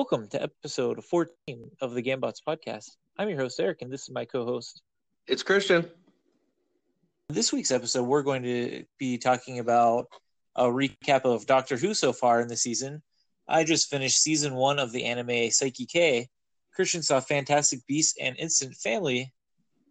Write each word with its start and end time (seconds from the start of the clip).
Welcome 0.00 0.28
to 0.28 0.42
episode 0.42 1.04
14 1.04 1.72
of 1.82 1.92
the 1.92 2.00
Gambots 2.00 2.38
podcast. 2.40 2.92
I'm 3.18 3.28
your 3.28 3.38
host, 3.38 3.60
Eric, 3.60 3.82
and 3.82 3.92
this 3.92 4.04
is 4.04 4.10
my 4.10 4.24
co 4.24 4.46
host. 4.46 4.80
It's 5.26 5.42
Christian. 5.42 5.90
This 7.28 7.52
week's 7.52 7.70
episode, 7.70 8.04
we're 8.04 8.22
going 8.22 8.42
to 8.44 8.84
be 8.98 9.18
talking 9.18 9.58
about 9.58 10.06
a 10.56 10.64
recap 10.64 11.26
of 11.26 11.44
Doctor 11.44 11.76
Who 11.76 11.92
so 11.92 12.14
far 12.14 12.40
in 12.40 12.48
the 12.48 12.56
season. 12.56 13.02
I 13.46 13.62
just 13.62 13.90
finished 13.90 14.22
season 14.22 14.54
one 14.54 14.78
of 14.78 14.90
the 14.90 15.04
anime 15.04 15.50
Saiki 15.50 15.86
K. 15.86 16.30
Christian 16.74 17.02
saw 17.02 17.20
Fantastic 17.20 17.86
Beasts 17.86 18.14
and 18.18 18.38
Instant 18.38 18.76
Family, 18.76 19.30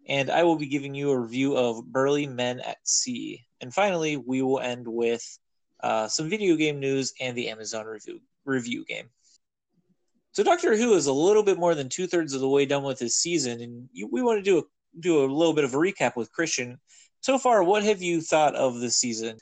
and 0.08 0.28
I 0.28 0.42
will 0.42 0.56
be 0.56 0.66
giving 0.66 0.92
you 0.92 1.12
a 1.12 1.20
review 1.20 1.56
of 1.56 1.86
Burly 1.86 2.26
Men 2.26 2.58
at 2.58 2.78
Sea. 2.82 3.44
And 3.60 3.72
finally, 3.72 4.16
we 4.16 4.42
will 4.42 4.58
end 4.58 4.88
with 4.88 5.22
uh, 5.84 6.08
some 6.08 6.28
video 6.28 6.56
game 6.56 6.80
news 6.80 7.12
and 7.20 7.36
the 7.36 7.48
Amazon 7.48 7.86
review 7.86 8.18
review 8.44 8.84
game. 8.84 9.08
So 10.32 10.44
Doctor 10.44 10.76
Who 10.76 10.94
is 10.94 11.06
a 11.06 11.12
little 11.12 11.42
bit 11.42 11.58
more 11.58 11.74
than 11.74 11.88
two 11.88 12.06
thirds 12.06 12.34
of 12.34 12.40
the 12.40 12.48
way 12.48 12.64
done 12.64 12.84
with 12.84 12.98
his 12.98 13.16
season, 13.16 13.60
and 13.60 13.88
you, 13.92 14.08
we 14.10 14.22
want 14.22 14.38
to 14.38 14.42
do 14.42 14.58
a, 14.58 14.62
do 15.00 15.24
a 15.24 15.26
little 15.26 15.54
bit 15.54 15.64
of 15.64 15.74
a 15.74 15.76
recap 15.76 16.14
with 16.16 16.30
Christian. 16.32 16.78
So 17.20 17.36
far, 17.36 17.64
what 17.64 17.82
have 17.82 18.00
you 18.00 18.20
thought 18.20 18.54
of 18.54 18.80
this 18.80 18.96
season? 18.96 19.38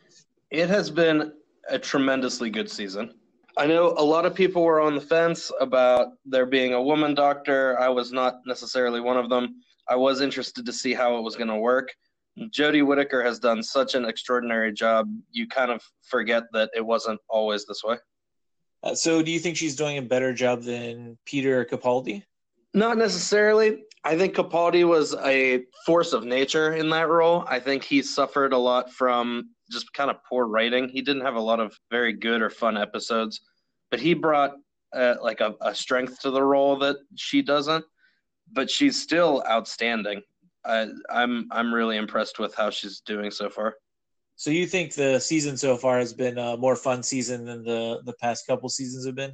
It 0.50 0.68
has 0.70 0.90
been 0.90 1.32
a 1.68 1.78
tremendously 1.78 2.48
good 2.48 2.70
season. 2.70 3.14
I 3.58 3.66
know 3.66 3.94
a 3.98 4.04
lot 4.04 4.24
of 4.24 4.34
people 4.34 4.62
were 4.62 4.80
on 4.80 4.94
the 4.94 5.00
fence 5.00 5.52
about 5.60 6.08
there 6.24 6.46
being 6.46 6.72
a 6.72 6.82
woman 6.82 7.14
doctor. 7.14 7.78
I 7.78 7.88
was 7.88 8.12
not 8.12 8.36
necessarily 8.46 9.00
one 9.00 9.18
of 9.18 9.28
them. 9.28 9.56
I 9.88 9.96
was 9.96 10.20
interested 10.20 10.64
to 10.64 10.72
see 10.72 10.94
how 10.94 11.18
it 11.18 11.22
was 11.22 11.36
going 11.36 11.48
to 11.48 11.56
work. 11.56 11.92
Jodie 12.38 12.86
Whittaker 12.86 13.22
has 13.22 13.38
done 13.38 13.62
such 13.62 13.94
an 13.94 14.04
extraordinary 14.04 14.72
job. 14.72 15.08
You 15.30 15.48
kind 15.48 15.70
of 15.70 15.82
forget 16.08 16.44
that 16.52 16.70
it 16.74 16.86
wasn't 16.86 17.20
always 17.28 17.66
this 17.66 17.82
way. 17.84 17.96
Uh, 18.82 18.94
so, 18.94 19.22
do 19.22 19.30
you 19.30 19.38
think 19.38 19.56
she's 19.56 19.76
doing 19.76 19.98
a 19.98 20.02
better 20.02 20.32
job 20.32 20.62
than 20.62 21.18
Peter 21.24 21.64
Capaldi? 21.64 22.22
Not 22.74 22.98
necessarily. 22.98 23.82
I 24.04 24.16
think 24.16 24.34
Capaldi 24.34 24.86
was 24.86 25.14
a 25.16 25.64
force 25.84 26.12
of 26.12 26.24
nature 26.24 26.74
in 26.74 26.88
that 26.90 27.08
role. 27.08 27.44
I 27.48 27.58
think 27.58 27.82
he 27.82 28.02
suffered 28.02 28.52
a 28.52 28.58
lot 28.58 28.92
from 28.92 29.50
just 29.70 29.92
kind 29.92 30.10
of 30.10 30.16
poor 30.28 30.46
writing. 30.46 30.88
He 30.88 31.02
didn't 31.02 31.22
have 31.22 31.34
a 31.34 31.40
lot 31.40 31.60
of 31.60 31.76
very 31.90 32.12
good 32.12 32.40
or 32.40 32.50
fun 32.50 32.76
episodes, 32.76 33.40
but 33.90 34.00
he 34.00 34.14
brought 34.14 34.52
uh, 34.94 35.16
like 35.20 35.40
a, 35.40 35.54
a 35.60 35.74
strength 35.74 36.20
to 36.20 36.30
the 36.30 36.42
role 36.42 36.76
that 36.78 36.96
she 37.16 37.42
doesn't. 37.42 37.84
But 38.50 38.70
she's 38.70 39.00
still 39.00 39.42
outstanding. 39.46 40.22
I, 40.64 40.88
I'm 41.10 41.48
I'm 41.50 41.74
really 41.74 41.96
impressed 41.96 42.38
with 42.38 42.54
how 42.54 42.70
she's 42.70 43.00
doing 43.00 43.30
so 43.30 43.50
far. 43.50 43.74
So 44.38 44.50
you 44.50 44.68
think 44.68 44.94
the 44.94 45.18
season 45.18 45.56
so 45.56 45.76
far 45.76 45.98
has 45.98 46.14
been 46.14 46.38
a 46.38 46.56
more 46.56 46.76
fun 46.76 47.02
season 47.02 47.44
than 47.44 47.64
the 47.64 48.00
the 48.04 48.12
past 48.20 48.46
couple 48.46 48.68
seasons 48.68 49.04
have 49.04 49.16
been? 49.16 49.32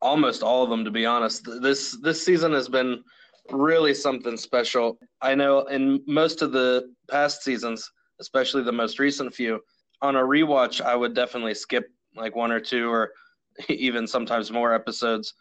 Almost 0.00 0.44
all 0.44 0.62
of 0.62 0.70
them, 0.70 0.84
to 0.84 0.90
be 0.92 1.04
honest. 1.04 1.42
This 1.60 1.98
this 2.00 2.24
season 2.24 2.52
has 2.52 2.68
been 2.68 3.02
really 3.50 3.92
something 3.92 4.36
special. 4.36 4.98
I 5.20 5.34
know 5.34 5.66
in 5.66 6.04
most 6.06 6.42
of 6.42 6.52
the 6.52 6.94
past 7.10 7.42
seasons, 7.42 7.90
especially 8.20 8.62
the 8.62 8.70
most 8.70 9.00
recent 9.00 9.34
few, 9.34 9.58
on 10.00 10.14
a 10.14 10.22
rewatch, 10.22 10.80
I 10.80 10.94
would 10.94 11.12
definitely 11.12 11.54
skip 11.54 11.90
like 12.14 12.36
one 12.36 12.52
or 12.52 12.60
two 12.60 12.88
or 12.88 13.10
even 13.68 14.06
sometimes 14.06 14.52
more 14.52 14.72
episodes 14.72 15.34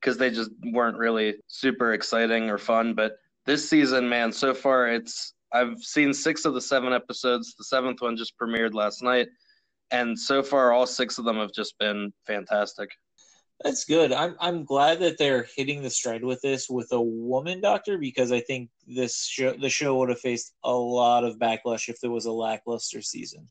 because 0.00 0.18
they 0.18 0.30
just 0.30 0.52
weren't 0.66 0.98
really 0.98 1.34
super 1.48 1.94
exciting 1.94 2.48
or 2.48 2.58
fun. 2.58 2.94
But 2.94 3.16
this 3.44 3.68
season, 3.68 4.08
man, 4.08 4.30
so 4.30 4.54
far 4.54 4.86
it's 4.86 5.34
I've 5.60 5.78
seen 5.78 6.12
six 6.12 6.44
of 6.44 6.54
the 6.54 6.60
seven 6.60 6.92
episodes. 6.92 7.54
The 7.54 7.64
seventh 7.64 8.02
one 8.02 8.16
just 8.16 8.38
premiered 8.38 8.74
last 8.74 9.02
night, 9.02 9.28
and 9.90 10.18
so 10.18 10.42
far, 10.42 10.72
all 10.72 10.86
six 10.86 11.18
of 11.18 11.24
them 11.24 11.36
have 11.36 11.52
just 11.52 11.78
been 11.78 12.12
fantastic. 12.26 12.90
That's 13.64 13.84
good. 13.84 14.12
I'm 14.12 14.36
I'm 14.38 14.64
glad 14.64 14.98
that 15.00 15.16
they're 15.18 15.46
hitting 15.56 15.82
the 15.82 15.90
stride 15.90 16.22
with 16.22 16.42
this 16.42 16.68
with 16.68 16.88
a 16.92 17.00
woman 17.00 17.60
doctor 17.60 17.96
because 17.96 18.30
I 18.30 18.40
think 18.40 18.68
this 18.86 19.24
show 19.24 19.54
the 19.54 19.70
show 19.70 19.96
would 19.98 20.10
have 20.10 20.20
faced 20.20 20.52
a 20.62 20.72
lot 20.72 21.24
of 21.24 21.38
backlash 21.38 21.88
if 21.88 22.00
there 22.00 22.10
was 22.10 22.26
a 22.26 22.32
lackluster 22.32 23.00
season. 23.00 23.48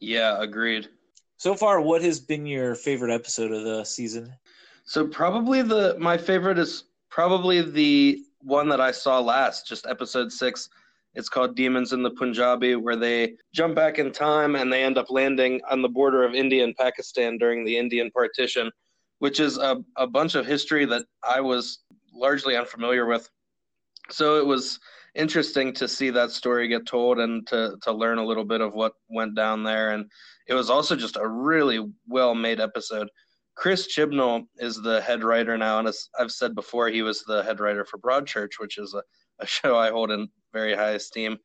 Yeah, 0.00 0.40
agreed. 0.42 0.88
So 1.36 1.54
far, 1.54 1.80
what 1.80 2.02
has 2.02 2.20
been 2.20 2.46
your 2.46 2.74
favorite 2.74 3.12
episode 3.12 3.52
of 3.52 3.64
the 3.64 3.84
season? 3.84 4.32
So 4.84 5.06
probably 5.06 5.60
the 5.60 5.96
my 5.98 6.16
favorite 6.16 6.58
is 6.58 6.84
probably 7.10 7.60
the 7.60 8.24
one 8.40 8.68
that 8.68 8.80
I 8.80 8.92
saw 8.92 9.20
last, 9.20 9.66
just 9.66 9.86
episode 9.86 10.32
six 10.32 10.70
it's 11.14 11.28
called 11.28 11.54
Demons 11.54 11.92
in 11.92 12.02
the 12.02 12.10
Punjabi, 12.10 12.74
where 12.74 12.96
they 12.96 13.34
jump 13.54 13.74
back 13.74 13.98
in 13.98 14.10
time 14.10 14.56
and 14.56 14.72
they 14.72 14.82
end 14.82 14.98
up 14.98 15.10
landing 15.10 15.60
on 15.70 15.80
the 15.80 15.88
border 15.88 16.24
of 16.24 16.34
India 16.34 16.64
and 16.64 16.76
Pakistan 16.76 17.38
during 17.38 17.64
the 17.64 17.76
Indian 17.76 18.10
partition, 18.10 18.70
which 19.20 19.38
is 19.38 19.58
a, 19.58 19.82
a 19.96 20.06
bunch 20.06 20.34
of 20.34 20.46
history 20.46 20.84
that 20.86 21.04
I 21.22 21.40
was 21.40 21.80
largely 22.12 22.56
unfamiliar 22.56 23.06
with. 23.06 23.28
So 24.10 24.38
it 24.38 24.46
was 24.46 24.80
interesting 25.14 25.72
to 25.74 25.86
see 25.86 26.10
that 26.10 26.30
story 26.32 26.66
get 26.66 26.86
told 26.86 27.20
and 27.20 27.46
to, 27.46 27.76
to 27.82 27.92
learn 27.92 28.18
a 28.18 28.24
little 28.24 28.44
bit 28.44 28.60
of 28.60 28.74
what 28.74 28.94
went 29.08 29.36
down 29.36 29.62
there. 29.62 29.92
And 29.92 30.10
it 30.48 30.54
was 30.54 30.68
also 30.68 30.96
just 30.96 31.16
a 31.16 31.26
really 31.26 31.88
well 32.08 32.34
made 32.34 32.60
episode. 32.60 33.08
Chris 33.56 33.94
Chibnall 33.94 34.46
is 34.58 34.82
the 34.82 35.00
head 35.00 35.22
writer 35.22 35.56
now, 35.56 35.78
and 35.78 35.86
as 35.86 36.08
I've 36.18 36.32
said 36.32 36.56
before, 36.56 36.88
he 36.88 37.02
was 37.02 37.22
the 37.22 37.44
head 37.44 37.60
writer 37.60 37.84
for 37.84 37.98
Broadchurch, 37.98 38.58
which 38.58 38.78
is 38.78 38.94
a, 38.94 39.02
a 39.38 39.46
show 39.56 39.76
I 39.78 39.90
hold 39.90 40.10
in 40.10 40.28
very 40.54 40.74
high 40.74 40.92
esteem, 40.92 41.36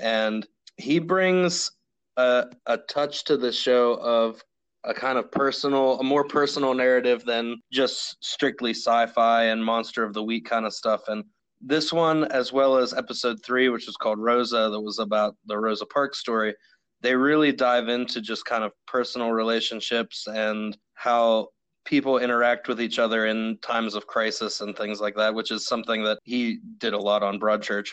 and 0.00 0.44
he 0.76 0.98
brings 0.98 1.70
a, 2.16 2.46
a 2.66 2.78
touch 2.78 3.22
to 3.24 3.36
the 3.36 3.52
show 3.52 3.94
of 3.94 4.42
a 4.84 4.92
kind 4.92 5.18
of 5.18 5.30
personal, 5.30 6.00
a 6.00 6.02
more 6.02 6.24
personal 6.24 6.74
narrative 6.74 7.24
than 7.24 7.56
just 7.72 8.16
strictly 8.20 8.72
sci-fi 8.72 9.44
and 9.44 9.64
monster 9.64 10.02
of 10.02 10.12
the 10.12 10.22
week 10.22 10.44
kind 10.46 10.66
of 10.66 10.74
stuff. 10.74 11.02
And 11.08 11.24
this 11.60 11.92
one, 11.92 12.24
as 12.24 12.52
well 12.52 12.76
as 12.76 12.92
episode 12.92 13.38
three, 13.42 13.68
which 13.70 13.86
was 13.86 13.96
called 13.96 14.18
Rosa, 14.18 14.68
that 14.70 14.80
was 14.80 14.98
about 14.98 15.36
the 15.46 15.56
Rosa 15.56 15.86
Parks 15.86 16.18
story, 16.18 16.54
they 17.00 17.14
really 17.14 17.52
dive 17.52 17.88
into 17.88 18.20
just 18.20 18.44
kind 18.44 18.64
of 18.64 18.72
personal 18.86 19.30
relationships 19.32 20.26
and 20.26 20.76
how 20.94 21.48
people 21.84 22.18
interact 22.18 22.68
with 22.68 22.80
each 22.80 22.98
other 22.98 23.26
in 23.26 23.58
times 23.62 23.94
of 23.94 24.06
crisis 24.06 24.60
and 24.60 24.76
things 24.76 25.00
like 25.00 25.14
that, 25.16 25.34
which 25.34 25.50
is 25.50 25.66
something 25.66 26.02
that 26.02 26.18
he 26.24 26.58
did 26.78 26.94
a 26.94 26.98
lot 26.98 27.22
on 27.22 27.38
Broadchurch. 27.38 27.88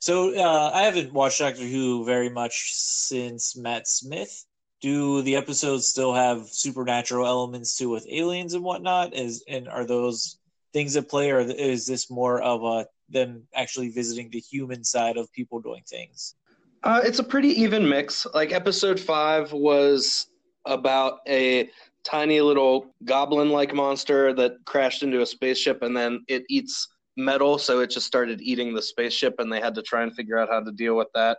So 0.00 0.34
uh, 0.34 0.70
I 0.72 0.82
haven't 0.82 1.12
watched 1.12 1.40
Doctor 1.40 1.62
Who 1.62 2.06
very 2.06 2.30
much 2.30 2.72
since 2.74 3.54
Matt 3.54 3.86
Smith. 3.86 4.46
Do 4.80 5.20
the 5.20 5.36
episodes 5.36 5.86
still 5.86 6.14
have 6.14 6.48
supernatural 6.48 7.26
elements 7.26 7.76
to 7.76 7.90
with 7.90 8.06
aliens 8.10 8.54
and 8.54 8.64
whatnot? 8.64 9.14
Is 9.14 9.44
and 9.46 9.68
are 9.68 9.84
those 9.84 10.38
things 10.72 10.96
at 10.96 11.10
play, 11.10 11.30
or 11.30 11.40
is 11.40 11.86
this 11.86 12.10
more 12.10 12.40
of 12.40 12.64
a 12.64 12.86
them 13.10 13.42
actually 13.54 13.90
visiting 13.90 14.30
the 14.30 14.38
human 14.38 14.84
side 14.84 15.18
of 15.18 15.30
people 15.32 15.60
doing 15.60 15.82
things? 15.86 16.34
Uh, 16.82 17.02
it's 17.04 17.18
a 17.18 17.24
pretty 17.24 17.48
even 17.48 17.86
mix. 17.86 18.26
Like 18.32 18.52
episode 18.52 18.98
five 18.98 19.52
was 19.52 20.28
about 20.64 21.18
a 21.28 21.68
tiny 22.04 22.40
little 22.40 22.94
goblin-like 23.04 23.74
monster 23.74 24.32
that 24.32 24.52
crashed 24.64 25.02
into 25.02 25.20
a 25.20 25.26
spaceship, 25.26 25.82
and 25.82 25.94
then 25.94 26.24
it 26.26 26.44
eats 26.48 26.88
metal, 27.16 27.58
so 27.58 27.80
it 27.80 27.90
just 27.90 28.06
started 28.06 28.40
eating 28.40 28.74
the 28.74 28.82
spaceship, 28.82 29.36
and 29.38 29.52
they 29.52 29.60
had 29.60 29.74
to 29.74 29.82
try 29.82 30.02
and 30.02 30.14
figure 30.14 30.38
out 30.38 30.48
how 30.48 30.60
to 30.60 30.72
deal 30.72 30.96
with 30.96 31.08
that. 31.14 31.38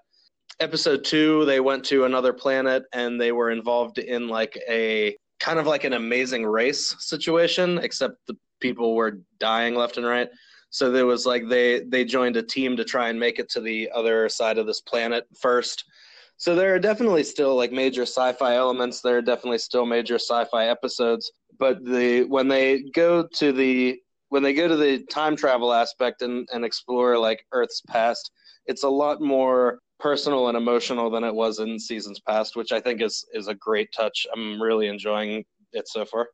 Episode 0.59 1.03
two, 1.03 1.45
they 1.45 1.59
went 1.59 1.83
to 1.85 2.05
another 2.05 2.33
planet 2.33 2.83
and 2.93 3.19
they 3.19 3.31
were 3.31 3.51
involved 3.51 3.97
in 3.97 4.27
like 4.27 4.59
a 4.69 5.15
kind 5.39 5.59
of 5.59 5.65
like 5.65 5.85
an 5.85 5.93
amazing 5.93 6.45
race 6.45 6.95
situation, 6.99 7.79
except 7.79 8.15
the 8.27 8.37
people 8.59 8.95
were 8.95 9.19
dying 9.39 9.75
left 9.75 9.97
and 9.97 10.05
right. 10.05 10.29
So 10.69 10.91
there 10.91 11.05
was 11.05 11.25
like 11.25 11.49
they 11.49 11.81
they 11.81 12.05
joined 12.05 12.37
a 12.37 12.43
team 12.43 12.77
to 12.77 12.85
try 12.85 13.09
and 13.09 13.19
make 13.19 13.39
it 13.39 13.49
to 13.51 13.61
the 13.61 13.90
other 13.93 14.29
side 14.29 14.57
of 14.57 14.67
this 14.67 14.81
planet 14.81 15.25
first. 15.40 15.84
So 16.37 16.55
there 16.55 16.73
are 16.73 16.79
definitely 16.79 17.23
still 17.23 17.55
like 17.55 17.72
major 17.72 18.03
sci-fi 18.03 18.55
elements. 18.55 19.01
There 19.01 19.17
are 19.17 19.22
definitely 19.22 19.59
still 19.59 19.85
major 19.85 20.16
sci-fi 20.16 20.67
episodes. 20.67 21.31
But 21.59 21.84
the 21.84 22.23
when 22.23 22.47
they 22.47 22.84
go 22.93 23.28
to 23.35 23.51
the 23.51 23.99
when 24.31 24.41
they 24.41 24.53
go 24.53 24.66
to 24.66 24.78
the 24.78 24.99
time 25.11 25.35
travel 25.35 25.73
aspect 25.73 26.22
and, 26.22 26.47
and 26.53 26.63
explore 26.63 27.17
like 27.19 27.45
Earth's 27.51 27.81
past, 27.81 28.31
it's 28.66 28.83
a 28.83 28.89
lot 28.89 29.19
more 29.22 29.79
personal 29.99 30.47
and 30.47 30.55
emotional 30.55 31.09
than 31.09 31.25
it 31.25 31.35
was 31.35 31.59
in 31.59 31.78
seasons 31.78 32.22
past, 32.22 32.55
which 32.55 32.72
I 32.72 32.79
think 32.79 33.01
is 33.01 33.25
is 33.33 33.49
a 33.49 33.53
great 33.53 33.91
touch. 33.91 34.25
I'm 34.33 34.61
really 34.61 34.87
enjoying 34.87 35.43
it 35.73 35.89
so 35.89 36.05
far. 36.05 36.29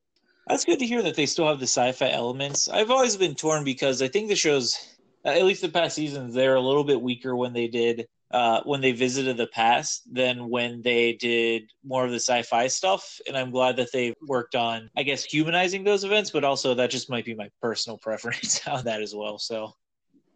That's 0.47 0.63
good 0.63 0.77
to 0.77 0.85
hear 0.85 1.01
that 1.01 1.15
they 1.15 1.25
still 1.25 1.47
have 1.47 1.59
the 1.59 1.65
sci-fi 1.65 2.11
elements. 2.11 2.69
I've 2.69 2.91
always 2.91 3.17
been 3.17 3.33
torn 3.33 3.63
because 3.63 4.03
I 4.03 4.07
think 4.07 4.29
the 4.29 4.35
shows, 4.35 4.77
at 5.25 5.43
least 5.43 5.63
the 5.63 5.69
past 5.69 5.95
seasons, 5.95 6.35
they're 6.35 6.55
a 6.55 6.61
little 6.61 6.83
bit 6.83 7.01
weaker 7.01 7.35
when 7.35 7.51
they 7.51 7.67
did 7.67 8.07
uh, 8.31 8.61
when 8.63 8.81
they 8.81 8.91
visited 8.91 9.37
the 9.37 9.47
past 9.47 10.03
than 10.11 10.49
when 10.49 10.81
they 10.81 11.13
did 11.13 11.63
more 11.83 12.05
of 12.05 12.11
the 12.11 12.19
sci-fi 12.19 12.67
stuff. 12.67 13.19
And 13.27 13.37
I'm 13.37 13.51
glad 13.51 13.77
that 13.77 13.91
they 13.93 14.13
worked 14.27 14.55
on, 14.55 14.89
I 14.97 15.03
guess, 15.03 15.23
humanizing 15.23 15.83
those 15.83 16.03
events, 16.03 16.31
but 16.31 16.43
also 16.43 16.73
that 16.73 16.89
just 16.89 17.09
might 17.09 17.25
be 17.25 17.35
my 17.35 17.49
personal 17.61 17.97
preference 18.01 18.65
on 18.67 18.83
that 18.85 19.01
as 19.01 19.15
well. 19.15 19.37
So, 19.37 19.73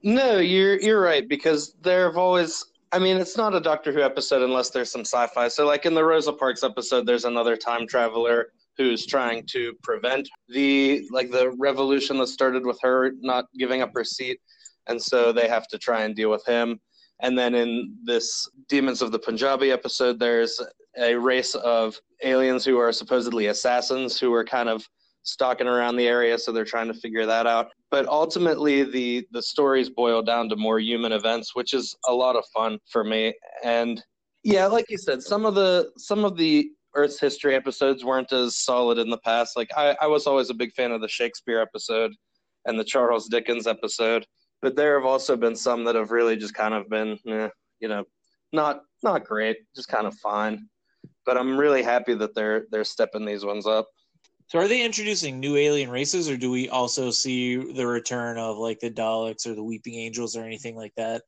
no, 0.03 0.39
you're 0.39 0.79
you're 0.79 1.01
right 1.01 1.27
because 1.27 1.75
there 1.81 2.05
have 2.05 2.17
always. 2.17 2.65
I 2.93 2.99
mean, 2.99 3.15
it's 3.15 3.37
not 3.37 3.55
a 3.55 3.61
Doctor 3.61 3.93
Who 3.93 4.01
episode 4.01 4.41
unless 4.41 4.69
there's 4.69 4.91
some 4.91 5.05
sci-fi. 5.05 5.47
So, 5.47 5.65
like 5.65 5.85
in 5.85 5.93
the 5.93 6.03
Rosa 6.03 6.33
Parks 6.33 6.63
episode, 6.63 7.05
there's 7.05 7.23
another 7.23 7.55
time 7.55 7.87
traveler 7.87 8.47
who's 8.77 9.05
trying 9.05 9.45
to 9.51 9.73
prevent 9.83 10.27
the 10.49 11.05
like 11.11 11.31
the 11.31 11.51
revolution 11.59 12.17
that 12.17 12.27
started 12.27 12.65
with 12.65 12.79
her 12.81 13.11
not 13.19 13.45
giving 13.57 13.81
up 13.81 13.91
her 13.93 14.03
seat 14.03 14.39
and 14.87 15.01
so 15.01 15.31
they 15.31 15.47
have 15.47 15.67
to 15.67 15.77
try 15.77 16.03
and 16.03 16.15
deal 16.15 16.31
with 16.31 16.45
him 16.45 16.79
and 17.21 17.37
then 17.37 17.55
in 17.55 17.95
this 18.03 18.49
demons 18.67 19.01
of 19.01 19.11
the 19.11 19.19
punjabi 19.19 19.71
episode 19.71 20.19
there's 20.19 20.59
a 20.97 21.15
race 21.15 21.55
of 21.55 21.97
aliens 22.23 22.65
who 22.65 22.77
are 22.77 22.91
supposedly 22.91 23.47
assassins 23.47 24.19
who 24.19 24.33
are 24.33 24.43
kind 24.43 24.69
of 24.69 24.87
stalking 25.23 25.67
around 25.67 25.95
the 25.95 26.07
area 26.07 26.37
so 26.37 26.51
they're 26.51 26.65
trying 26.65 26.87
to 26.87 26.93
figure 26.93 27.25
that 27.25 27.45
out. 27.45 27.69
But 27.89 28.07
ultimately 28.07 28.83
the 28.83 29.25
the 29.31 29.41
stories 29.41 29.89
boil 29.89 30.21
down 30.21 30.49
to 30.49 30.55
more 30.55 30.79
human 30.79 31.11
events 31.11 31.55
which 31.55 31.73
is 31.73 31.95
a 32.07 32.13
lot 32.13 32.35
of 32.35 32.43
fun 32.53 32.79
for 32.91 33.03
me. 33.03 33.33
And 33.63 34.03
yeah 34.43 34.65
like 34.65 34.85
you 34.89 34.97
said 34.97 35.21
some 35.21 35.45
of 35.45 35.55
the 35.55 35.91
some 35.97 36.25
of 36.25 36.37
the 36.37 36.69
earth's 36.93 37.19
history 37.19 37.55
episodes 37.55 38.03
weren't 38.03 38.33
as 38.33 38.57
solid 38.57 38.97
in 38.97 39.09
the 39.09 39.19
past. 39.19 39.55
Like 39.55 39.69
i, 39.77 39.95
I 40.01 40.07
was 40.07 40.27
always 40.27 40.49
a 40.49 40.55
big 40.55 40.73
fan 40.73 40.91
of 40.91 41.01
the 41.01 41.07
shakespeare 41.07 41.61
episode 41.61 42.11
and 42.65 42.79
the 42.79 42.83
charles 42.83 43.27
dickens 43.27 43.65
episode 43.65 44.25
but 44.61 44.75
there 44.75 44.97
have 44.97 45.05
also 45.05 45.35
been 45.35 45.55
some 45.55 45.83
that 45.83 45.95
have 45.95 46.11
really 46.11 46.35
just 46.35 46.53
kind 46.53 46.73
of 46.73 46.89
been 46.89 47.17
eh, 47.27 47.49
you 47.79 47.87
know 47.87 48.03
not 48.53 48.81
not 49.03 49.25
great 49.25 49.57
just 49.75 49.87
kind 49.87 50.07
of 50.07 50.13
fine 50.15 50.67
but 51.25 51.37
i'm 51.37 51.57
really 51.57 51.83
happy 51.83 52.13
that 52.13 52.35
they're 52.35 52.65
they're 52.71 52.83
stepping 52.83 53.25
these 53.25 53.45
ones 53.45 53.65
up 53.65 53.87
so 54.51 54.59
are 54.59 54.67
they 54.67 54.83
introducing 54.83 55.39
new 55.39 55.55
alien 55.55 55.89
races, 55.89 56.29
or 56.29 56.35
do 56.35 56.51
we 56.51 56.67
also 56.67 57.09
see 57.09 57.55
the 57.55 57.87
return 57.87 58.37
of 58.37 58.57
like 58.57 58.81
the 58.81 58.91
Daleks 58.91 59.47
or 59.47 59.55
the 59.55 59.63
Weeping 59.63 59.95
Angels 59.95 60.35
or 60.35 60.43
anything 60.43 60.75
like 60.75 60.93
that? 60.97 61.21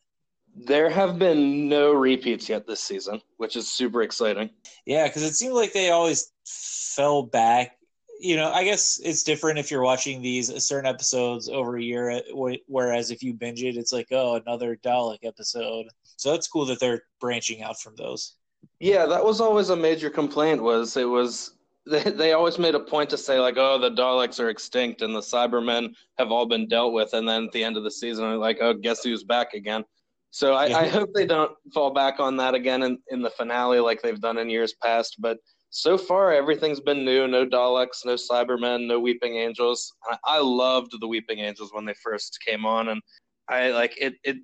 There 0.53 0.89
have 0.89 1.17
been 1.17 1.69
no 1.69 1.93
repeats 1.93 2.49
yet 2.49 2.67
this 2.67 2.81
season, 2.81 3.21
which 3.37 3.55
is 3.55 3.71
super 3.71 4.01
exciting. 4.01 4.49
Yeah, 4.85 5.07
because 5.07 5.23
it 5.23 5.35
seemed 5.35 5.53
like 5.53 5.71
they 5.71 5.89
always 5.89 6.33
fell 6.45 7.23
back. 7.23 7.77
You 8.19 8.35
know, 8.35 8.51
I 8.51 8.63
guess 8.63 9.01
it's 9.03 9.23
different 9.23 9.59
if 9.59 9.69
you're 9.69 9.81
watching 9.81 10.21
these 10.21 10.49
uh, 10.49 10.59
certain 10.59 10.89
episodes 10.89 11.49
over 11.49 11.77
a 11.77 11.81
year, 11.81 12.11
uh, 12.11 12.21
whereas 12.67 13.11
if 13.11 13.21
you 13.21 13.33
binge 13.33 13.63
it, 13.63 13.75
it's 13.75 13.91
like, 13.91 14.07
oh, 14.11 14.35
another 14.35 14.77
Dalek 14.77 15.23
episode. 15.23 15.87
So 16.15 16.33
it's 16.33 16.47
cool 16.47 16.65
that 16.67 16.79
they're 16.79 17.03
branching 17.19 17.63
out 17.63 17.81
from 17.81 17.95
those. 17.95 18.35
Yeah, 18.79 19.05
that 19.05 19.23
was 19.23 19.41
always 19.41 19.69
a 19.69 19.75
major 19.75 20.09
complaint. 20.09 20.61
Was 20.61 20.95
it 20.95 21.03
was 21.07 21.57
they, 21.85 22.03
they 22.03 22.33
always 22.33 22.57
made 22.57 22.75
a 22.75 22.79
point 22.79 23.09
to 23.09 23.17
say 23.17 23.39
like, 23.39 23.57
oh, 23.57 23.77
the 23.77 23.91
Daleks 23.91 24.39
are 24.39 24.49
extinct 24.49 25.01
and 25.01 25.13
the 25.13 25.19
Cybermen 25.19 25.93
have 26.17 26.31
all 26.31 26.45
been 26.45 26.67
dealt 26.67 26.93
with, 26.93 27.13
and 27.13 27.27
then 27.27 27.45
at 27.45 27.51
the 27.51 27.63
end 27.63 27.77
of 27.77 27.83
the 27.83 27.91
season, 27.91 28.39
like, 28.39 28.59
oh, 28.61 28.73
guess 28.73 29.03
who's 29.03 29.23
back 29.23 29.53
again? 29.53 29.83
So 30.31 30.53
I, 30.53 30.65
yeah. 30.65 30.77
I 30.79 30.87
hope 30.87 31.13
they 31.13 31.27
don't 31.27 31.51
fall 31.73 31.93
back 31.93 32.19
on 32.19 32.37
that 32.37 32.55
again 32.55 32.81
in, 32.81 32.97
in 33.09 33.21
the 33.21 33.29
finale 33.29 33.79
like 33.79 34.01
they've 34.01 34.19
done 34.19 34.39
in 34.39 34.49
years 34.49 34.73
past. 34.81 35.17
But 35.19 35.37
so 35.73 35.97
far, 35.97 36.31
everything's 36.31 36.79
been 36.79 37.03
new. 37.03 37.27
No 37.27 37.47
Daleks, 37.47 38.05
no 38.05 38.13
Cybermen, 38.13 38.85
no 38.85 38.99
Weeping 38.99 39.37
Angels. 39.37 39.91
I, 40.23 40.37
loved 40.37 40.91
the 40.99 41.07
Weeping 41.07 41.39
Angels 41.39 41.71
when 41.73 41.83
they 41.83 41.95
first 41.95 42.37
came 42.45 42.63
on, 42.63 42.89
and 42.89 43.01
I 43.49 43.71
like 43.71 43.95
it. 43.99 44.13
It 44.23 44.37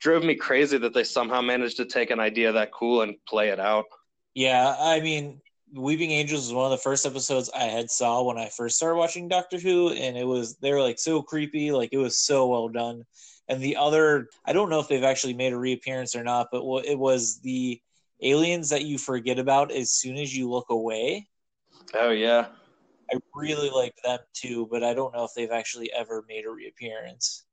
drove 0.00 0.22
me 0.22 0.34
crazy 0.34 0.76
that 0.76 0.92
they 0.92 1.02
somehow 1.02 1.40
managed 1.40 1.78
to 1.78 1.86
take 1.86 2.10
an 2.10 2.20
idea 2.20 2.52
that 2.52 2.72
cool 2.72 3.00
and 3.00 3.16
play 3.26 3.48
it 3.48 3.58
out. 3.58 3.86
Yeah, 4.34 4.76
I 4.78 5.00
mean, 5.00 5.40
Weeping 5.72 6.10
Angels 6.10 6.42
was 6.42 6.52
one 6.52 6.66
of 6.66 6.72
the 6.72 6.82
first 6.82 7.06
episodes 7.06 7.48
I 7.56 7.64
had 7.64 7.90
saw 7.90 8.22
when 8.22 8.36
I 8.36 8.50
first 8.50 8.76
started 8.76 8.96
watching 8.96 9.28
Doctor 9.28 9.58
Who, 9.58 9.94
and 9.94 10.14
it 10.14 10.26
was 10.26 10.56
they 10.56 10.72
were 10.72 10.82
like 10.82 10.98
so 10.98 11.22
creepy, 11.22 11.72
like 11.72 11.88
it 11.92 11.98
was 11.98 12.18
so 12.18 12.48
well 12.48 12.68
done. 12.68 13.04
And 13.48 13.62
the 13.62 13.76
other, 13.76 14.28
I 14.44 14.52
don't 14.52 14.68
know 14.68 14.80
if 14.80 14.88
they've 14.88 15.02
actually 15.02 15.32
made 15.32 15.54
a 15.54 15.58
reappearance 15.58 16.14
or 16.14 16.22
not, 16.22 16.48
but 16.52 16.62
it 16.84 16.98
was 16.98 17.40
the 17.40 17.80
aliens 18.22 18.68
that 18.70 18.84
you 18.84 18.98
forget 18.98 19.38
about 19.38 19.72
as 19.72 19.92
soon 19.92 20.16
as 20.16 20.36
you 20.36 20.48
look 20.48 20.70
away. 20.70 21.28
Oh 21.94 22.10
yeah, 22.10 22.46
I 23.12 23.18
really 23.34 23.70
like 23.70 23.94
them 24.04 24.18
too, 24.34 24.68
but 24.70 24.82
I 24.82 24.94
don't 24.94 25.14
know 25.14 25.24
if 25.24 25.32
they've 25.34 25.50
actually 25.50 25.92
ever 25.92 26.24
made 26.28 26.44
a 26.46 26.50
reappearance. 26.50 27.44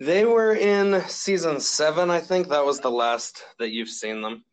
They 0.00 0.24
were 0.24 0.54
in 0.54 1.02
season 1.08 1.60
seven, 1.60 2.10
I 2.10 2.20
think. 2.20 2.48
That 2.48 2.64
was 2.64 2.80
the 2.80 2.90
last 2.90 3.44
that 3.58 3.70
you've 3.70 3.88
seen 3.88 4.20
them. 4.20 4.44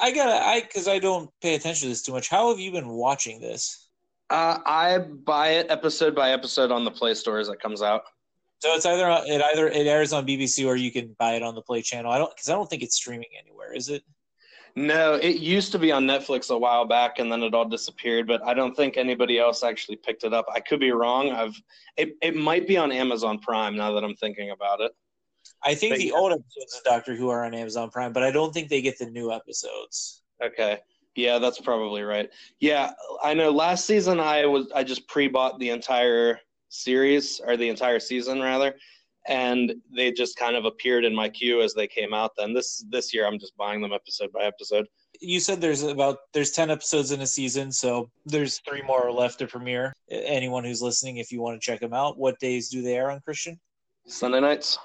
I 0.00 0.12
gotta, 0.12 0.44
I 0.44 0.60
because 0.60 0.86
I 0.86 0.98
don't 0.98 1.30
pay 1.40 1.54
attention 1.54 1.86
to 1.86 1.88
this 1.88 2.02
too 2.02 2.12
much. 2.12 2.28
How 2.28 2.50
have 2.50 2.60
you 2.60 2.70
been 2.70 2.88
watching 2.88 3.40
this? 3.40 3.88
Uh, 4.30 4.58
I 4.64 4.98
buy 4.98 5.48
it 5.50 5.66
episode 5.70 6.14
by 6.14 6.30
episode 6.30 6.70
on 6.70 6.84
the 6.84 6.90
Play 6.90 7.14
Store 7.14 7.38
as 7.38 7.48
it 7.48 7.60
comes 7.60 7.82
out. 7.82 8.02
So 8.60 8.72
it's 8.74 8.86
either 8.86 9.08
it 9.26 9.42
either 9.42 9.68
it 9.68 9.86
airs 9.86 10.12
on 10.12 10.26
BBC 10.26 10.66
or 10.66 10.76
you 10.76 10.92
can 10.92 11.16
buy 11.18 11.34
it 11.34 11.42
on 11.42 11.54
the 11.54 11.62
Play 11.62 11.82
Channel. 11.82 12.12
I 12.12 12.18
don't 12.18 12.30
because 12.34 12.48
I 12.48 12.54
don't 12.54 12.70
think 12.70 12.82
it's 12.82 12.94
streaming 12.94 13.30
anywhere. 13.40 13.74
Is 13.74 13.88
it? 13.88 14.04
No, 14.74 15.14
it 15.14 15.36
used 15.36 15.70
to 15.72 15.78
be 15.78 15.92
on 15.92 16.04
Netflix 16.04 16.50
a 16.50 16.56
while 16.56 16.86
back, 16.86 17.18
and 17.18 17.30
then 17.30 17.42
it 17.42 17.52
all 17.52 17.68
disappeared. 17.68 18.26
But 18.26 18.42
I 18.42 18.54
don't 18.54 18.74
think 18.74 18.96
anybody 18.96 19.38
else 19.38 19.62
actually 19.62 19.96
picked 19.96 20.24
it 20.24 20.32
up. 20.32 20.46
I 20.54 20.60
could 20.60 20.80
be 20.80 20.92
wrong. 20.92 21.30
I've 21.30 21.60
it, 21.96 22.16
it 22.22 22.36
might 22.36 22.66
be 22.66 22.78
on 22.78 22.90
Amazon 22.90 23.38
Prime 23.38 23.76
now 23.76 23.92
that 23.92 24.02
I'm 24.04 24.16
thinking 24.16 24.50
about 24.50 24.80
it. 24.80 24.92
I 25.62 25.74
think 25.74 25.92
but 25.92 25.98
the 25.98 26.06
yeah. 26.06 26.14
old 26.14 26.32
episodes 26.32 26.76
of 26.76 26.84
Doctor 26.84 27.14
Who 27.14 27.28
are 27.28 27.44
on 27.44 27.54
Amazon 27.54 27.90
Prime, 27.90 28.12
but 28.12 28.22
I 28.22 28.30
don't 28.30 28.52
think 28.52 28.68
they 28.68 28.80
get 28.80 28.98
the 28.98 29.06
new 29.06 29.30
episodes. 29.30 30.22
Okay. 30.42 30.78
Yeah, 31.14 31.38
that's 31.38 31.60
probably 31.60 32.02
right. 32.02 32.30
Yeah, 32.58 32.92
I 33.22 33.34
know 33.34 33.50
last 33.50 33.84
season 33.84 34.18
I 34.18 34.46
was 34.46 34.72
I 34.74 34.82
just 34.82 35.06
pre-bought 35.08 35.58
the 35.58 35.68
entire 35.68 36.40
series 36.70 37.40
or 37.46 37.58
the 37.58 37.68
entire 37.68 38.00
season 38.00 38.40
rather 38.40 38.74
and 39.26 39.74
they 39.94 40.10
just 40.10 40.36
kind 40.36 40.56
of 40.56 40.64
appeared 40.64 41.04
in 41.04 41.14
my 41.14 41.28
queue 41.28 41.62
as 41.62 41.74
they 41.74 41.86
came 41.86 42.12
out 42.12 42.32
then 42.36 42.52
this 42.52 42.84
this 42.90 43.14
year 43.14 43.26
I'm 43.26 43.38
just 43.38 43.56
buying 43.56 43.80
them 43.80 43.92
episode 43.92 44.32
by 44.32 44.44
episode. 44.44 44.86
You 45.20 45.38
said 45.38 45.60
there's 45.60 45.82
about 45.82 46.18
there's 46.32 46.50
10 46.50 46.70
episodes 46.70 47.12
in 47.12 47.20
a 47.20 47.26
season, 47.26 47.70
so 47.70 48.10
there's 48.26 48.60
3 48.66 48.82
more 48.82 49.12
left 49.12 49.38
to 49.38 49.46
premiere. 49.46 49.92
Anyone 50.10 50.64
who's 50.64 50.82
listening 50.82 51.18
if 51.18 51.30
you 51.30 51.40
want 51.40 51.60
to 51.60 51.64
check 51.64 51.80
them 51.80 51.92
out, 51.92 52.18
what 52.18 52.38
days 52.40 52.68
do 52.68 52.82
they 52.82 52.96
air 52.96 53.10
on 53.10 53.20
Christian? 53.20 53.60
Sunday 54.06 54.40
nights. 54.40 54.78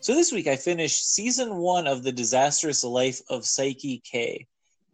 So 0.00 0.14
this 0.14 0.32
week 0.32 0.46
I 0.46 0.56
finished 0.56 1.12
season 1.12 1.56
one 1.56 1.86
of 1.86 2.04
the 2.04 2.12
Disastrous 2.12 2.84
Life 2.84 3.20
of 3.28 3.42
Saiki 3.42 4.02
K. 4.04 4.46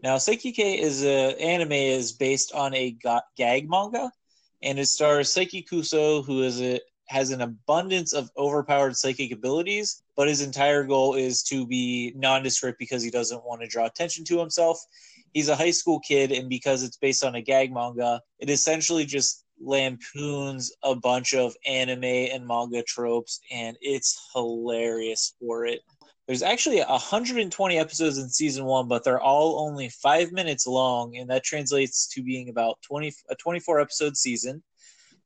Now 0.03 0.17
Saiki 0.17 0.53
K 0.55 0.81
is 0.81 1.05
a 1.05 1.37
anime 1.41 1.73
is 1.73 2.13
based 2.13 2.53
on 2.53 2.75
a 2.75 2.97
gag 3.37 3.69
manga, 3.69 4.11
and 4.63 4.79
it 4.79 4.87
stars 4.87 5.35
Saiki 5.35 5.67
Kusuo, 5.67 6.25
who 6.25 6.43
is 6.43 6.61
a 6.61 6.81
has 7.09 7.31
an 7.31 7.43
abundance 7.43 8.15
of 8.15 8.31
overpowered 8.39 8.97
psychic 8.97 9.33
abilities, 9.33 10.03
but 10.17 10.29
his 10.29 10.41
entire 10.41 10.83
goal 10.83 11.15
is 11.15 11.43
to 11.43 11.67
be 11.67 12.13
nondescript 12.17 12.79
because 12.79 13.03
he 13.03 13.11
doesn't 13.11 13.45
want 13.45 13.61
to 13.61 13.67
draw 13.67 13.85
attention 13.85 14.25
to 14.25 14.39
himself. 14.39 14.83
He's 15.35 15.49
a 15.49 15.57
high 15.57 15.73
school 15.73 16.01
kid, 16.01 16.33
and 16.33 16.49
because 16.49 16.83
it's 16.83 16.97
based 16.97 17.23
on 17.23 17.35
a 17.35 17.43
gag 17.43 17.73
manga, 17.73 18.21
it 18.39 18.49
essentially 18.49 19.05
just 19.05 19.45
lampoons 19.61 20.73
a 20.83 20.95
bunch 20.95 21.35
of 21.35 21.55
anime 21.67 22.05
and 22.05 22.47
manga 22.47 22.83
tropes, 22.83 23.41
and 23.51 23.77
it's 23.81 24.31
hilarious 24.35 25.35
for 25.39 25.67
it. 25.67 25.81
There's 26.27 26.43
actually 26.43 26.81
120 26.81 27.79
episodes 27.79 28.19
in 28.19 28.29
season 28.29 28.65
one, 28.65 28.89
but 28.89 29.05
they're 29.05 29.21
all 29.21 29.67
only 29.67 29.89
five 29.89 30.33
minutes 30.33 30.67
long, 30.67 31.17
and 31.17 31.29
that 31.31 31.45
translates 31.45 32.07
to 32.09 32.23
being 32.23 32.49
about 32.49 32.79
20 32.83 33.13
a 33.31 33.35
24 33.35 33.81
episode 33.81 34.17
season. 34.17 34.63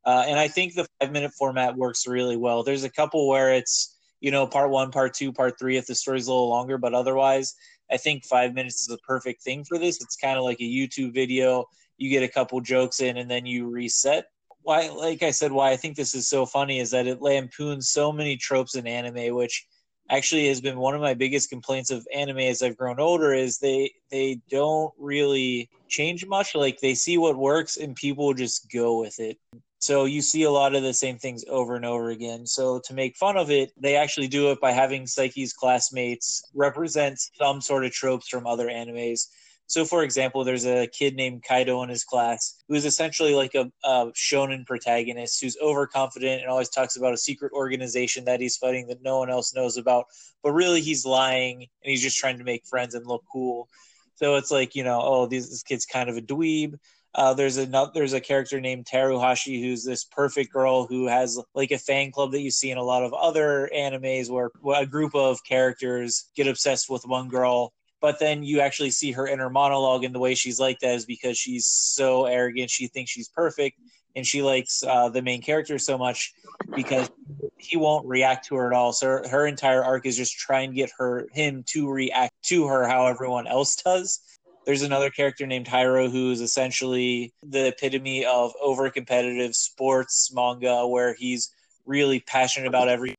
Uh, 0.04 0.24
and 0.26 0.38
I 0.38 0.48
think 0.48 0.74
the 0.74 0.86
five 1.00 1.12
minute 1.12 1.32
format 1.32 1.76
works 1.76 2.06
really 2.06 2.36
well. 2.36 2.62
There's 2.62 2.84
a 2.84 2.90
couple 2.90 3.28
where 3.28 3.52
it's 3.52 3.96
you 4.20 4.30
know 4.30 4.46
part 4.46 4.70
one, 4.70 4.90
part 4.90 5.14
two, 5.14 5.32
part 5.32 5.58
three 5.58 5.76
if 5.76 5.86
the 5.86 5.94
story's 5.94 6.28
a 6.28 6.32
little 6.32 6.48
longer, 6.48 6.78
but 6.78 6.94
otherwise, 6.94 7.54
I 7.90 7.98
think 7.98 8.24
five 8.24 8.54
minutes 8.54 8.80
is 8.80 8.86
the 8.86 8.98
perfect 8.98 9.42
thing 9.42 9.64
for 9.64 9.78
this. 9.78 10.00
It's 10.00 10.16
kind 10.16 10.38
of 10.38 10.44
like 10.44 10.60
a 10.60 10.62
YouTube 10.62 11.12
video 11.12 11.66
you 11.98 12.10
get 12.10 12.22
a 12.22 12.28
couple 12.28 12.60
jokes 12.60 13.00
in 13.00 13.16
and 13.16 13.30
then 13.30 13.46
you 13.46 13.68
reset 13.68 14.26
why 14.62 14.88
like 14.88 15.22
i 15.22 15.30
said 15.30 15.52
why 15.52 15.70
i 15.70 15.76
think 15.76 15.96
this 15.96 16.14
is 16.14 16.28
so 16.28 16.44
funny 16.44 16.78
is 16.80 16.90
that 16.90 17.06
it 17.06 17.22
lampoons 17.22 17.88
so 17.88 18.12
many 18.12 18.36
tropes 18.36 18.74
in 18.74 18.86
anime 18.86 19.34
which 19.34 19.66
actually 20.10 20.48
has 20.48 20.60
been 20.60 20.78
one 20.78 20.94
of 20.94 21.00
my 21.00 21.14
biggest 21.14 21.50
complaints 21.50 21.90
of 21.90 22.06
anime 22.14 22.38
as 22.38 22.62
i've 22.62 22.76
grown 22.76 23.00
older 23.00 23.32
is 23.32 23.58
they 23.58 23.90
they 24.10 24.40
don't 24.48 24.92
really 24.98 25.68
change 25.88 26.26
much. 26.26 26.54
Like 26.54 26.80
they 26.80 26.94
see 26.94 27.18
what 27.18 27.36
works 27.36 27.76
and 27.76 27.94
people 27.94 28.34
just 28.34 28.70
go 28.70 28.98
with 29.00 29.18
it. 29.18 29.38
So 29.78 30.04
you 30.04 30.22
see 30.22 30.44
a 30.44 30.50
lot 30.50 30.74
of 30.74 30.82
the 30.82 30.94
same 30.94 31.18
things 31.18 31.44
over 31.48 31.76
and 31.76 31.84
over 31.84 32.10
again. 32.10 32.46
So 32.46 32.80
to 32.86 32.94
make 32.94 33.16
fun 33.16 33.36
of 33.36 33.50
it 33.50 33.72
they 33.80 33.96
actually 33.96 34.28
do 34.28 34.50
it 34.50 34.60
by 34.60 34.72
having 34.72 35.04
Saiki's 35.04 35.52
classmates 35.52 36.42
represent 36.54 37.18
some 37.34 37.60
sort 37.60 37.84
of 37.84 37.92
tropes 37.92 38.28
from 38.28 38.46
other 38.46 38.68
animes 38.68 39.28
so, 39.68 39.84
for 39.84 40.04
example, 40.04 40.44
there's 40.44 40.64
a 40.64 40.86
kid 40.86 41.16
named 41.16 41.42
Kaido 41.42 41.82
in 41.82 41.88
his 41.88 42.04
class 42.04 42.62
who's 42.68 42.84
essentially 42.84 43.34
like 43.34 43.54
a, 43.54 43.70
a, 43.82 44.06
shonen 44.12 44.64
protagonist 44.64 45.40
who's 45.40 45.56
overconfident 45.60 46.40
and 46.40 46.50
always 46.50 46.68
talks 46.68 46.96
about 46.96 47.14
a 47.14 47.18
secret 47.18 47.52
organization 47.52 48.26
that 48.26 48.40
he's 48.40 48.56
fighting 48.56 48.86
that 48.86 49.02
no 49.02 49.18
one 49.18 49.28
else 49.28 49.54
knows 49.54 49.76
about. 49.76 50.04
But 50.42 50.52
really, 50.52 50.80
he's 50.82 51.04
lying 51.04 51.56
and 51.56 51.90
he's 51.90 52.02
just 52.02 52.18
trying 52.18 52.38
to 52.38 52.44
make 52.44 52.64
friends 52.64 52.94
and 52.94 53.06
look 53.06 53.24
cool. 53.30 53.68
So 54.14 54.36
it's 54.36 54.52
like 54.52 54.76
you 54.76 54.84
know, 54.84 55.00
oh, 55.02 55.26
this, 55.26 55.50
this 55.50 55.64
kid's 55.64 55.84
kind 55.84 56.08
of 56.08 56.16
a 56.16 56.22
dweeb. 56.22 56.78
Uh, 57.12 57.34
there's 57.34 57.58
a 57.58 57.90
there's 57.92 58.12
a 58.12 58.20
character 58.20 58.60
named 58.60 58.86
Teruhashi 58.86 59.60
who's 59.60 59.82
this 59.82 60.04
perfect 60.04 60.52
girl 60.52 60.86
who 60.86 61.08
has 61.08 61.40
like 61.54 61.72
a 61.72 61.78
fan 61.78 62.12
club 62.12 62.32
that 62.32 62.42
you 62.42 62.50
see 62.50 62.70
in 62.70 62.78
a 62.78 62.82
lot 62.82 63.02
of 63.02 63.12
other 63.14 63.68
animes 63.74 64.30
where 64.30 64.50
a 64.76 64.86
group 64.86 65.14
of 65.14 65.42
characters 65.42 66.30
get 66.36 66.46
obsessed 66.46 66.88
with 66.88 67.06
one 67.06 67.28
girl 67.28 67.72
but 68.00 68.18
then 68.18 68.42
you 68.42 68.60
actually 68.60 68.90
see 68.90 69.12
her 69.12 69.26
inner 69.26 69.50
monologue 69.50 70.04
and 70.04 70.14
the 70.14 70.18
way 70.18 70.34
she's 70.34 70.60
like 70.60 70.78
that 70.80 70.94
is 70.94 71.06
because 71.06 71.36
she's 71.36 71.66
so 71.66 72.26
arrogant 72.26 72.70
she 72.70 72.86
thinks 72.86 73.10
she's 73.10 73.28
perfect 73.28 73.78
and 74.16 74.26
she 74.26 74.42
likes 74.42 74.82
uh, 74.82 75.10
the 75.10 75.22
main 75.22 75.42
character 75.42 75.78
so 75.78 75.98
much 75.98 76.32
because 76.74 77.10
he 77.58 77.76
won't 77.76 78.06
react 78.06 78.46
to 78.46 78.56
her 78.56 78.66
at 78.66 78.76
all. 78.76 78.92
So 78.92 79.06
her, 79.06 79.28
her 79.28 79.46
entire 79.46 79.84
arc 79.84 80.06
is 80.06 80.16
just 80.16 80.36
trying 80.36 80.70
to 80.70 80.76
get 80.76 80.90
her 80.98 81.28
him 81.32 81.62
to 81.68 81.90
react 81.90 82.32
to 82.44 82.66
her 82.66 82.88
how 82.88 83.06
everyone 83.06 83.46
else 83.46 83.76
does. 83.76 84.20
There's 84.64 84.82
another 84.82 85.10
character 85.10 85.46
named 85.46 85.66
Hairo 85.66 86.10
who 86.10 86.32
is 86.32 86.40
essentially 86.40 87.34
the 87.42 87.68
epitome 87.68 88.24
of 88.24 88.52
over 88.60 88.90
competitive 88.90 89.54
sports 89.54 90.32
manga 90.34 90.88
where 90.88 91.14
he's 91.14 91.52
really 91.84 92.20
passionate 92.20 92.66
about 92.66 92.88
everything 92.88 93.16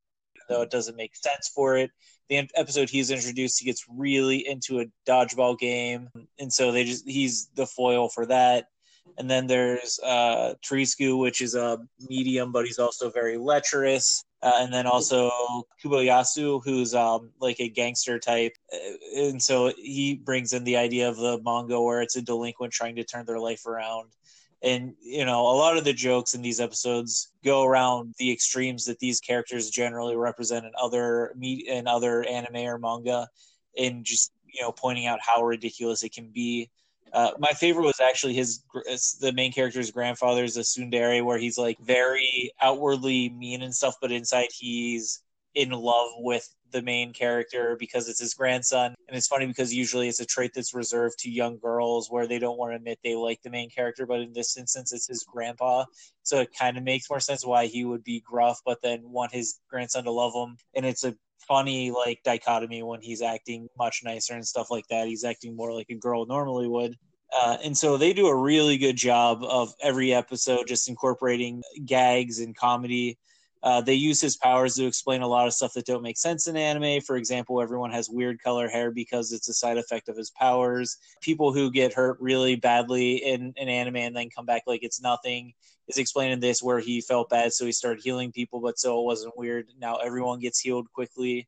though 0.49 0.61
it 0.61 0.71
doesn't 0.71 0.95
make 0.95 1.15
sense 1.15 1.49
for 1.53 1.77
it 1.77 1.91
the 2.29 2.49
episode 2.55 2.89
he's 2.89 3.11
introduced, 3.11 3.59
he 3.59 3.65
gets 3.65 3.85
really 3.89 4.47
into 4.47 4.79
a 4.79 4.85
dodgeball 5.07 5.57
game, 5.57 6.09
and 6.39 6.51
so 6.51 6.71
they 6.71 6.83
just 6.83 7.07
he's 7.07 7.47
the 7.55 7.65
foil 7.65 8.09
for 8.09 8.25
that. 8.25 8.67
And 9.17 9.29
then 9.29 9.47
there's 9.47 9.99
uh, 10.03 10.53
Toritsuka, 10.63 11.17
which 11.17 11.41
is 11.41 11.55
a 11.55 11.79
medium, 12.09 12.51
but 12.51 12.65
he's 12.65 12.79
also 12.79 13.09
very 13.09 13.37
lecherous. 13.37 14.23
Uh, 14.43 14.59
and 14.59 14.71
then 14.71 14.85
also 14.85 15.31
Kuboyasu, 15.83 16.61
who's 16.63 16.93
um, 16.93 17.31
like 17.39 17.59
a 17.59 17.69
gangster 17.69 18.19
type. 18.19 18.53
Uh, 18.71 19.21
and 19.21 19.41
so 19.41 19.73
he 19.77 20.15
brings 20.15 20.53
in 20.53 20.63
the 20.63 20.77
idea 20.77 21.09
of 21.09 21.15
the 21.15 21.39
manga 21.43 21.81
where 21.81 22.01
it's 22.01 22.15
a 22.15 22.21
delinquent 22.21 22.71
trying 22.71 22.95
to 22.97 23.03
turn 23.03 23.25
their 23.25 23.39
life 23.39 23.65
around 23.65 24.09
and 24.63 24.93
you 24.99 25.25
know 25.25 25.41
a 25.41 25.55
lot 25.55 25.77
of 25.77 25.83
the 25.83 25.93
jokes 25.93 26.33
in 26.33 26.41
these 26.41 26.59
episodes 26.59 27.31
go 27.43 27.63
around 27.63 28.13
the 28.17 28.31
extremes 28.31 28.85
that 28.85 28.99
these 28.99 29.19
characters 29.19 29.69
generally 29.69 30.15
represent 30.15 30.65
in 30.65 30.71
other 30.81 31.33
meet 31.35 31.67
in 31.67 31.87
other 31.87 32.23
anime 32.23 32.67
or 32.67 32.79
manga 32.79 33.27
and 33.77 34.03
just 34.03 34.31
you 34.45 34.61
know 34.61 34.71
pointing 34.71 35.05
out 35.05 35.19
how 35.21 35.43
ridiculous 35.43 36.03
it 36.03 36.13
can 36.13 36.29
be. 36.29 36.69
Uh, 37.13 37.31
my 37.39 37.51
favorite 37.51 37.85
was 37.85 38.01
actually 38.01 38.33
his 38.33 38.63
the 39.21 39.31
main 39.33 39.51
character's 39.51 39.91
grandfather's 39.91 40.57
a 40.57 40.61
tsundere 40.61 41.23
where 41.23 41.37
he's 41.37 41.57
like 41.57 41.77
very 41.79 42.51
outwardly 42.61 43.29
mean 43.29 43.61
and 43.61 43.73
stuff 43.73 43.95
but 44.01 44.11
inside 44.11 44.49
he's 44.51 45.21
in 45.55 45.69
love 45.69 46.09
with 46.17 46.53
the 46.71 46.81
main 46.81 47.13
character 47.13 47.75
because 47.79 48.07
it's 48.09 48.19
his 48.19 48.33
grandson. 48.33 48.95
And 49.07 49.17
it's 49.17 49.27
funny 49.27 49.45
because 49.45 49.73
usually 49.73 50.07
it's 50.07 50.19
a 50.19 50.25
trait 50.25 50.51
that's 50.53 50.73
reserved 50.73 51.19
to 51.19 51.29
young 51.29 51.57
girls 51.57 52.09
where 52.09 52.27
they 52.27 52.39
don't 52.39 52.57
want 52.57 52.71
to 52.71 52.75
admit 52.75 52.99
they 53.03 53.15
like 53.15 53.41
the 53.41 53.49
main 53.49 53.69
character, 53.69 54.05
but 54.05 54.19
in 54.19 54.33
this 54.33 54.57
instance, 54.57 54.93
it's 54.93 55.07
his 55.07 55.23
grandpa. 55.23 55.85
So 56.23 56.41
it 56.41 56.49
kind 56.57 56.77
of 56.77 56.83
makes 56.83 57.09
more 57.09 57.19
sense 57.19 57.45
why 57.45 57.67
he 57.67 57.85
would 57.85 58.03
be 58.03 58.21
gruff, 58.25 58.59
but 58.65 58.81
then 58.81 59.01
want 59.03 59.33
his 59.33 59.59
grandson 59.69 60.03
to 60.05 60.11
love 60.11 60.33
him. 60.33 60.57
And 60.75 60.85
it's 60.85 61.03
a 61.03 61.15
funny 61.47 61.91
like 61.91 62.21
dichotomy 62.23 62.83
when 62.83 63.01
he's 63.01 63.21
acting 63.21 63.67
much 63.77 64.01
nicer 64.03 64.33
and 64.33 64.45
stuff 64.45 64.69
like 64.69 64.87
that. 64.89 65.07
He's 65.07 65.23
acting 65.23 65.55
more 65.55 65.73
like 65.73 65.89
a 65.89 65.95
girl 65.95 66.25
normally 66.25 66.67
would. 66.67 66.95
Uh, 67.35 67.57
and 67.63 67.77
so 67.77 67.97
they 67.97 68.13
do 68.13 68.27
a 68.27 68.35
really 68.35 68.77
good 68.77 68.95
job 68.95 69.43
of 69.43 69.73
every 69.81 70.13
episode 70.13 70.67
just 70.67 70.87
incorporating 70.87 71.61
gags 71.85 72.39
and 72.39 72.55
comedy 72.55 73.17
uh, 73.63 73.81
they 73.81 73.93
use 73.93 74.21
his 74.21 74.37
powers 74.37 74.75
to 74.75 74.85
explain 74.85 75.21
a 75.21 75.27
lot 75.27 75.47
of 75.47 75.53
stuff 75.53 75.73
that 75.73 75.85
don't 75.85 76.03
make 76.03 76.17
sense 76.17 76.47
in 76.47 76.55
anime. 76.55 77.01
For 77.01 77.17
example, 77.17 77.61
everyone 77.61 77.91
has 77.91 78.09
weird 78.09 78.41
color 78.41 78.67
hair 78.67 78.91
because 78.91 79.31
it's 79.31 79.49
a 79.49 79.53
side 79.53 79.77
effect 79.77 80.09
of 80.09 80.17
his 80.17 80.29
powers. 80.31 80.97
People 81.21 81.51
who 81.51 81.71
get 81.71 81.93
hurt 81.93 82.17
really 82.19 82.55
badly 82.55 83.17
in 83.17 83.53
an 83.57 83.67
anime 83.67 83.97
and 83.97 84.15
then 84.15 84.29
come 84.29 84.45
back 84.45 84.63
like 84.67 84.83
it's 84.83 85.01
nothing 85.01 85.53
is 85.87 85.97
explaining 85.97 86.39
this 86.39 86.61
where 86.61 86.79
he 86.79 87.01
felt 87.01 87.29
bad, 87.29 87.53
so 87.53 87.65
he 87.65 87.71
started 87.71 88.03
healing 88.03 88.31
people, 88.31 88.59
but 88.59 88.77
so 88.77 88.99
it 88.99 89.05
wasn't 89.05 89.37
weird. 89.37 89.67
Now 89.79 89.95
everyone 89.97 90.39
gets 90.39 90.59
healed 90.59 90.91
quickly. 90.91 91.47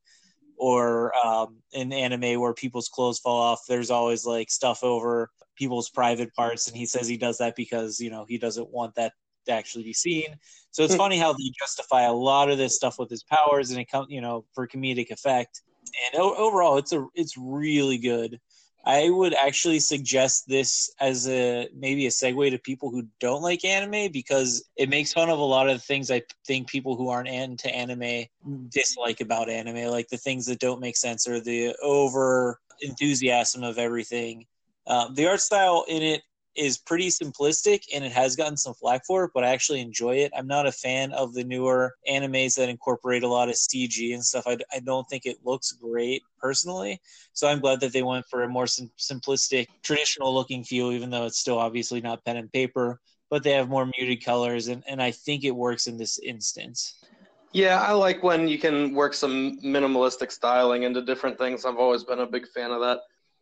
Or 0.61 1.15
um, 1.15 1.55
in 1.71 1.93
anime 1.93 2.41
where 2.41 2.53
people's 2.53 2.89
clothes 2.89 3.19
fall 3.19 3.39
off, 3.39 3.61
there's 3.69 3.89
always 3.89 4.25
like 4.25 4.51
stuff 4.51 4.83
over 4.83 5.29
people's 5.55 5.89
private 5.89 6.33
parts, 6.33 6.67
and 6.67 6.75
he 6.75 6.85
says 6.85 7.07
he 7.07 7.17
does 7.17 7.37
that 7.37 7.55
because 7.55 7.99
you 7.99 8.09
know 8.09 8.25
he 8.27 8.37
doesn't 8.37 8.69
want 8.69 8.95
that 8.95 9.13
actually 9.47 9.83
be 9.83 9.93
seen. 9.93 10.35
So 10.71 10.83
it's 10.83 10.93
hmm. 10.93 10.99
funny 10.99 11.17
how 11.17 11.33
they 11.33 11.51
justify 11.59 12.03
a 12.03 12.13
lot 12.13 12.49
of 12.49 12.57
this 12.57 12.75
stuff 12.75 12.99
with 12.99 13.09
his 13.09 13.23
powers, 13.23 13.71
and 13.71 13.79
it 13.79 13.89
comes, 13.89 14.07
you 14.09 14.21
know, 14.21 14.45
for 14.53 14.67
comedic 14.67 15.11
effect. 15.11 15.61
And 16.13 16.21
o- 16.21 16.35
overall, 16.35 16.77
it's 16.77 16.93
a 16.93 17.05
it's 17.15 17.37
really 17.37 17.97
good. 17.97 18.39
I 18.85 19.09
would 19.09 19.33
actually 19.33 19.79
suggest 19.79 20.47
this 20.47 20.89
as 20.99 21.27
a 21.27 21.67
maybe 21.75 22.07
a 22.07 22.09
segue 22.09 22.49
to 22.49 22.57
people 22.57 22.89
who 22.89 23.03
don't 23.19 23.41
like 23.41 23.65
anime 23.65 24.11
because 24.11 24.67
it 24.77 24.89
makes 24.89 25.11
fun 25.11 25.29
of 25.29 25.37
a 25.37 25.43
lot 25.43 25.69
of 25.69 25.75
the 25.75 25.83
things 25.83 26.09
I 26.09 26.21
think 26.47 26.69
people 26.69 26.95
who 26.95 27.09
aren't 27.09 27.27
into 27.27 27.69
anime 27.73 28.25
dislike 28.69 29.19
about 29.19 29.49
anime, 29.49 29.91
like 29.91 30.07
the 30.07 30.17
things 30.17 30.45
that 30.45 30.59
don't 30.59 30.79
make 30.79 30.95
sense 30.95 31.27
or 31.27 31.41
the 31.41 31.75
over 31.83 32.59
enthusiasm 32.81 33.63
of 33.63 33.77
everything. 33.77 34.45
Uh, 34.87 35.09
the 35.13 35.27
art 35.27 35.41
style 35.41 35.85
in 35.87 36.01
it 36.01 36.21
is 36.55 36.77
pretty 36.77 37.07
simplistic 37.07 37.83
and 37.93 38.03
it 38.03 38.11
has 38.11 38.35
gotten 38.35 38.57
some 38.57 38.73
flack 38.73 39.05
for 39.05 39.23
it, 39.23 39.31
but 39.33 39.43
I 39.43 39.49
actually 39.49 39.81
enjoy 39.81 40.17
it. 40.17 40.31
I'm 40.35 40.47
not 40.47 40.67
a 40.67 40.71
fan 40.71 41.11
of 41.13 41.33
the 41.33 41.43
newer 41.43 41.95
animes 42.09 42.55
that 42.55 42.69
incorporate 42.69 43.23
a 43.23 43.27
lot 43.27 43.49
of 43.49 43.55
CG 43.55 44.13
and 44.13 44.23
stuff. 44.23 44.45
I, 44.47 44.57
I 44.73 44.79
don't 44.79 45.07
think 45.09 45.25
it 45.25 45.37
looks 45.43 45.71
great 45.71 46.23
personally. 46.39 46.99
So 47.33 47.47
I'm 47.47 47.59
glad 47.59 47.79
that 47.81 47.93
they 47.93 48.03
went 48.03 48.25
for 48.25 48.43
a 48.43 48.49
more 48.49 48.67
sim- 48.67 48.91
simplistic, 48.97 49.67
traditional 49.83 50.33
looking 50.33 50.63
feel, 50.63 50.91
even 50.91 51.09
though 51.09 51.25
it's 51.25 51.39
still 51.39 51.59
obviously 51.59 52.01
not 52.01 52.23
pen 52.25 52.37
and 52.37 52.51
paper, 52.51 52.99
but 53.29 53.43
they 53.43 53.51
have 53.51 53.69
more 53.69 53.89
muted 53.97 54.23
colors. 54.23 54.67
And, 54.67 54.83
and 54.87 55.01
I 55.01 55.11
think 55.11 55.43
it 55.43 55.51
works 55.51 55.87
in 55.87 55.97
this 55.97 56.19
instance. 56.19 56.95
Yeah, 57.51 57.81
I 57.81 57.93
like 57.93 58.21
when 58.21 58.47
you 58.47 58.59
can 58.59 58.93
work 58.93 59.13
some 59.13 59.59
minimalistic 59.61 60.31
styling 60.31 60.83
into 60.83 61.01
different 61.01 61.37
things. 61.37 61.65
I've 61.65 61.77
always 61.77 62.03
been 62.03 62.19
a 62.19 62.27
big 62.27 62.47
fan 62.47 62.71
of 62.71 62.79
that. 62.81 62.99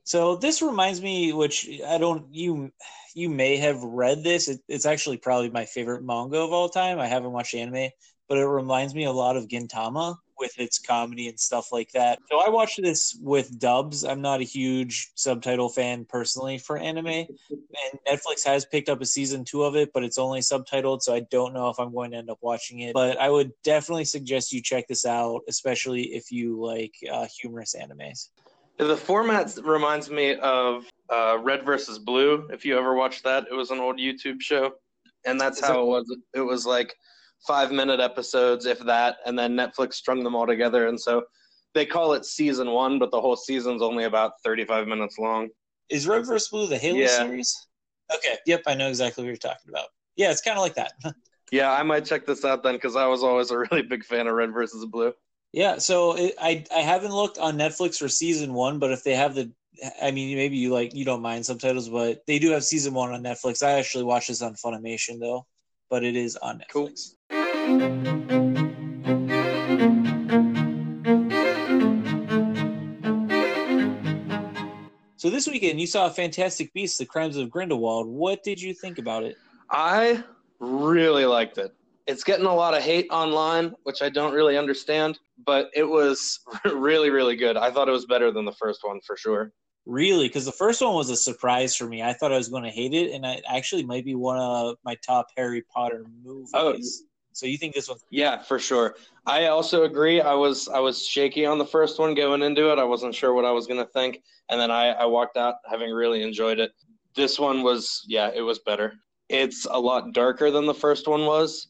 So 0.08 0.38
this 0.38 0.62
reminds 0.62 1.02
me, 1.02 1.34
which 1.34 1.70
I 1.86 1.98
don't 1.98 2.34
you 2.34 2.72
you 3.14 3.30
may 3.30 3.58
have 3.58 3.84
read 3.84 4.24
this. 4.24 4.48
It, 4.48 4.62
it's 4.70 4.86
actually 4.86 5.18
probably 5.18 5.50
my 5.50 5.66
favorite 5.66 6.02
manga 6.02 6.40
of 6.40 6.54
all 6.54 6.70
time. 6.70 6.98
I 6.98 7.08
haven't 7.08 7.34
watched 7.34 7.54
anime, 7.54 7.90
but 8.30 8.38
it 8.38 8.48
reminds 8.48 8.96
me 8.96 9.04
a 9.04 9.12
lot 9.12 9.36
of 9.36 9.50
Gintama 9.50 10.16
with 10.40 10.58
its 10.60 10.80
comedy 10.80 11.28
and 11.28 11.38
stuff 11.38 11.74
like 11.74 11.92
that. 11.92 12.20
So 12.32 12.40
I 12.40 12.48
watched 12.48 12.82
this 12.82 13.20
with 13.22 13.60
dubs. 13.60 14.06
I'm 14.06 14.22
not 14.22 14.40
a 14.40 14.46
huge 14.46 15.12
subtitle 15.16 15.68
fan 15.68 16.06
personally 16.08 16.58
for 16.58 16.78
anime, 16.78 17.08
and 17.08 18.00
Netflix 18.08 18.46
has 18.46 18.64
picked 18.64 18.88
up 18.88 19.02
a 19.02 19.06
season 19.06 19.44
two 19.44 19.64
of 19.64 19.76
it, 19.76 19.92
but 19.94 20.06
it's 20.06 20.18
only 20.18 20.40
subtitled, 20.40 21.02
so 21.02 21.16
I 21.16 21.20
don't 21.32 21.54
know 21.54 21.68
if 21.68 21.80
I'm 21.80 21.94
going 21.94 22.12
to 22.12 22.18
end 22.18 22.30
up 22.30 22.38
watching 22.40 22.80
it. 22.80 22.94
But 22.94 23.20
I 23.20 23.30
would 23.30 23.52
definitely 23.62 24.06
suggest 24.06 24.54
you 24.54 24.62
check 24.62 24.88
this 24.88 25.06
out, 25.06 25.42
especially 25.50 26.14
if 26.14 26.32
you 26.32 26.64
like 26.64 26.94
uh, 27.12 27.28
humorous 27.42 27.76
animes. 27.78 28.30
The 28.78 28.96
format 28.96 29.58
reminds 29.64 30.10
me 30.10 30.36
of 30.36 30.86
uh, 31.10 31.40
Red 31.42 31.66
versus 31.66 31.98
Blue. 31.98 32.48
If 32.52 32.64
you 32.64 32.78
ever 32.78 32.94
watched 32.94 33.24
that, 33.24 33.46
it 33.50 33.54
was 33.54 33.72
an 33.72 33.80
old 33.80 33.98
YouTube 33.98 34.40
show, 34.40 34.74
and 35.26 35.42
that's 35.42 35.60
how 35.60 35.82
it 35.82 35.86
was. 35.86 36.18
It 36.36 36.42
was 36.42 36.66
like 36.66 36.94
five 37.48 37.72
minute 37.72 38.00
episodes, 38.00 38.66
if 38.66 38.80
that, 38.80 39.18
and 39.26 39.38
then 39.38 39.56
Netflix 39.56 39.94
strung 39.96 40.24
them 40.24 40.36
all 40.36 40.46
together, 40.46 40.88
and 40.88 41.00
so 41.00 41.24
they 41.74 41.86
call 41.86 42.14
it 42.14 42.26
season 42.26 42.72
one, 42.72 43.00
but 43.00 43.12
the 43.12 43.20
whole 43.20 43.36
season's 43.36 43.82
only 43.82 44.04
about 44.04 44.34
thirty 44.44 44.64
five 44.64 44.88
minutes 44.88 45.18
long. 45.18 45.50
Is 45.90 46.08
Red 46.08 46.28
versus 46.28 46.50
Blue 46.50 46.68
the 46.68 46.78
Halo 46.78 47.00
yeah. 47.00 47.08
series? 47.08 47.68
Okay, 48.14 48.38
yep, 48.46 48.62
I 48.68 48.76
know 48.76 48.90
exactly 48.90 49.24
what 49.24 49.30
you're 49.30 49.38
talking 49.38 49.70
about. 49.70 49.88
Yeah, 50.16 50.32
it's 50.32 50.42
kind 50.42 50.58
of 50.58 50.62
like 50.62 50.76
that. 50.76 50.94
yeah, 51.52 51.72
I 51.72 51.84
might 51.84 52.06
check 52.06 52.26
this 52.26 52.46
out 52.46 52.64
then 52.64 52.76
because 52.76 52.96
I 52.96 53.08
was 53.08 53.24
always 53.24 53.52
a 53.52 53.58
really 53.58 53.82
big 53.82 54.06
fan 54.06 54.28
of 54.28 54.36
Red 54.36 54.54
versus 54.54 54.86
Blue. 54.86 55.14
Yeah, 55.54 55.78
so 55.78 56.16
it, 56.18 56.36
I 56.40 56.66
I 56.76 56.80
haven't 56.80 57.14
looked 57.14 57.38
on 57.38 57.58
Netflix 57.58 57.98
for 57.98 58.10
season 58.10 58.54
one, 58.54 58.80
but 58.80 58.92
if 58.92 59.04
they 59.04 59.16
have 59.16 59.34
the, 59.34 59.52
I 60.02 60.12
mean, 60.12 60.36
maybe 60.36 60.58
you 60.58 60.74
like 60.74 60.94
you 60.94 61.06
don't 61.06 61.22
mind 61.22 61.46
subtitles, 61.46 61.90
but 61.90 62.26
they 62.28 62.38
do 62.38 62.52
have 62.52 62.64
season 62.64 62.94
one 62.94 63.14
on 63.14 63.24
Netflix. 63.24 63.66
I 63.66 63.72
actually 63.72 64.04
watched 64.04 64.28
this 64.28 64.42
on 64.42 64.56
Funimation 64.56 65.20
though, 65.20 65.46
but 65.90 66.04
it 66.04 66.16
is 66.16 66.36
on 66.36 66.60
Netflix. 66.60 67.16
Cool. 67.30 67.98
So 75.16 75.32
this 75.32 75.48
weekend 75.48 75.80
you 75.82 75.88
saw 75.88 76.10
Fantastic 76.10 76.74
Beasts: 76.74 76.98
The 76.98 77.06
Crimes 77.06 77.38
of 77.38 77.50
Grindelwald. 77.50 78.08
What 78.08 78.44
did 78.44 78.62
you 78.62 78.74
think 78.74 79.00
about 79.00 79.24
it? 79.24 79.38
I 79.72 80.24
really 80.60 81.26
liked 81.26 81.58
it. 81.58 81.74
It's 82.08 82.24
getting 82.24 82.46
a 82.46 82.56
lot 82.56 82.74
of 82.74 82.82
hate 82.82 83.08
online, 83.12 83.74
which 83.84 84.02
I 84.02 84.10
don't 84.10 84.34
really 84.34 84.58
understand, 84.58 85.20
but 85.46 85.70
it 85.74 85.84
was 85.84 86.40
really, 86.66 87.10
really 87.10 87.36
good. 87.36 87.58
I 87.58 87.70
thought 87.70 87.90
it 87.90 87.92
was 87.92 88.06
better 88.06 88.32
than 88.32 88.46
the 88.46 88.54
first 88.54 88.82
one 88.84 89.00
for 89.06 89.18
sure. 89.18 89.52
Really? 89.86 90.28
Because 90.28 90.46
the 90.46 90.52
first 90.52 90.82
one 90.82 90.96
was 90.96 91.10
a 91.10 91.16
surprise 91.16 91.76
for 91.76 91.88
me. 91.88 92.04
I 92.04 92.14
thought 92.14 92.34
I 92.34 92.38
was 92.38 92.50
going 92.50 92.64
to 92.64 92.70
hate 92.70 92.94
it, 92.94 93.12
and 93.12 93.26
it 93.26 93.44
actually 93.48 93.84
might 93.84 94.04
be 94.04 94.16
one 94.16 94.38
of 94.38 94.78
my 94.84 94.96
top 94.96 95.28
Harry 95.38 95.64
Potter 95.74 96.06
movies. 96.24 96.52
Oh. 96.54 96.76
So 97.38 97.46
you 97.46 97.58
think 97.58 97.76
this 97.76 97.88
one? 97.88 98.00
Yeah, 98.10 98.42
for 98.42 98.58
sure. 98.58 98.96
I 99.28 99.46
also 99.46 99.84
agree. 99.84 100.22
I 100.22 100.34
was 100.34 100.68
I 100.68 100.80
was 100.80 101.06
shaky 101.06 101.46
on 101.46 101.60
the 101.60 101.66
first 101.66 102.00
one 102.00 102.16
going 102.16 102.42
into 102.42 102.72
it. 102.72 102.80
I 102.80 102.84
wasn't 102.84 103.14
sure 103.14 103.34
what 103.34 103.46
I 103.46 103.52
was 103.52 103.68
going 103.68 103.80
to 103.80 103.92
think, 103.92 104.24
and 104.50 104.60
then 104.60 104.72
I, 104.72 104.88
I 104.88 105.06
walked 105.06 105.38
out 105.38 105.56
having 105.70 105.92
really 105.92 106.24
enjoyed 106.24 106.60
it. 106.60 106.72
This 107.16 107.40
one 107.40 107.62
was 107.62 108.04
yeah, 108.08 108.32
it 108.34 108.42
was 108.42 108.58
better. 108.60 108.94
It's 109.30 109.68
a 109.70 109.80
lot 109.80 110.14
darker 110.14 110.50
than 110.50 110.66
the 110.66 110.74
first 110.74 111.08
one 111.08 111.28
was. 111.28 111.68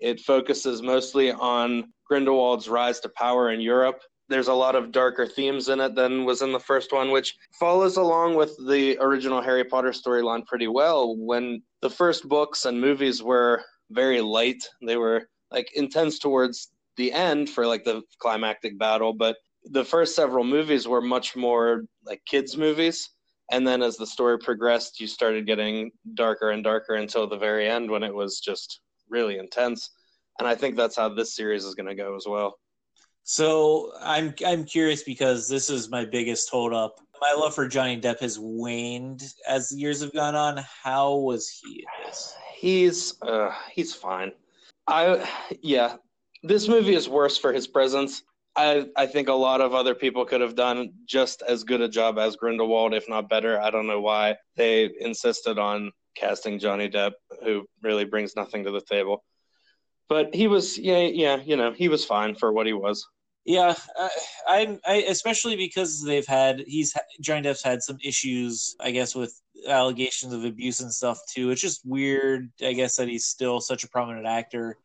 It 0.00 0.20
focuses 0.20 0.82
mostly 0.82 1.32
on 1.32 1.92
Grindelwald's 2.08 2.68
rise 2.68 3.00
to 3.00 3.08
power 3.10 3.52
in 3.52 3.60
Europe 3.60 4.02
there's 4.30 4.48
a 4.48 4.54
lot 4.54 4.76
of 4.76 4.92
darker 4.92 5.26
themes 5.26 5.68
in 5.68 5.80
it 5.80 5.96
than 5.96 6.24
was 6.24 6.40
in 6.40 6.52
the 6.52 6.60
first 6.60 6.92
one, 6.92 7.10
which 7.10 7.36
follows 7.58 7.96
along 7.96 8.36
with 8.36 8.56
the 8.68 8.96
original 9.00 9.42
Harry 9.42 9.64
Potter 9.64 9.90
storyline 9.90 10.46
pretty 10.46 10.68
well. 10.68 11.16
When 11.16 11.62
the 11.82 11.90
first 11.90 12.28
books 12.28 12.64
and 12.64 12.80
movies 12.80 13.22
were 13.24 13.62
very 13.90 14.20
light, 14.20 14.64
they 14.86 14.96
were 14.96 15.28
like 15.50 15.68
intense 15.74 16.20
towards 16.20 16.68
the 16.96 17.12
end 17.12 17.50
for 17.50 17.66
like 17.66 17.82
the 17.84 18.02
climactic 18.20 18.78
battle, 18.78 19.12
but 19.12 19.36
the 19.64 19.84
first 19.84 20.14
several 20.14 20.44
movies 20.44 20.86
were 20.86 21.02
much 21.02 21.34
more 21.34 21.82
like 22.06 22.22
kids 22.24 22.56
movies 22.56 23.10
and 23.52 23.66
then 23.66 23.82
as 23.82 23.96
the 23.96 24.06
story 24.06 24.38
progressed 24.38 25.00
you 25.00 25.06
started 25.06 25.44
getting 25.44 25.90
darker 26.14 26.50
and 26.50 26.64
darker 26.64 26.94
until 26.94 27.26
the 27.26 27.36
very 27.36 27.68
end 27.68 27.90
when 27.90 28.02
it 28.02 28.14
was 28.14 28.40
just 28.40 28.80
really 29.10 29.38
intense. 29.38 29.90
And 30.38 30.48
i 30.48 30.54
think 30.54 30.76
that's 30.76 30.96
how 30.96 31.08
this 31.08 31.34
series 31.34 31.64
is 31.64 31.74
going 31.74 31.88
to 31.88 31.94
go 31.94 32.16
as 32.16 32.26
well. 32.26 32.58
So 33.22 33.92
i'm 34.00 34.34
i'm 34.46 34.64
curious 34.64 35.02
because 35.02 35.48
this 35.48 35.68
is 35.70 35.90
my 35.90 36.04
biggest 36.04 36.48
hold 36.50 36.72
up 36.72 37.00
my 37.20 37.34
love 37.36 37.54
for 37.54 37.68
johnny 37.68 38.00
depp 38.00 38.20
has 38.20 38.38
waned 38.38 39.22
as 39.46 39.68
the 39.68 39.76
years 39.76 40.00
have 40.00 40.14
gone 40.14 40.34
on. 40.34 40.64
How 40.82 41.14
was 41.16 41.48
he 41.48 41.80
in 41.80 42.06
this? 42.06 42.34
He's 42.56 43.20
uh 43.22 43.52
he's 43.72 43.94
fine. 43.94 44.32
I 44.86 45.28
yeah 45.62 45.96
this 46.42 46.68
movie 46.68 46.94
is 46.94 47.08
worse 47.08 47.36
for 47.36 47.52
his 47.52 47.66
presence. 47.66 48.22
I, 48.56 48.86
I 48.96 49.06
think 49.06 49.28
a 49.28 49.34
lot 49.34 49.60
of 49.60 49.74
other 49.74 49.94
people 49.94 50.24
could 50.24 50.40
have 50.40 50.56
done 50.56 50.92
just 51.06 51.42
as 51.42 51.64
good 51.64 51.80
a 51.80 51.88
job 51.88 52.18
as 52.18 52.36
Grindelwald, 52.36 52.94
if 52.94 53.08
not 53.08 53.28
better. 53.28 53.60
I 53.60 53.70
don't 53.70 53.86
know 53.86 54.00
why 54.00 54.36
they 54.56 54.90
insisted 55.00 55.58
on 55.58 55.92
casting 56.20 56.58
Johnny 56.58 56.88
Depp, 56.88 57.12
who 57.42 57.66
really 57.82 58.04
brings 58.04 58.36
nothing 58.36 58.64
to 58.64 58.70
the 58.70 58.80
table. 58.80 59.24
But 60.08 60.34
he 60.34 60.48
was, 60.48 60.76
yeah, 60.76 61.00
yeah, 61.00 61.36
you 61.36 61.56
know, 61.56 61.72
he 61.72 61.88
was 61.88 62.04
fine 62.04 62.34
for 62.34 62.52
what 62.52 62.66
he 62.66 62.72
was. 62.72 63.06
Yeah, 63.46 63.74
I, 64.46 64.78
I, 64.86 65.04
especially 65.08 65.56
because 65.56 66.04
they've 66.04 66.26
had 66.26 66.62
he's 66.66 66.94
Johnny 67.20 67.48
Depp's 67.48 67.62
had 67.62 67.82
some 67.82 67.96
issues, 68.04 68.76
I 68.80 68.90
guess, 68.90 69.14
with 69.14 69.40
allegations 69.66 70.32
of 70.34 70.44
abuse 70.44 70.80
and 70.80 70.92
stuff 70.92 71.18
too. 71.32 71.50
It's 71.50 71.60
just 71.60 71.80
weird, 71.86 72.50
I 72.62 72.74
guess, 72.74 72.96
that 72.96 73.08
he's 73.08 73.26
still 73.26 73.60
such 73.60 73.82
a 73.82 73.88
prominent 73.88 74.26
actor 74.26 74.76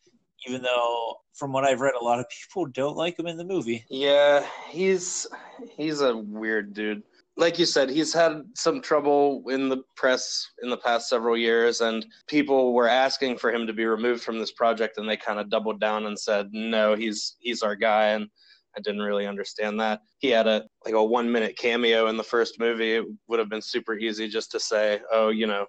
even 0.48 0.62
though 0.62 1.18
from 1.34 1.52
what 1.52 1.66
I've 1.66 1.82
read, 1.82 1.96
a 2.00 2.04
lot 2.04 2.20
of 2.20 2.28
people 2.30 2.66
don't 2.66 2.96
like 2.96 3.18
him 3.20 3.28
in 3.28 3.38
the 3.38 3.44
movie. 3.44 3.86
Yeah, 3.90 4.46
he's 4.70 5.28
he's 5.76 6.02
a 6.02 6.16
weird 6.16 6.74
dude. 6.74 7.04
Like 7.38 7.60
you 7.60 7.66
said, 7.66 7.90
he's 7.90 8.14
had 8.14 8.44
some 8.54 8.82
trouble 8.82 9.44
in 9.50 9.68
the 9.68 9.84
press 9.98 10.48
in 10.64 10.70
the 10.70 10.78
past 10.78 11.10
several 11.10 11.38
years, 11.38 11.82
and 11.82 12.06
people 12.28 12.74
were 12.74 12.88
asking 12.88 13.38
for 13.38 13.52
him 13.52 13.68
to 13.68 13.74
be 13.74 13.86
removed 13.86 14.24
from 14.24 14.40
this 14.40 14.54
project, 14.54 14.98
and 14.98 15.08
they 15.08 15.18
kind 15.18 15.40
of 15.40 15.50
doubled 15.50 15.82
down 15.82 16.06
and 16.06 16.18
said, 16.18 16.48
"No, 16.54 16.96
he's 16.96 17.36
he's 17.40 17.62
our 17.62 17.76
guy." 17.76 18.10
And 18.10 18.30
I 18.78 18.82
didn't 18.82 19.02
really 19.02 19.28
understand 19.28 19.80
that. 19.82 20.02
He 20.20 20.30
had 20.30 20.48
a 20.48 20.66
like 20.86 20.94
a 20.94 21.04
one 21.04 21.30
minute 21.30 21.58
cameo 21.58 22.08
in 22.08 22.16
the 22.16 22.24
first 22.24 22.60
movie. 22.60 22.94
It 22.94 23.06
would 23.28 23.40
have 23.40 23.50
been 23.50 23.62
super 23.62 23.98
easy 23.98 24.30
just 24.30 24.52
to 24.52 24.60
say, 24.60 25.02
"Oh, 25.12 25.30
you 25.30 25.48
know, 25.48 25.66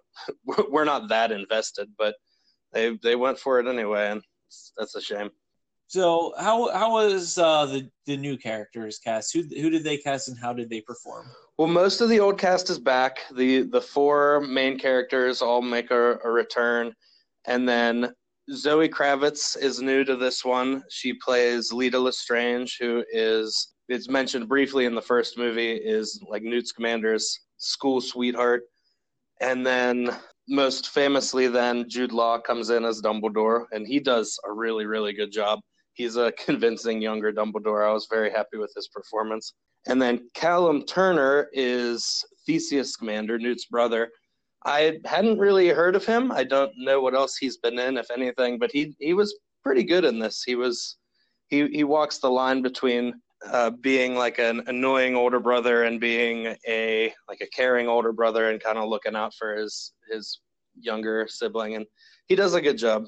we're 0.71 0.85
not 0.85 1.09
that 1.09 1.33
invested," 1.33 1.89
but 1.99 2.15
they 2.73 2.97
they 3.03 3.17
went 3.17 3.41
for 3.41 3.59
it 3.59 3.67
anyway, 3.67 4.11
and 4.11 4.23
that's 4.77 4.95
a 4.95 5.01
shame. 5.01 5.31
So 5.89 6.35
how 6.39 6.73
how 6.73 6.93
was 6.93 7.39
uh, 7.39 7.67
the 7.67 7.89
the 8.07 8.17
new 8.17 8.37
characters 8.37 8.99
cast? 8.99 9.33
Who 9.33 9.43
who 9.43 9.71
did 9.71 9.85
they 9.85 9.99
cast 9.99 10.29
and 10.29 10.39
how 10.39 10.53
did 10.53 10.69
they 10.69 10.81
perform? 10.81 11.27
Well, 11.59 11.69
most 11.69 12.03
of 12.03 12.11
the 12.11 12.21
old 12.21 12.39
cast 12.39 12.69
is 12.69 12.79
back. 12.79 13.21
the 13.35 13.63
The 13.63 13.81
four 13.81 14.41
main 14.43 14.79
characters 14.79 15.41
all 15.41 15.63
make 15.63 15.91
a, 15.91 16.19
a 16.23 16.31
return, 16.31 16.93
and 17.47 17.67
then 17.67 18.13
Zoe 18.53 18.91
Kravitz 18.91 19.57
is 19.57 19.81
new 19.81 20.05
to 20.05 20.17
this 20.17 20.45
one. 20.45 20.85
She 20.91 21.15
plays 21.15 21.73
Leta 21.73 21.99
Lestrange, 21.99 22.77
who 22.79 23.05
is 23.11 23.73
it's 23.89 24.09
mentioned 24.09 24.49
briefly 24.49 24.85
in 24.85 24.95
the 24.95 25.01
first 25.01 25.39
movie 25.39 25.73
is 25.73 26.21
like 26.29 26.43
Newt 26.43 26.67
Scamander's 26.67 27.41
school 27.57 28.03
sweetheart, 28.03 28.65
and 29.41 29.67
then 29.67 30.11
most 30.49 30.91
famously, 30.91 31.49
then 31.49 31.89
Jude 31.89 32.13
Law 32.13 32.39
comes 32.39 32.71
in 32.71 32.85
as 32.85 33.01
Dumbledore, 33.01 33.65
and 33.73 33.87
he 33.87 33.99
does 33.99 34.39
a 34.47 34.53
really, 34.53 34.87
really 34.87 35.13
good 35.13 35.33
job. 35.33 35.61
He's 35.97 36.17
a 36.17 36.33
convincing 36.45 37.03
younger 37.03 37.33
Dumbledore. 37.33 37.89
I 37.89 37.93
was 37.93 38.07
very 38.09 38.31
happy 38.31 38.59
with 38.59 38.73
his 38.77 38.89
performance. 38.89 39.55
And 39.89 40.01
then 40.01 40.29
Callum 40.35 40.85
Turner 40.85 41.49
is 41.53 42.25
Theseus 42.45 42.93
Scamander, 42.93 43.39
Newt's 43.39 43.67
brother. 43.67 44.11
I 44.65 44.99
hadn't 45.05 45.39
really 45.39 45.69
heard 45.69 45.95
of 45.95 46.05
him. 46.05 46.33
I 46.33 46.45
don't 46.45 46.73
know 46.77 47.01
what 47.01 47.15
else 47.15 47.37
he's 47.37 47.57
been 47.57 47.79
in, 47.79 47.97
if 47.97 48.11
anything, 48.11 48.59
but 48.59 48.71
he 48.73 48.97
he 48.99 49.15
was 49.15 49.39
pretty 49.63 49.85
good 49.85 50.05
in 50.05 50.19
this. 50.19 50.43
He 50.45 50.57
was 50.57 50.97
he 51.49 51.69
he 51.69 51.85
walks 51.85 52.19
the 52.19 52.31
line 52.31 52.63
between 52.63 53.15
uh, 53.49 53.71
being 53.71 54.17
like 54.17 54.39
an 54.41 54.65
annoying 54.67 55.15
older 55.15 55.39
brother 55.39 55.85
and 55.85 56.01
being 56.01 56.57
a 56.67 57.15
like 57.29 57.41
a 57.43 57.47
caring 57.55 57.87
older 57.87 58.13
brother 58.13 58.51
and 58.51 58.61
kind 58.61 58.79
of 58.79 58.89
looking 58.89 59.15
out 59.15 59.35
for 59.35 59.55
his 59.57 59.93
his 60.11 60.41
younger 60.81 61.29
sibling, 61.29 61.77
and 61.77 61.87
he 62.27 62.35
does 62.35 62.55
a 62.55 62.61
good 62.61 62.79
job. 62.79 63.05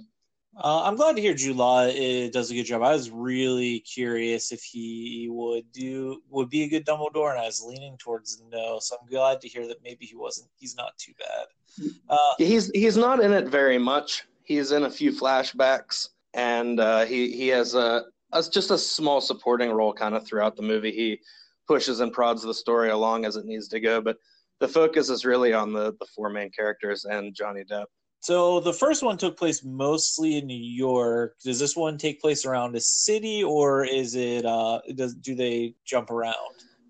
Uh, 0.56 0.82
I'm 0.82 0.96
glad 0.96 1.14
to 1.14 1.22
hear 1.22 1.34
Jude 1.34 1.56
Law 1.56 1.82
uh, 1.82 2.30
does 2.30 2.50
a 2.50 2.54
good 2.54 2.64
job. 2.64 2.82
I 2.82 2.92
was 2.92 3.10
really 3.10 3.80
curious 3.80 4.50
if 4.50 4.62
he 4.62 5.28
would 5.30 5.70
do 5.72 6.20
would 6.30 6.50
be 6.50 6.64
a 6.64 6.68
good 6.68 6.84
Dumbledore, 6.84 7.30
and 7.30 7.40
I 7.40 7.46
was 7.46 7.62
leaning 7.62 7.96
towards 7.98 8.42
no. 8.50 8.78
So 8.80 8.96
I'm 9.00 9.08
glad 9.08 9.40
to 9.42 9.48
hear 9.48 9.68
that 9.68 9.82
maybe 9.84 10.04
he 10.04 10.16
wasn't. 10.16 10.48
He's 10.56 10.74
not 10.74 10.96
too 10.98 11.12
bad. 11.18 11.90
Uh, 12.08 12.34
he's 12.38 12.70
he's 12.70 12.96
not 12.96 13.20
in 13.20 13.32
it 13.32 13.48
very 13.48 13.78
much. 13.78 14.24
He's 14.42 14.72
in 14.72 14.84
a 14.84 14.90
few 14.90 15.12
flashbacks, 15.12 16.08
and 16.34 16.80
uh, 16.80 17.04
he 17.04 17.30
he 17.30 17.48
has 17.48 17.74
a, 17.74 18.06
a 18.32 18.42
just 18.42 18.70
a 18.70 18.78
small 18.78 19.20
supporting 19.20 19.70
role 19.70 19.92
kind 19.92 20.14
of 20.14 20.26
throughout 20.26 20.56
the 20.56 20.62
movie. 20.62 20.92
He 20.92 21.20
pushes 21.68 22.00
and 22.00 22.12
prods 22.12 22.42
the 22.42 22.54
story 22.54 22.90
along 22.90 23.26
as 23.26 23.36
it 23.36 23.44
needs 23.44 23.68
to 23.68 23.80
go, 23.80 24.00
but 24.00 24.16
the 24.58 24.66
focus 24.66 25.08
is 25.08 25.24
really 25.24 25.52
on 25.52 25.72
the 25.72 25.92
the 26.00 26.06
four 26.06 26.30
main 26.30 26.50
characters 26.50 27.04
and 27.04 27.32
Johnny 27.34 27.62
Depp. 27.62 27.86
So 28.20 28.60
the 28.60 28.72
first 28.72 29.02
one 29.02 29.16
took 29.16 29.36
place 29.36 29.64
mostly 29.64 30.38
in 30.38 30.46
New 30.46 30.54
York. 30.54 31.36
Does 31.42 31.58
this 31.58 31.76
one 31.76 31.98
take 31.98 32.20
place 32.20 32.44
around 32.44 32.74
a 32.76 32.80
city, 32.80 33.44
or 33.44 33.84
is 33.84 34.14
it? 34.14 34.44
Uh, 34.44 34.80
does 34.94 35.14
do 35.14 35.34
they 35.34 35.74
jump 35.84 36.10
around? 36.10 36.34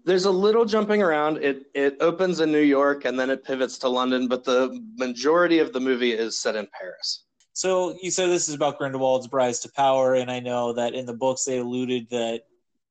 There's 0.05 0.25
a 0.25 0.31
little 0.31 0.65
jumping 0.65 1.03
around. 1.03 1.39
It 1.39 1.67
it 1.75 1.97
opens 2.01 2.41
in 2.41 2.51
New 2.51 2.63
York 2.63 3.05
and 3.05 3.19
then 3.21 3.29
it 3.29 3.45
pivots 3.45 3.77
to 3.79 3.89
London, 3.89 4.27
but 4.27 4.45
the 4.45 4.83
majority 4.97 5.59
of 5.59 5.73
the 5.73 5.81
movie 5.81 6.13
is 6.13 6.39
set 6.39 6.57
in 6.57 6.67
Paris. 6.79 7.25
So 7.53 7.99
you 8.03 8.11
said 8.11 8.31
this 8.31 8.49
is 8.49 8.55
about 8.55 8.79
Grindelwald's 8.79 9.29
rise 9.33 9.61
to 9.61 9.73
power, 9.73 10.15
and 10.15 10.31
I 10.31 10.41
know 10.41 10.73
that 10.73 10.95
in 10.95 11.07
the 11.07 11.13
books 11.13 11.45
they 11.45 11.59
alluded 11.59 12.09
that 12.11 12.43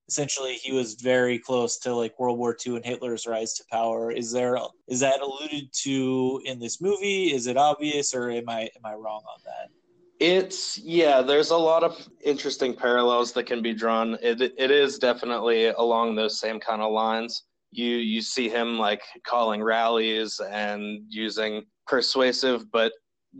essentially 0.09 0.53
he 0.53 0.71
was 0.71 0.95
very 0.95 1.37
close 1.37 1.77
to 1.79 1.93
like 1.93 2.17
World 2.19 2.37
War 2.37 2.55
II 2.65 2.77
and 2.77 2.85
Hitler's 2.85 3.27
rise 3.27 3.53
to 3.55 3.63
power. 3.71 4.11
Is 4.11 4.31
there 4.31 4.57
is 4.87 4.99
that 5.01 5.21
alluded 5.21 5.71
to 5.83 6.41
in 6.45 6.59
this 6.59 6.81
movie? 6.81 7.33
Is 7.33 7.47
it 7.47 7.57
obvious, 7.57 8.13
or 8.13 8.29
am 8.31 8.47
I 8.47 8.61
am 8.61 8.85
I 8.85 8.93
wrong 8.93 9.21
on 9.27 9.39
that? 9.45 9.69
It's 10.19 10.77
yeah. 10.79 11.21
There's 11.21 11.51
a 11.51 11.57
lot 11.57 11.83
of 11.83 12.07
interesting 12.23 12.73
parallels 12.73 13.33
that 13.33 13.45
can 13.45 13.61
be 13.61 13.73
drawn. 13.73 14.17
It 14.21 14.41
it 14.41 14.71
is 14.71 14.97
definitely 14.97 15.67
along 15.67 16.15
those 16.15 16.39
same 16.39 16.59
kind 16.59 16.81
of 16.81 16.91
lines. 16.91 17.43
You 17.71 17.87
you 17.87 18.21
see 18.21 18.49
him 18.49 18.79
like 18.79 19.03
calling 19.25 19.61
rallies 19.61 20.39
and 20.39 21.01
using 21.09 21.65
persuasive 21.85 22.71
but 22.71 22.93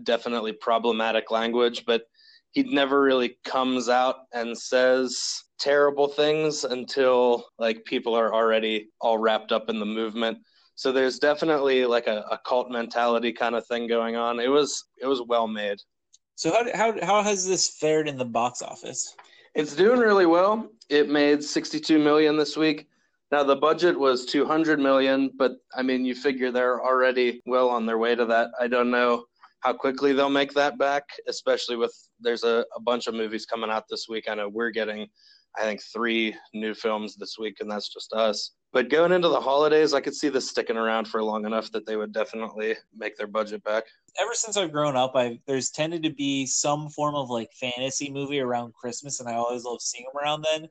definitely 0.04 0.54
problematic 0.54 1.32
language, 1.32 1.84
but 1.86 2.04
he 2.52 2.64
never 2.64 3.02
really 3.02 3.38
comes 3.44 3.90
out 3.90 4.18
and 4.34 4.58
says 4.58 5.44
terrible 5.60 6.08
things 6.08 6.64
until 6.64 7.46
like 7.60 7.84
people 7.86 8.16
are 8.16 8.34
already 8.34 8.90
all 9.02 9.18
wrapped 9.18 9.52
up 9.52 9.70
in 9.70 9.80
the 9.80 9.86
movement. 9.86 10.38
So 10.76 10.92
there's 10.92 11.20
definitely 11.20 11.86
like 11.86 12.08
a, 12.08 12.24
a 12.32 12.40
cult 12.46 12.70
mentality 12.70 13.34
kind 13.34 13.56
of 13.56 13.66
thing 13.66 13.88
going 13.88 14.16
on. 14.16 14.40
It 14.40 14.50
was 14.50 14.86
it 15.02 15.08
was 15.08 15.22
well 15.28 15.48
made. 15.48 15.78
So 16.36 16.52
how 16.52 16.78
how 16.78 17.06
how 17.06 17.24
has 17.24 17.48
this 17.48 17.78
fared 17.80 18.08
in 18.08 18.18
the 18.18 18.26
box 18.26 18.62
office? 18.62 19.16
It's 19.56 19.76
doing 19.76 20.00
really 20.00 20.28
well. 20.28 20.70
It 20.90 21.10
made 21.10 21.44
62 21.44 21.98
million 21.98 22.38
this 22.38 22.56
week. 22.56 22.88
Now 23.32 23.44
the 23.44 23.56
budget 23.56 24.00
was 24.00 24.26
200 24.26 24.80
million, 24.80 25.32
but 25.38 25.54
I 25.76 25.82
mean 25.82 26.06
you 26.06 26.14
figure 26.14 26.52
they're 26.52 26.84
already 26.84 27.42
well 27.48 27.70
on 27.70 27.86
their 27.86 27.98
way 27.98 28.14
to 28.16 28.26
that. 28.26 28.50
I 28.60 28.68
don't 28.68 28.92
know 28.92 29.26
how 29.62 29.74
quickly 29.74 30.14
they'll 30.14 30.30
make 30.30 30.54
that 30.54 30.78
back, 30.78 31.04
especially 31.28 31.76
with 31.76 31.94
there's 32.20 32.44
a, 32.44 32.66
a 32.76 32.80
bunch 32.80 33.08
of 33.08 33.16
movies 33.16 33.46
coming 33.46 33.70
out 33.70 33.86
this 33.90 34.08
week. 34.08 34.26
I 34.30 34.36
know 34.36 34.48
we're 34.48 34.70
getting 34.70 35.08
I 35.58 35.64
think 35.64 35.82
three 35.82 36.36
new 36.54 36.74
films 36.74 37.16
this 37.16 37.38
week, 37.40 37.58
and 37.60 37.70
that's 37.70 37.90
just 37.90 38.14
us. 38.14 38.52
But 38.74 38.90
going 38.90 39.12
into 39.12 39.30
the 39.30 39.40
holidays, 39.40 39.94
I 39.94 40.02
could 40.02 40.14
see 40.14 40.30
this 40.30 40.50
sticking 40.50 40.78
around 40.78 41.08
for 41.08 41.24
long 41.24 41.46
enough 41.46 41.72
that 41.72 41.86
they 41.86 41.96
would 41.96 42.12
definitely 42.12 42.76
make 42.96 43.18
their 43.18 43.28
budget 43.28 43.64
back. 43.64 43.86
Ever 44.20 44.34
since 44.34 44.58
I've 44.58 44.72
grown 44.72 44.96
up, 44.96 45.16
I've 45.16 45.40
there's 45.48 45.70
tended 45.70 46.04
to 46.04 46.12
be 46.12 46.46
some 46.46 46.90
form 46.90 47.16
of 47.16 47.30
like 47.30 47.52
fantasy 47.54 48.12
movie 48.12 48.40
around 48.40 48.74
Christmas, 48.74 49.20
and 49.20 49.28
I 49.28 49.34
always 49.34 49.64
love 49.64 49.82
seeing 49.82 50.06
them 50.06 50.22
around 50.22 50.44
then. 50.44 50.70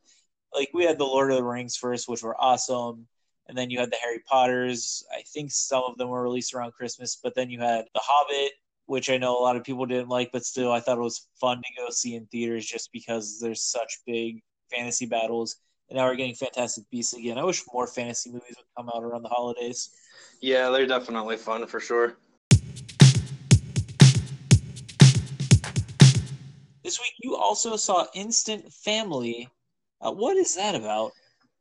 Like 0.55 0.71
we 0.73 0.85
had 0.85 0.99
the 0.99 1.05
Lord 1.05 1.31
of 1.31 1.37
the 1.37 1.45
Rings 1.45 1.77
first, 1.77 2.09
which 2.09 2.23
were 2.23 2.41
awesome, 2.41 3.07
and 3.49 3.59
then 3.59 3.71
you 3.71 3.81
had 3.81 3.91
the 3.91 3.99
Harry 4.03 4.21
Potters. 4.27 5.05
I 5.13 5.23
think 5.23 5.51
some 5.51 5.83
of 5.85 5.97
them 5.99 6.09
were 6.09 6.23
released 6.23 6.55
around 6.55 6.73
Christmas, 6.73 7.19
but 7.21 7.35
then 7.35 7.51
you 7.51 7.61
had 7.61 7.87
the 7.95 8.01
Hobbit, 8.05 8.53
which 8.85 9.11
I 9.11 9.17
know 9.17 9.37
a 9.37 9.43
lot 9.43 9.57
of 9.57 9.65
people 9.65 9.87
didn't 9.87 10.09
like, 10.09 10.31
but 10.33 10.45
still 10.45 10.71
I 10.71 10.81
thought 10.81 10.99
it 10.99 11.03
was 11.03 11.27
fun 11.41 11.59
to 11.59 11.83
go 11.83 11.91
see 11.91 12.15
in 12.15 12.27
theaters 12.27 12.67
just 12.67 12.91
because 12.93 13.41
there's 13.41 13.63
such 13.63 14.01
big 14.07 14.43
fantasy 14.71 15.07
battles. 15.07 15.57
and 15.89 15.97
now 15.97 16.07
we're 16.07 16.17
getting 16.17 16.35
Fantastic 16.35 16.85
Beasts 16.91 17.15
again. 17.15 17.39
I 17.39 17.45
wish 17.45 17.63
more 17.73 17.87
fantasy 17.87 18.31
movies 18.31 18.55
would 18.57 18.67
come 18.77 18.91
out 18.95 19.03
around 19.03 19.23
the 19.23 19.29
holidays. 19.29 19.91
Yeah, 20.41 20.71
they're 20.71 20.87
definitely 20.87 21.37
fun 21.37 21.67
for 21.67 21.81
sure. 21.81 22.17
This 26.85 27.01
week, 27.01 27.15
you 27.21 27.35
also 27.35 27.77
saw 27.77 28.07
Instant 28.15 28.73
Family. 28.73 29.49
Uh, 30.01 30.13
what 30.13 30.37
is 30.37 30.55
that 30.55 30.75
about? 30.75 31.13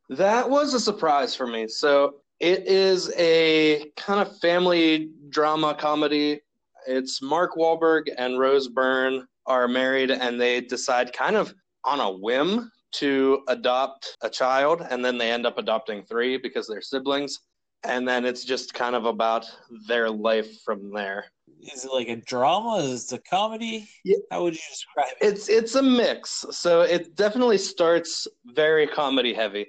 That 0.08 0.48
was 0.48 0.72
a 0.74 0.80
surprise 0.80 1.34
for 1.34 1.46
me. 1.46 1.66
So 1.66 2.16
it 2.38 2.66
is 2.66 3.12
a 3.16 3.90
kind 3.96 4.20
of 4.20 4.38
family 4.38 5.10
drama 5.30 5.74
comedy. 5.74 6.40
It's 6.86 7.20
Mark 7.20 7.56
Wahlberg 7.56 8.02
and 8.18 8.38
Rose 8.38 8.68
Byrne 8.68 9.26
are 9.46 9.66
married, 9.66 10.10
and 10.10 10.40
they 10.40 10.60
decide 10.60 11.12
kind 11.12 11.34
of 11.34 11.54
on 11.84 12.00
a 12.00 12.10
whim 12.10 12.70
to 12.98 13.42
adopt 13.48 14.16
a 14.22 14.30
child, 14.30 14.86
and 14.90 15.04
then 15.04 15.18
they 15.18 15.30
end 15.30 15.46
up 15.46 15.58
adopting 15.58 16.02
three 16.04 16.36
because 16.36 16.66
they're 16.66 16.82
siblings. 16.82 17.40
And 17.84 18.08
then 18.08 18.24
it's 18.24 18.44
just 18.44 18.74
kind 18.74 18.96
of 18.96 19.04
about 19.04 19.46
their 19.86 20.10
life 20.10 20.60
from 20.64 20.92
there. 20.92 21.26
Is 21.72 21.84
it 21.84 21.92
like 21.92 22.08
a 22.08 22.16
drama? 22.16 22.78
Is 22.78 23.12
it 23.12 23.20
a 23.20 23.22
comedy? 23.30 23.88
Yeah. 24.04 24.16
How 24.30 24.42
would 24.42 24.54
you 24.54 24.60
describe 24.68 25.08
it? 25.20 25.26
It's 25.26 25.48
it's 25.48 25.74
a 25.74 25.82
mix. 25.82 26.44
So 26.50 26.82
it 26.82 27.16
definitely 27.16 27.58
starts 27.58 28.26
very 28.46 28.86
comedy 28.86 29.32
heavy. 29.32 29.66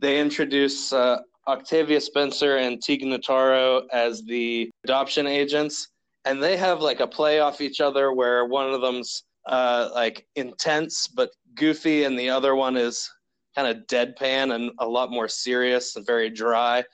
They 0.00 0.20
introduce 0.20 0.92
uh, 0.92 1.18
Octavia 1.46 2.00
Spencer 2.00 2.58
and 2.58 2.82
Tig 2.82 3.02
Notaro 3.02 3.82
as 3.92 4.22
the 4.22 4.70
adoption 4.84 5.26
agents, 5.26 5.88
and 6.24 6.42
they 6.42 6.56
have 6.56 6.80
like 6.80 7.00
a 7.00 7.06
play 7.06 7.40
off 7.40 7.60
each 7.60 7.80
other 7.80 8.12
where 8.12 8.44
one 8.44 8.72
of 8.72 8.80
them's 8.80 9.24
uh, 9.48 9.88
like 9.94 10.26
intense 10.36 11.06
but 11.08 11.30
goofy, 11.58 12.04
and 12.04 12.18
the 12.18 12.30
other 12.30 12.54
one 12.54 12.76
is 12.76 13.10
kind 13.54 13.68
of 13.68 13.86
deadpan 13.86 14.54
and 14.54 14.70
a 14.78 14.86
lot 14.86 15.10
more 15.10 15.28
serious 15.28 15.96
and 15.96 16.06
very 16.06 16.30
dry. 16.30 16.84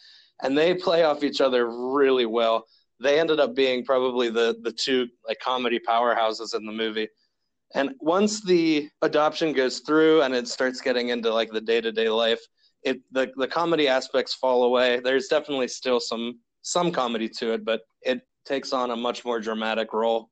And 0.42 0.56
they 0.56 0.74
play 0.74 1.04
off 1.04 1.22
each 1.22 1.40
other 1.40 1.70
really 1.70 2.26
well. 2.26 2.64
They 3.00 3.20
ended 3.20 3.40
up 3.40 3.54
being 3.54 3.84
probably 3.84 4.30
the 4.30 4.56
the 4.62 4.72
two 4.72 5.08
like 5.28 5.38
comedy 5.40 5.78
powerhouses 5.78 6.54
in 6.54 6.64
the 6.64 6.72
movie. 6.72 7.08
And 7.74 7.94
once 8.00 8.40
the 8.40 8.88
adoption 9.02 9.52
goes 9.52 9.80
through 9.80 10.22
and 10.22 10.34
it 10.34 10.46
starts 10.48 10.80
getting 10.80 11.08
into 11.08 11.32
like 11.32 11.50
the 11.50 11.60
day 11.60 11.80
to 11.80 11.92
day 11.92 12.08
life, 12.08 12.40
it 12.82 13.00
the 13.12 13.32
the 13.36 13.48
comedy 13.48 13.88
aspects 13.88 14.34
fall 14.34 14.64
away. 14.64 15.00
There's 15.00 15.28
definitely 15.28 15.68
still 15.68 16.00
some 16.00 16.40
some 16.62 16.90
comedy 16.92 17.28
to 17.28 17.52
it, 17.52 17.64
but 17.64 17.82
it 18.02 18.22
takes 18.44 18.72
on 18.72 18.90
a 18.90 18.96
much 18.96 19.24
more 19.24 19.40
dramatic 19.40 19.92
role. 19.92 20.30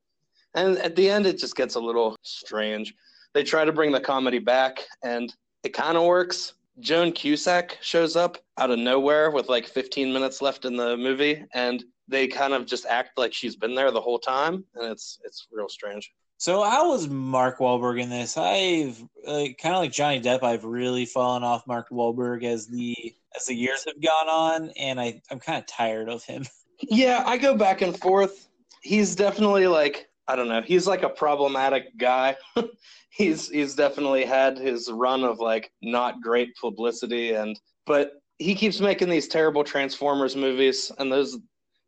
And 0.55 0.79
at 0.79 0.97
the 0.97 1.09
end, 1.09 1.27
it 1.27 1.39
just 1.39 1.57
gets 1.57 1.75
a 1.75 1.81
little 1.81 2.17
strange. 2.23 2.95
They 3.35 3.43
try 3.43 3.65
to 3.65 3.73
bring 3.73 3.93
the 3.93 4.01
comedy 4.01 4.39
back, 4.39 4.81
and 5.03 5.35
it 5.63 5.71
kind 5.71 5.97
of 5.97 6.05
works. 6.05 6.55
Joan 6.81 7.13
Cusack 7.13 7.79
shows 7.81 8.17
up 8.17 8.39
out 8.59 8.71
of 8.71 8.79
nowhere 8.79 9.31
with 9.31 9.49
like 9.49 9.67
15 9.67 10.13
minutes 10.13 10.43
left 10.43 10.65
in 10.65 10.77
the 10.77 10.97
movie, 10.97 11.45
and 11.55 11.85
they 12.09 12.27
kind 12.27 12.53
of 12.53 12.67
just 12.67 12.87
act 12.87 13.19
like 13.19 13.33
she's 13.33 13.57
been 13.57 13.75
there 13.75 13.91
the 13.91 14.01
whole 14.01 14.19
time, 14.19 14.65
and 14.75 14.91
it's 14.91 15.19
it's 15.25 15.49
real 15.53 15.69
strange. 15.69 16.13
So 16.39 16.63
how 16.65 16.91
was 16.91 17.09
Mark 17.09 17.59
Wahlberg 17.59 18.01
in 18.01 18.11
this? 18.11 18.37
I've 18.37 19.01
uh, 19.27 19.47
kind 19.61 19.77
of 19.77 19.81
like 19.81 19.93
Johnny 19.93 20.21
Depp. 20.21 20.43
I've 20.43 20.65
really 20.65 21.07
fallen 21.07 21.45
off 21.45 21.67
Mark 21.67 21.89
Wahlberg 21.91 22.43
as 22.45 22.67
the 22.67 23.15
as 23.37 23.47
the 23.47 23.55
years 23.55 23.85
have 23.85 24.03
gone 24.03 24.29
on, 24.29 24.71
and 24.71 25.01
I 25.01 25.23
I'm 25.31 25.39
kind 25.39 25.59
of 25.59 25.67
tired 25.67 26.09
of 26.09 26.25
him. 26.25 26.45
Yeah, 26.89 27.23
I 27.25 27.39
go 27.39 27.57
back 27.57 27.81
and 27.81 27.97
forth. 27.97 28.49
He's 28.81 29.15
definitely 29.15 29.69
like 29.69 30.09
I 30.33 30.37
don't 30.37 30.49
know. 30.49 30.63
He's 30.63 30.87
like 30.87 31.03
a 31.03 31.11
problematic 31.11 31.99
guy. 31.99 32.37
he's 33.11 33.51
he's 33.51 33.75
definitely 33.75 34.25
had 34.25 34.57
his 34.57 34.91
run 34.91 35.25
of 35.25 35.41
like 35.41 35.71
not 35.83 36.23
great 36.23 36.57
publicity 36.59 37.35
and 37.35 37.61
but 37.85 38.13
he 38.39 38.55
keeps 38.55 38.81
making 38.81 39.11
these 39.11 39.29
terrible 39.29 39.63
Transformers 39.63 40.35
movies 40.35 40.91
and 40.99 41.13
those 41.13 41.39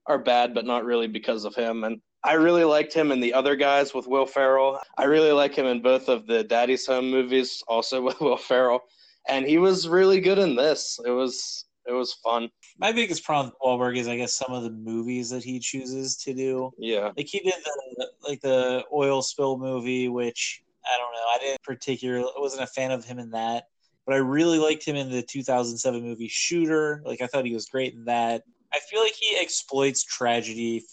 are 0.07 0.19
bad 0.19 0.53
but 0.53 0.67
not 0.67 0.85
really 0.85 1.07
because 1.07 1.47
of 1.47 1.55
him 1.55 1.85
and 1.85 2.03
I 2.23 2.35
really 2.35 2.65
liked 2.65 2.93
him 2.93 3.13
in 3.13 3.21
the 3.21 3.33
other 3.33 3.57
guys 3.57 3.95
with 3.95 4.07
Will 4.07 4.27
Ferrell. 4.27 4.79
I 4.99 5.05
really 5.05 5.33
like 5.33 5.55
him 5.55 5.65
in 5.65 5.81
both 5.81 6.11
of 6.11 6.27
the 6.27 6.45
Daddy's 6.45 6.87
Home 6.87 7.11
movies 7.11 7.63
also 7.67 8.03
with 8.07 8.21
Will 8.21 8.37
Ferrell 8.37 8.81
and 9.27 9.47
he 9.47 9.57
was 9.57 9.89
really 9.89 10.21
good 10.21 10.39
in 10.39 10.55
this. 10.55 11.01
It 11.07 11.13
was 11.13 11.65
it 11.87 11.93
was 11.93 12.13
fun. 12.23 12.51
My 12.79 12.93
biggest 12.93 13.25
problem 13.25 13.47
with 13.47 13.55
Wahlberg 13.61 13.97
is, 13.97 14.09
I 14.09 14.17
guess, 14.17 14.33
some 14.33 14.53
of 14.53 14.65
the 14.65 14.71
movies 14.71 15.31
that 15.31 15.45
he 15.45 15.61
chooses 15.61 16.17
to 16.19 16.35
do. 16.35 16.73
Yeah. 16.77 17.13
Like 17.17 17.29
he 17.29 17.39
did 17.41 17.55
the 17.65 18.11
like 18.27 18.41
the 18.41 18.85
oil 18.93 19.23
spill 19.23 19.59
movie, 19.59 20.09
which 20.09 20.63
I 20.85 20.99
don't 20.99 21.13
know. 21.13 21.27
I 21.35 21.39
didn't 21.39 21.63
particularly 21.63 22.29
I 22.37 22.41
wasn't 22.41 22.65
a 22.65 22.67
fan 22.67 22.91
of 22.91 23.05
him 23.05 23.19
in 23.19 23.31
that, 23.31 23.69
but 24.07 24.15
I 24.15 24.19
really 24.19 24.59
liked 24.59 24.85
him 24.85 24.97
in 24.97 25.11
the 25.11 25.23
2007 25.23 26.03
movie 26.03 26.29
Shooter. 26.29 27.03
Like 27.05 27.21
I 27.23 27.27
thought 27.27 27.45
he 27.45 27.55
was 27.55 27.67
great 27.67 27.95
in 27.95 28.05
that. 28.07 28.43
I 28.73 28.81
feel 28.81 29.01
like 29.01 29.15
he 29.15 29.37
exploits 29.39 30.03
tragedy. 30.03 30.85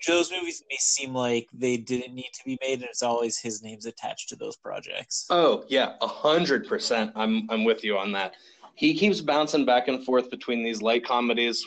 Joe's 0.00 0.30
movies 0.30 0.62
may 0.70 0.76
seem 0.78 1.14
like 1.14 1.48
they 1.52 1.76
didn't 1.76 2.14
need 2.14 2.30
to 2.34 2.44
be 2.44 2.58
made, 2.60 2.80
and 2.80 2.84
it's 2.84 3.02
always 3.02 3.38
his 3.38 3.62
name's 3.62 3.86
attached 3.86 4.28
to 4.28 4.36
those 4.36 4.56
projects. 4.56 5.26
Oh 5.30 5.64
yeah, 5.68 5.94
a 6.00 6.06
hundred 6.06 6.68
percent. 6.68 7.10
I'm 7.16 7.50
I'm 7.50 7.64
with 7.64 7.82
you 7.82 7.98
on 7.98 8.12
that. 8.12 8.34
He 8.74 8.94
keeps 8.94 9.20
bouncing 9.20 9.64
back 9.64 9.88
and 9.88 10.04
forth 10.04 10.30
between 10.30 10.64
these 10.64 10.82
light 10.82 11.04
comedies 11.04 11.66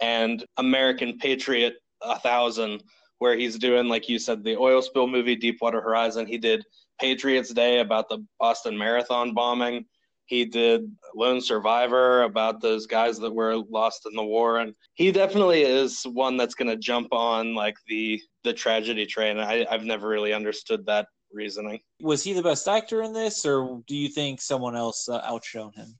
and 0.00 0.44
American 0.58 1.18
Patriot 1.18 1.76
a 2.02 2.18
thousand, 2.18 2.82
where 3.18 3.36
he's 3.36 3.58
doing 3.58 3.88
like 3.88 4.08
you 4.08 4.18
said 4.18 4.42
the 4.42 4.56
oil 4.56 4.82
spill 4.82 5.06
movie 5.06 5.36
Deepwater 5.36 5.80
Horizon. 5.80 6.26
He 6.26 6.38
did 6.38 6.64
Patriots 7.00 7.52
Day 7.52 7.80
about 7.80 8.08
the 8.08 8.24
Boston 8.38 8.76
Marathon 8.76 9.32
bombing. 9.32 9.86
He 10.26 10.44
did 10.44 10.90
Lone 11.14 11.40
Survivor 11.40 12.22
about 12.22 12.60
those 12.60 12.86
guys 12.86 13.18
that 13.18 13.32
were 13.32 13.56
lost 13.56 14.06
in 14.06 14.14
the 14.14 14.22
war, 14.22 14.58
and 14.58 14.74
he 14.94 15.12
definitely 15.12 15.62
is 15.62 16.04
one 16.04 16.36
that's 16.36 16.54
going 16.54 16.68
to 16.68 16.76
jump 16.76 17.08
on 17.12 17.54
like 17.54 17.76
the 17.86 18.20
the 18.44 18.52
tragedy 18.52 19.06
train. 19.06 19.38
I, 19.38 19.66
I've 19.70 19.84
never 19.84 20.08
really 20.08 20.32
understood 20.32 20.86
that 20.86 21.06
reasoning. 21.32 21.80
Was 22.00 22.22
he 22.22 22.32
the 22.32 22.42
best 22.42 22.68
actor 22.68 23.02
in 23.02 23.12
this, 23.12 23.44
or 23.44 23.82
do 23.86 23.96
you 23.96 24.08
think 24.08 24.40
someone 24.40 24.76
else 24.76 25.08
uh, 25.08 25.20
outshone 25.24 25.72
him? 25.74 25.96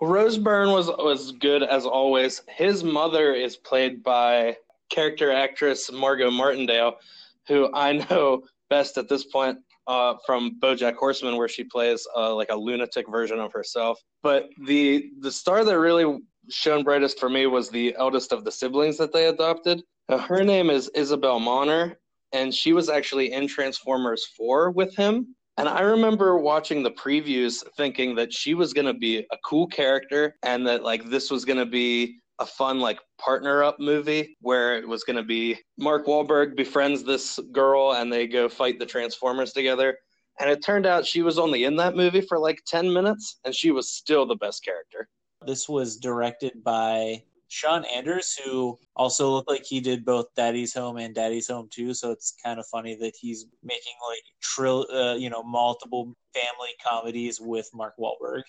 Rose 0.00 0.38
Byrne 0.38 0.70
was 0.70 0.88
was 0.88 1.32
good 1.32 1.62
as 1.62 1.84
always. 1.84 2.42
His 2.48 2.84
mother 2.84 3.32
is 3.32 3.56
played 3.56 4.02
by 4.02 4.56
character 4.90 5.32
actress 5.32 5.90
Margot 5.90 6.30
Martindale, 6.30 6.96
who 7.46 7.70
I 7.74 7.92
know 8.10 8.42
best 8.70 8.98
at 8.98 9.08
this 9.08 9.24
point 9.24 9.58
uh, 9.86 10.14
from 10.24 10.58
BoJack 10.60 10.94
Horseman, 10.96 11.36
where 11.36 11.48
she 11.48 11.64
plays 11.64 12.06
uh, 12.16 12.34
like 12.34 12.50
a 12.50 12.56
lunatic 12.56 13.08
version 13.08 13.40
of 13.40 13.52
herself. 13.52 14.00
But 14.22 14.50
the 14.66 15.10
the 15.20 15.32
star 15.32 15.64
that 15.64 15.78
really 15.78 16.20
shone 16.48 16.84
brightest 16.84 17.18
for 17.18 17.28
me 17.28 17.46
was 17.46 17.68
the 17.68 17.94
eldest 17.98 18.32
of 18.32 18.44
the 18.44 18.52
siblings 18.52 18.96
that 18.98 19.12
they 19.12 19.26
adopted. 19.26 19.82
Uh, 20.08 20.18
her 20.18 20.44
name 20.44 20.70
is 20.70 20.90
Isabela 20.96 21.40
Moner, 21.40 21.98
and 22.32 22.54
she 22.54 22.72
was 22.72 22.88
actually 22.88 23.32
in 23.32 23.46
Transformers 23.46 24.26
4 24.36 24.70
with 24.70 24.94
him. 24.96 25.34
And 25.58 25.68
I 25.68 25.80
remember 25.80 26.38
watching 26.38 26.84
the 26.84 26.92
previews 26.92 27.64
thinking 27.76 28.14
that 28.14 28.32
she 28.32 28.54
was 28.54 28.72
going 28.72 28.86
to 28.86 28.94
be 28.94 29.18
a 29.18 29.36
cool 29.44 29.66
character 29.66 30.36
and 30.44 30.64
that 30.68 30.84
like 30.84 31.10
this 31.10 31.32
was 31.32 31.44
going 31.44 31.58
to 31.58 31.66
be 31.66 32.20
a 32.38 32.46
fun 32.46 32.78
like 32.78 33.00
partner 33.20 33.64
up 33.64 33.80
movie 33.80 34.36
where 34.40 34.78
it 34.78 34.86
was 34.86 35.02
going 35.02 35.16
to 35.16 35.24
be 35.24 35.58
Mark 35.76 36.06
Wahlberg 36.06 36.56
befriends 36.56 37.02
this 37.02 37.40
girl 37.50 37.94
and 37.94 38.12
they 38.12 38.28
go 38.28 38.48
fight 38.48 38.78
the 38.78 38.86
Transformers 38.86 39.52
together. 39.52 39.98
And 40.38 40.48
it 40.48 40.62
turned 40.62 40.86
out 40.86 41.04
she 41.04 41.22
was 41.22 41.40
only 41.40 41.64
in 41.64 41.74
that 41.74 41.96
movie 41.96 42.20
for 42.20 42.38
like 42.38 42.62
10 42.68 42.92
minutes 42.92 43.40
and 43.44 43.52
she 43.52 43.72
was 43.72 43.90
still 43.90 44.26
the 44.26 44.36
best 44.36 44.64
character. 44.64 45.08
This 45.44 45.68
was 45.68 45.96
directed 45.96 46.62
by 46.62 47.24
Sean 47.48 47.84
Anders, 47.86 48.38
who 48.44 48.78
also 48.94 49.30
looked 49.30 49.48
like 49.48 49.64
he 49.64 49.80
did 49.80 50.04
both 50.04 50.26
Daddy's 50.36 50.74
Home 50.74 50.98
and 50.98 51.14
Daddy's 51.14 51.48
Home 51.48 51.68
too. 51.70 51.94
So 51.94 52.10
it's 52.10 52.36
kind 52.44 52.60
of 52.60 52.66
funny 52.66 52.94
that 52.96 53.14
he's 53.18 53.46
making 53.62 53.94
like 54.08 54.22
trill, 54.40 54.86
uh, 54.92 55.14
you 55.14 55.30
know, 55.30 55.42
multiple 55.42 56.14
family 56.34 56.70
comedies 56.86 57.40
with 57.40 57.68
Mark 57.74 57.94
Wahlberg. 57.98 58.42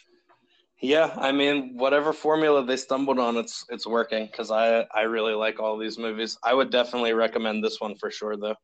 Yeah, 0.81 1.13
I 1.17 1.31
mean, 1.33 1.75
whatever 1.75 2.13
formula 2.13 2.65
they 2.65 2.77
stumbled 2.77 3.19
on, 3.19 3.35
it's 3.35 3.65
it's 3.69 3.85
working 3.87 4.27
because 4.27 4.51
I 4.51 4.85
I 4.93 5.01
really 5.01 5.33
like 5.33 5.59
all 5.59 5.77
these 5.77 5.97
movies. 5.97 6.37
I 6.43 6.53
would 6.53 6.69
definitely 6.69 7.13
recommend 7.13 7.63
this 7.63 7.81
one 7.81 7.95
for 7.95 8.11
sure, 8.11 8.37
though. 8.37 8.55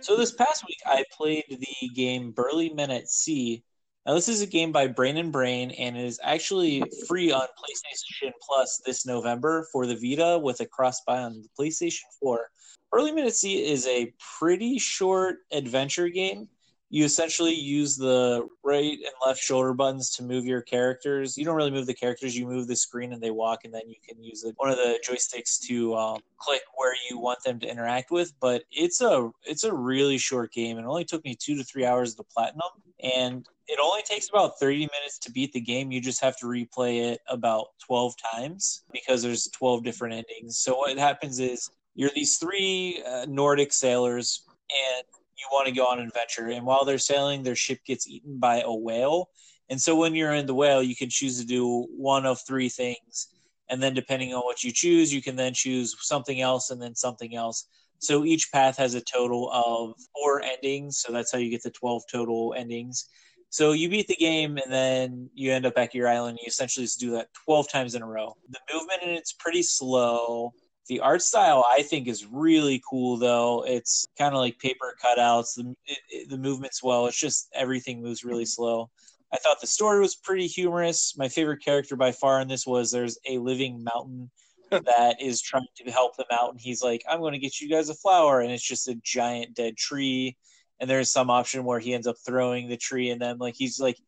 So 0.00 0.16
this 0.16 0.32
past 0.32 0.64
week, 0.66 0.78
I 0.86 1.04
played 1.12 1.44
the 1.48 1.88
game 1.94 2.30
Burly 2.30 2.72
Men 2.72 2.90
at 2.90 3.08
Sea. 3.08 3.64
Now, 4.06 4.14
this 4.14 4.28
is 4.28 4.40
a 4.40 4.46
game 4.46 4.70
by 4.70 4.86
Brain 4.86 5.16
and 5.16 5.32
Brain, 5.32 5.72
and 5.72 5.96
it 5.96 6.04
is 6.04 6.20
actually 6.22 6.80
free 7.08 7.32
on 7.32 7.40
PlayStation 7.40 8.30
Plus 8.40 8.80
this 8.86 9.04
November 9.04 9.66
for 9.72 9.84
the 9.84 9.96
Vita 9.96 10.38
with 10.38 10.60
a 10.60 10.66
cross 10.66 11.00
buy 11.04 11.18
on 11.18 11.42
the 11.42 11.48
PlayStation 11.58 12.04
4. 12.20 12.48
Burly 12.92 13.10
Men 13.10 13.26
at 13.26 13.34
Sea 13.34 13.68
is 13.68 13.84
a 13.88 14.14
pretty 14.38 14.78
short 14.78 15.38
adventure 15.50 16.08
game 16.08 16.48
you 16.88 17.04
essentially 17.04 17.54
use 17.54 17.96
the 17.96 18.46
right 18.64 18.92
and 18.92 19.12
left 19.24 19.40
shoulder 19.40 19.74
buttons 19.74 20.10
to 20.10 20.22
move 20.22 20.44
your 20.44 20.62
characters. 20.62 21.36
You 21.36 21.44
don't 21.44 21.56
really 21.56 21.70
move 21.70 21.86
the 21.86 21.94
characters; 21.94 22.36
you 22.36 22.46
move 22.46 22.68
the 22.68 22.76
screen 22.76 23.12
and 23.12 23.22
they 23.22 23.30
walk, 23.30 23.64
and 23.64 23.74
then 23.74 23.88
you 23.88 23.96
can 24.06 24.22
use 24.22 24.44
one 24.56 24.70
of 24.70 24.76
the 24.76 24.98
joysticks 25.06 25.60
to 25.66 25.96
um, 25.96 26.20
click 26.38 26.62
where 26.76 26.94
you 27.10 27.18
want 27.18 27.42
them 27.44 27.58
to 27.60 27.68
interact 27.68 28.10
with. 28.10 28.32
But 28.40 28.62
it's 28.70 29.00
a 29.00 29.30
it's 29.44 29.64
a 29.64 29.74
really 29.74 30.18
short 30.18 30.52
game. 30.52 30.78
It 30.78 30.84
only 30.84 31.04
took 31.04 31.24
me 31.24 31.36
two 31.38 31.56
to 31.56 31.64
three 31.64 31.84
hours 31.84 32.14
to 32.14 32.22
platinum, 32.22 32.70
and 33.02 33.46
it 33.68 33.80
only 33.82 34.02
takes 34.02 34.28
about 34.28 34.58
30 34.60 34.78
minutes 34.78 35.18
to 35.20 35.32
beat 35.32 35.52
the 35.52 35.60
game. 35.60 35.90
You 35.90 36.00
just 36.00 36.22
have 36.22 36.36
to 36.38 36.46
replay 36.46 37.10
it 37.10 37.20
about 37.28 37.66
12 37.84 38.14
times 38.34 38.84
because 38.92 39.22
there's 39.22 39.48
12 39.48 39.82
different 39.82 40.14
endings. 40.14 40.58
So 40.58 40.76
what 40.76 40.96
happens 40.96 41.40
is 41.40 41.68
you're 41.96 42.10
these 42.14 42.36
three 42.36 43.02
uh, 43.04 43.26
Nordic 43.28 43.72
sailors 43.72 44.42
and 44.70 45.04
you 45.36 45.46
want 45.52 45.66
to 45.66 45.72
go 45.72 45.86
on 45.86 45.98
an 45.98 46.06
adventure. 46.06 46.48
And 46.48 46.64
while 46.64 46.84
they're 46.84 46.98
sailing, 46.98 47.42
their 47.42 47.56
ship 47.56 47.80
gets 47.86 48.06
eaten 48.06 48.38
by 48.38 48.60
a 48.60 48.72
whale. 48.72 49.28
And 49.68 49.80
so 49.80 49.96
when 49.96 50.14
you're 50.14 50.34
in 50.34 50.46
the 50.46 50.54
whale, 50.54 50.82
you 50.82 50.96
can 50.96 51.10
choose 51.10 51.40
to 51.40 51.46
do 51.46 51.86
one 51.96 52.26
of 52.26 52.40
three 52.46 52.68
things. 52.68 53.28
And 53.68 53.82
then 53.82 53.94
depending 53.94 54.32
on 54.32 54.42
what 54.42 54.62
you 54.62 54.72
choose, 54.72 55.12
you 55.12 55.20
can 55.20 55.36
then 55.36 55.52
choose 55.52 55.94
something 56.00 56.40
else 56.40 56.70
and 56.70 56.80
then 56.80 56.94
something 56.94 57.34
else. 57.34 57.68
So 57.98 58.24
each 58.24 58.52
path 58.52 58.76
has 58.76 58.94
a 58.94 59.00
total 59.00 59.50
of 59.50 59.94
four 60.14 60.42
endings. 60.42 61.00
So 61.00 61.12
that's 61.12 61.32
how 61.32 61.38
you 61.38 61.50
get 61.50 61.62
the 61.62 61.70
12 61.70 62.02
total 62.10 62.54
endings. 62.56 63.08
So 63.48 63.72
you 63.72 63.88
beat 63.88 64.06
the 64.06 64.16
game 64.16 64.58
and 64.58 64.72
then 64.72 65.30
you 65.34 65.52
end 65.52 65.66
up 65.66 65.74
back 65.74 65.90
at 65.90 65.94
your 65.94 66.08
island. 66.08 66.38
You 66.40 66.46
essentially 66.46 66.84
just 66.84 67.00
do 67.00 67.12
that 67.12 67.28
12 67.44 67.68
times 67.68 67.94
in 67.94 68.02
a 68.02 68.06
row. 68.06 68.36
The 68.50 68.60
movement 68.72 69.02
in 69.02 69.10
it's 69.10 69.32
pretty 69.32 69.62
slow. 69.62 70.52
The 70.88 71.00
art 71.00 71.22
style 71.22 71.64
I 71.68 71.82
think 71.82 72.06
is 72.06 72.26
really 72.26 72.82
cool 72.88 73.16
though. 73.16 73.64
It's 73.66 74.06
kind 74.16 74.34
of 74.34 74.40
like 74.40 74.58
paper 74.58 74.94
cutouts. 75.02 75.56
The 75.56 75.74
it, 75.86 75.98
it, 76.10 76.30
the 76.30 76.38
movement's 76.38 76.82
well. 76.82 77.06
It's 77.06 77.18
just 77.18 77.48
everything 77.54 78.02
moves 78.02 78.24
really 78.24 78.44
slow. 78.44 78.90
I 79.32 79.38
thought 79.38 79.60
the 79.60 79.66
story 79.66 80.00
was 80.00 80.14
pretty 80.14 80.46
humorous. 80.46 81.16
My 81.16 81.28
favorite 81.28 81.64
character 81.64 81.96
by 81.96 82.12
far 82.12 82.40
in 82.40 82.48
this 82.48 82.66
was 82.66 82.90
there's 82.90 83.18
a 83.28 83.38
living 83.38 83.82
mountain 83.82 84.30
that 84.70 85.16
is 85.20 85.42
trying 85.42 85.66
to 85.76 85.90
help 85.90 86.16
them 86.16 86.26
out 86.32 86.50
and 86.50 86.60
he's 86.60 86.82
like 86.82 87.02
I'm 87.08 87.20
going 87.20 87.32
to 87.32 87.38
get 87.38 87.60
you 87.60 87.68
guys 87.68 87.88
a 87.88 87.94
flower 87.94 88.40
and 88.40 88.50
it's 88.50 88.62
just 88.62 88.88
a 88.88 88.96
giant 89.02 89.54
dead 89.54 89.76
tree 89.76 90.36
and 90.80 90.90
there's 90.90 91.10
some 91.10 91.30
option 91.30 91.64
where 91.64 91.78
he 91.78 91.94
ends 91.94 92.06
up 92.06 92.16
throwing 92.24 92.68
the 92.68 92.76
tree 92.76 93.10
and 93.10 93.20
then 93.20 93.38
like 93.38 93.54
he's 93.56 93.80
like 93.80 93.98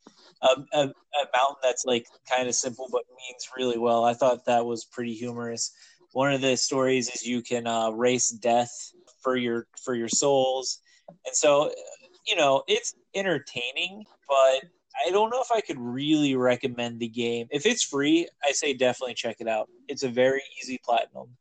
a, 0.43 0.49
a, 0.73 0.81
a 0.81 1.27
mountain 1.35 1.57
that's 1.63 1.85
like 1.85 2.07
kind 2.29 2.49
of 2.49 2.55
simple 2.55 2.89
but 2.91 3.03
means 3.09 3.49
really 3.57 3.79
well. 3.79 4.05
I 4.05 4.15
thought 4.15 4.45
that 4.47 4.67
was 4.67 4.85
pretty 4.85 5.15
humorous 5.15 5.73
one 6.13 6.33
of 6.33 6.41
the 6.41 6.57
stories 6.57 7.09
is 7.09 7.27
you 7.27 7.43
can 7.43 7.67
uh, 7.67 7.91
race 7.91 8.31
death 8.31 8.71
for 9.23 9.37
your 9.37 9.67
for 9.85 9.95
your 9.95 10.09
souls, 10.09 10.81
and 11.27 11.35
so 11.35 11.73
you 12.27 12.37
know 12.37 12.63
it's 12.67 12.95
entertaining, 13.15 14.05
but 14.29 14.63
I 15.07 15.11
don't 15.11 15.31
know 15.31 15.41
if 15.41 15.53
I 15.53 15.61
could 15.61 15.79
really 15.79 16.35
recommend 16.35 16.99
the 16.99 17.09
game. 17.09 17.47
If 17.51 17.67
it's 17.67 17.83
free, 17.83 18.29
I 18.45 18.53
say 18.53 18.75
definitely 18.75 19.15
check 19.15 19.37
it 19.41 19.49
out. 19.49 19.69
It's 19.87 20.03
a 20.03 20.09
very 20.09 20.43
easy 20.61 20.79
platinum. 20.85 21.37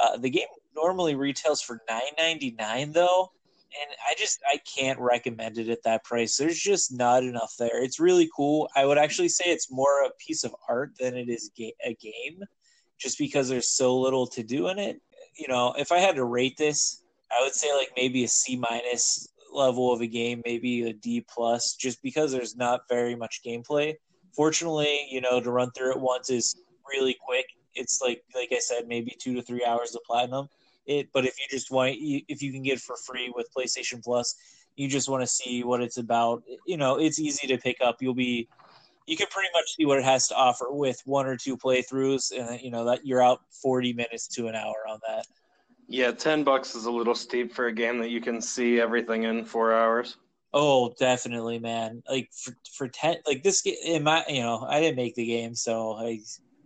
Uh, 0.00 0.16
the 0.18 0.30
game 0.30 0.46
normally 0.74 1.14
retails 1.14 1.62
for 1.62 1.80
nine 1.88 2.00
ninety 2.18 2.54
nine 2.58 2.92
though, 2.92 3.30
and 3.80 3.90
I 4.08 4.14
just 4.18 4.40
I 4.50 4.58
can't 4.76 4.98
recommend 4.98 5.58
it 5.58 5.68
at 5.68 5.82
that 5.84 6.04
price. 6.04 6.36
There's 6.36 6.58
just 6.58 6.92
not 6.92 7.22
enough 7.22 7.54
there. 7.58 7.82
It's 7.82 8.00
really 8.00 8.28
cool. 8.34 8.68
I 8.76 8.86
would 8.86 8.98
actually 8.98 9.28
say 9.28 9.44
it's 9.46 9.70
more 9.70 10.04
a 10.04 10.10
piece 10.18 10.44
of 10.44 10.54
art 10.68 10.92
than 10.98 11.16
it 11.16 11.28
is 11.28 11.50
ga- 11.56 11.76
a 11.84 11.94
game 11.94 12.40
just 13.00 13.18
because 13.18 13.48
there's 13.48 13.68
so 13.68 13.98
little 13.98 14.26
to 14.28 14.42
do 14.42 14.68
in 14.68 14.78
it. 14.78 15.00
You 15.36 15.48
know, 15.48 15.74
if 15.78 15.90
I 15.90 15.98
had 15.98 16.16
to 16.16 16.24
rate 16.24 16.56
this, 16.56 17.02
I 17.30 17.42
would 17.42 17.54
say 17.54 17.74
like 17.74 17.90
maybe 17.96 18.24
a 18.24 18.28
C 18.28 18.56
minus 18.56 19.28
level 19.52 19.92
of 19.92 20.00
a 20.00 20.06
game, 20.06 20.42
maybe 20.44 20.82
a 20.82 20.92
D 20.92 21.24
plus, 21.28 21.74
just 21.74 22.02
because 22.02 22.30
there's 22.30 22.56
not 22.56 22.82
very 22.88 23.14
much 23.14 23.40
gameplay. 23.44 23.94
Fortunately, 24.34 25.06
you 25.10 25.20
know, 25.20 25.40
to 25.40 25.50
run 25.50 25.70
through 25.72 25.92
it 25.92 26.00
once 26.00 26.30
is 26.30 26.56
really 26.88 27.16
quick. 27.24 27.46
It's 27.74 28.00
like 28.02 28.22
like 28.34 28.50
I 28.52 28.58
said, 28.58 28.86
maybe 28.86 29.16
two 29.18 29.34
to 29.34 29.42
three 29.42 29.64
hours 29.64 29.94
of 29.94 30.02
platinum. 30.06 30.48
It, 30.86 31.08
but 31.12 31.24
if 31.24 31.38
you 31.38 31.46
just 31.50 31.70
want, 31.70 31.96
if 32.00 32.42
you 32.42 32.52
can 32.52 32.62
get 32.62 32.80
for 32.80 32.96
free 32.96 33.32
with 33.34 33.48
PlayStation 33.56 34.02
Plus, 34.02 34.34
you 34.76 34.88
just 34.88 35.08
want 35.08 35.22
to 35.22 35.26
see 35.26 35.62
what 35.62 35.80
it's 35.80 35.98
about. 35.98 36.42
You 36.66 36.76
know, 36.76 36.98
it's 36.98 37.20
easy 37.20 37.46
to 37.48 37.58
pick 37.58 37.76
up. 37.80 37.96
You'll 38.00 38.14
be 38.14 38.48
you 39.10 39.16
can 39.16 39.26
pretty 39.28 39.48
much 39.52 39.74
see 39.76 39.84
what 39.84 39.98
it 39.98 40.04
has 40.04 40.28
to 40.28 40.36
offer 40.36 40.68
with 40.70 41.02
one 41.04 41.26
or 41.26 41.36
two 41.36 41.56
playthroughs, 41.56 42.30
and 42.30 42.48
uh, 42.48 42.52
you 42.52 42.70
know 42.70 42.84
that 42.84 43.04
you're 43.04 43.22
out 43.22 43.40
40 43.60 43.92
minutes 43.92 44.28
to 44.28 44.46
an 44.46 44.54
hour 44.54 44.86
on 44.88 45.00
that. 45.08 45.26
Yeah, 45.88 46.12
10 46.12 46.44
bucks 46.44 46.76
is 46.76 46.84
a 46.84 46.90
little 46.90 47.16
steep 47.16 47.52
for 47.52 47.66
a 47.66 47.72
game 47.72 47.98
that 47.98 48.10
you 48.10 48.20
can 48.20 48.40
see 48.40 48.80
everything 48.80 49.24
in 49.24 49.44
four 49.44 49.74
hours. 49.74 50.16
Oh, 50.52 50.94
definitely, 50.96 51.58
man. 51.58 52.04
Like 52.08 52.28
for 52.32 52.54
for 52.72 52.88
ten, 52.88 53.16
like 53.26 53.42
this 53.42 53.62
game, 53.62 53.74
in 53.84 54.04
my, 54.04 54.24
you 54.28 54.42
know, 54.42 54.64
I 54.68 54.80
didn't 54.80 54.96
make 54.96 55.16
the 55.16 55.26
game, 55.26 55.56
so 55.56 55.94
I, 55.94 56.20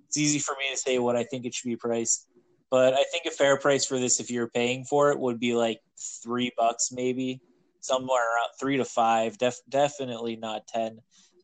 it's 0.09 0.17
easy 0.19 0.39
for 0.39 0.53
me 0.53 0.71
to 0.71 0.77
say 0.77 0.99
what 0.99 1.17
I 1.17 1.25
think 1.25 1.47
it 1.47 1.55
should 1.55 1.69
be 1.69 1.77
priced. 1.77 2.27
But 2.71 2.93
I 2.93 3.05
think 3.11 3.25
a 3.27 3.31
fair 3.31 3.59
price 3.59 3.87
for 3.87 3.99
this, 3.99 4.21
if 4.21 4.31
you're 4.31 4.49
paying 4.49 4.85
for 4.85 5.11
it, 5.11 5.19
would 5.19 5.41
be 5.41 5.55
like 5.55 5.81
three 6.23 6.53
bucks, 6.59 6.93
maybe 6.93 7.41
somewhere 7.81 8.23
around 8.23 8.51
three 8.61 8.77
to 8.77 8.85
five. 8.85 9.39
Def, 9.39 9.57
definitely 9.71 10.37
not 10.37 10.67
ten. 10.67 10.99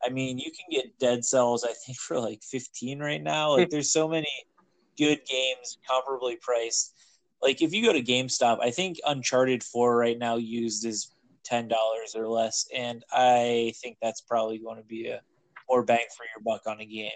I 0.04 0.08
mean, 0.08 0.38
you 0.38 0.50
can 0.50 0.66
get 0.70 0.98
Dead 0.98 1.24
Cells, 1.24 1.64
I 1.64 1.72
think, 1.72 1.98
for 2.06 2.18
like 2.18 2.42
15 2.42 2.98
right 3.00 3.22
now. 3.22 3.56
Like, 3.56 3.70
there's 3.70 3.92
so 3.92 4.08
many 4.08 4.28
good 4.98 5.20
games 5.26 5.78
comparably 5.88 6.40
priced. 6.40 6.94
Like, 7.42 7.62
if 7.62 7.72
you 7.72 7.84
go 7.84 7.92
to 7.92 8.02
GameStop, 8.02 8.58
I 8.60 8.70
think 8.70 8.98
Uncharted 9.06 9.62
4 9.62 9.96
right 9.96 10.18
now 10.18 10.36
used 10.36 10.84
is 10.84 11.14
$10 11.50 11.70
or 12.14 12.28
less. 12.28 12.66
And 12.74 13.02
I 13.12 13.72
think 13.80 13.96
that's 14.02 14.20
probably 14.20 14.58
going 14.58 14.76
to 14.76 14.84
be 14.84 15.08
a 15.08 15.20
more 15.68 15.82
bang 15.82 16.04
for 16.16 16.24
your 16.24 16.42
buck 16.44 16.66
on 16.66 16.80
a 16.80 16.84
game. 16.84 17.10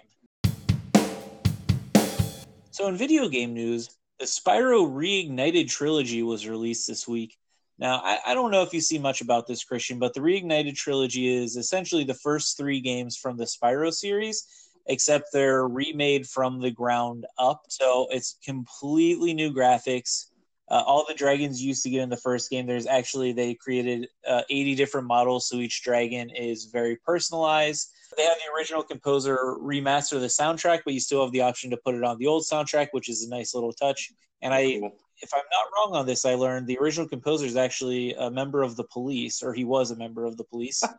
So, 2.71 2.87
in 2.87 2.97
video 2.97 3.29
game 3.29 3.53
news, 3.53 3.97
the 4.19 4.25
Spyro 4.25 4.89
Reignited 4.89 5.69
trilogy 5.69 6.23
was 6.23 6.47
released 6.47 6.87
this 6.87 7.07
week. 7.07 7.37
Now, 7.77 8.01
I, 8.03 8.19
I, 8.27 8.33
don't 8.33 8.51
know 8.51 8.61
if 8.61 8.73
you 8.73 8.79
see 8.79 8.97
much 8.97 9.21
about 9.21 9.47
this, 9.47 9.63
Christian, 9.63 9.99
but 9.99 10.13
the 10.13 10.21
Reignited 10.21 10.75
trilogy 10.75 11.27
is 11.27 11.57
essentially 11.57 12.05
the 12.05 12.13
first 12.13 12.57
three 12.57 12.79
games 12.79 13.17
from 13.17 13.35
the 13.35 13.43
Spyro 13.43 13.93
series, 13.93 14.47
except 14.85 15.33
they're 15.33 15.67
remade 15.67 16.25
from 16.25 16.61
the 16.61 16.71
ground 16.71 17.25
up. 17.37 17.63
So 17.67 18.07
it's 18.11 18.37
completely 18.45 19.33
new 19.33 19.53
graphics. 19.53 20.27
Uh, 20.71 20.83
all 20.87 21.05
the 21.07 21.13
dragons 21.13 21.61
you 21.61 21.67
used 21.67 21.83
to 21.83 21.89
get 21.89 22.01
in 22.01 22.09
the 22.09 22.17
first 22.17 22.49
game, 22.49 22.65
there's 22.65 22.87
actually, 22.87 23.33
they 23.33 23.53
created 23.53 24.07
uh, 24.27 24.41
80 24.49 24.75
different 24.75 25.05
models, 25.05 25.47
so 25.47 25.57
each 25.57 25.83
dragon 25.83 26.29
is 26.29 26.65
very 26.65 26.95
personalized. 27.05 27.91
They 28.17 28.23
have 28.23 28.37
the 28.37 28.57
original 28.57 28.83
composer 28.83 29.37
remaster 29.61 30.19
the 30.19 30.27
soundtrack, 30.27 30.79
but 30.85 30.93
you 30.93 30.99
still 30.99 31.23
have 31.23 31.33
the 31.33 31.41
option 31.41 31.69
to 31.71 31.77
put 31.77 31.93
it 31.93 32.03
on 32.03 32.17
the 32.17 32.27
old 32.27 32.43
soundtrack, 32.43 32.87
which 32.91 33.09
is 33.09 33.23
a 33.23 33.29
nice 33.29 33.53
little 33.53 33.73
touch. 33.73 34.11
And 34.41 34.53
I, 34.53 34.81
if 35.21 35.33
I'm 35.33 35.41
not 35.51 35.67
wrong 35.73 35.99
on 35.99 36.05
this, 36.05 36.25
I 36.25 36.35
learned 36.35 36.67
the 36.67 36.77
original 36.79 37.07
composer 37.07 37.45
is 37.45 37.55
actually 37.55 38.13
a 38.13 38.29
member 38.29 38.61
of 38.61 38.75
the 38.75 38.83
police, 38.83 39.41
or 39.41 39.53
he 39.53 39.63
was 39.63 39.91
a 39.91 39.95
member 39.95 40.25
of 40.25 40.37
the 40.37 40.43
police, 40.43 40.83
uh, 40.83 40.89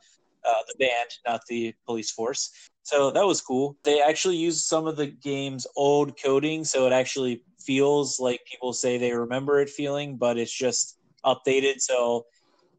the 0.45 0.75
band, 0.79 1.11
not 1.27 1.41
the 1.49 1.75
police 1.87 2.11
force. 2.11 2.51
So 2.83 3.11
that 3.11 3.27
was 3.27 3.41
cool. 3.41 3.77
They 3.85 4.01
actually 4.01 4.37
used 4.37 4.65
some 4.65 4.87
of 4.87 4.97
the 4.97 5.07
game's 5.07 5.67
old 5.77 6.21
coding, 6.23 6.65
so 6.65 6.87
it 6.87 6.93
actually 6.93 7.43
feels 7.61 8.21
like 8.21 8.41
people 8.51 8.73
say 8.73 8.97
they 8.97 9.13
remember 9.13 9.61
it 9.61 9.69
feeling, 9.69 10.17
but 10.17 10.39
it's 10.39 10.53
just 10.53 10.97
updated. 11.25 11.81
So 11.81 12.27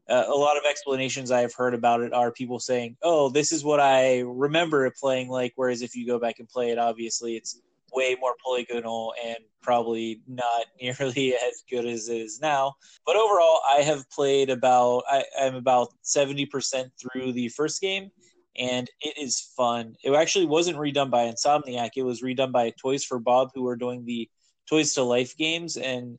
uh, 0.08 0.24
a 0.26 0.34
lot 0.34 0.56
of 0.56 0.62
explanations 0.68 1.30
I've 1.30 1.54
heard 1.54 1.74
about 1.74 2.00
it 2.00 2.14
are 2.14 2.32
people 2.32 2.58
saying, 2.58 2.96
"Oh, 3.02 3.28
this 3.28 3.52
is 3.52 3.62
what 3.62 3.80
I 3.80 4.20
remember 4.20 4.86
it 4.86 4.94
playing 4.96 5.28
like." 5.28 5.52
Whereas 5.56 5.82
if 5.82 5.94
you 5.94 6.06
go 6.06 6.18
back 6.18 6.38
and 6.38 6.48
play 6.48 6.70
it, 6.70 6.78
obviously 6.78 7.36
it's 7.36 7.60
way 7.92 8.16
more 8.20 8.34
polygonal 8.44 9.14
and 9.24 9.38
probably 9.62 10.22
not 10.26 10.66
nearly 10.80 11.34
as 11.34 11.62
good 11.70 11.86
as 11.86 12.08
it 12.08 12.16
is 12.18 12.40
now. 12.40 12.74
But 13.06 13.16
overall, 13.16 13.60
I 13.68 13.82
have 13.82 14.08
played 14.10 14.50
about 14.50 15.04
I, 15.08 15.24
am 15.38 15.54
about 15.54 15.88
seventy 16.02 16.46
percent 16.46 16.90
through 17.00 17.32
the 17.32 17.48
first 17.48 17.80
game, 17.80 18.10
and 18.56 18.88
it 19.00 19.18
is 19.18 19.52
fun. 19.56 19.94
It 20.02 20.12
actually 20.14 20.46
wasn't 20.46 20.78
redone 20.78 21.10
by 21.10 21.30
Insomniac; 21.30 21.90
it 21.96 22.02
was 22.02 22.22
redone 22.22 22.52
by 22.52 22.72
Toys 22.80 23.04
for 23.04 23.18
Bob, 23.18 23.50
who 23.54 23.66
are 23.68 23.76
doing 23.76 24.04
the 24.04 24.28
Toys 24.68 24.94
to 24.94 25.02
Life 25.02 25.36
games, 25.36 25.76
and 25.76 26.18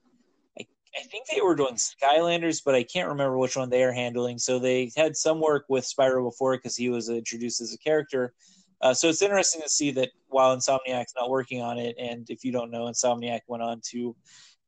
I, 0.60 0.66
I 0.98 1.04
think 1.04 1.28
they 1.28 1.42
were 1.42 1.56
doing 1.56 1.76
Skylanders, 1.76 2.62
but 2.64 2.76
I 2.76 2.84
can't 2.84 3.10
remember 3.10 3.38
which 3.38 3.56
one 3.56 3.70
they 3.70 3.84
are 3.84 3.92
handling. 3.92 4.40
So 4.40 4.60
they 4.60 4.92
had 4.98 5.16
some 5.16 5.40
work 5.40 5.66
with 5.70 5.86
Spyro 5.86 6.30
before 6.30 6.58
because 6.58 6.76
he 6.76 6.90
was 6.90 7.10
introduced 7.10 7.62
as 7.62 7.74
a 7.74 7.78
character 7.78 8.34
uh, 8.82 8.94
so 8.94 9.10
it's 9.10 9.22
interesting 9.22 9.62
to 9.62 9.70
see 9.70 9.92
that 9.92 10.10
while 10.28 10.56
Insomniac's 10.56 11.14
not 11.18 11.30
working 11.30 11.62
on 11.62 11.78
it, 11.78 11.96
and 12.00 12.30
if 12.30 12.44
you 12.44 12.52
don't 12.52 12.72
know, 12.72 12.86
Insomniac 12.86 13.42
went 13.48 13.64
on 13.64 13.82
to 13.92 14.16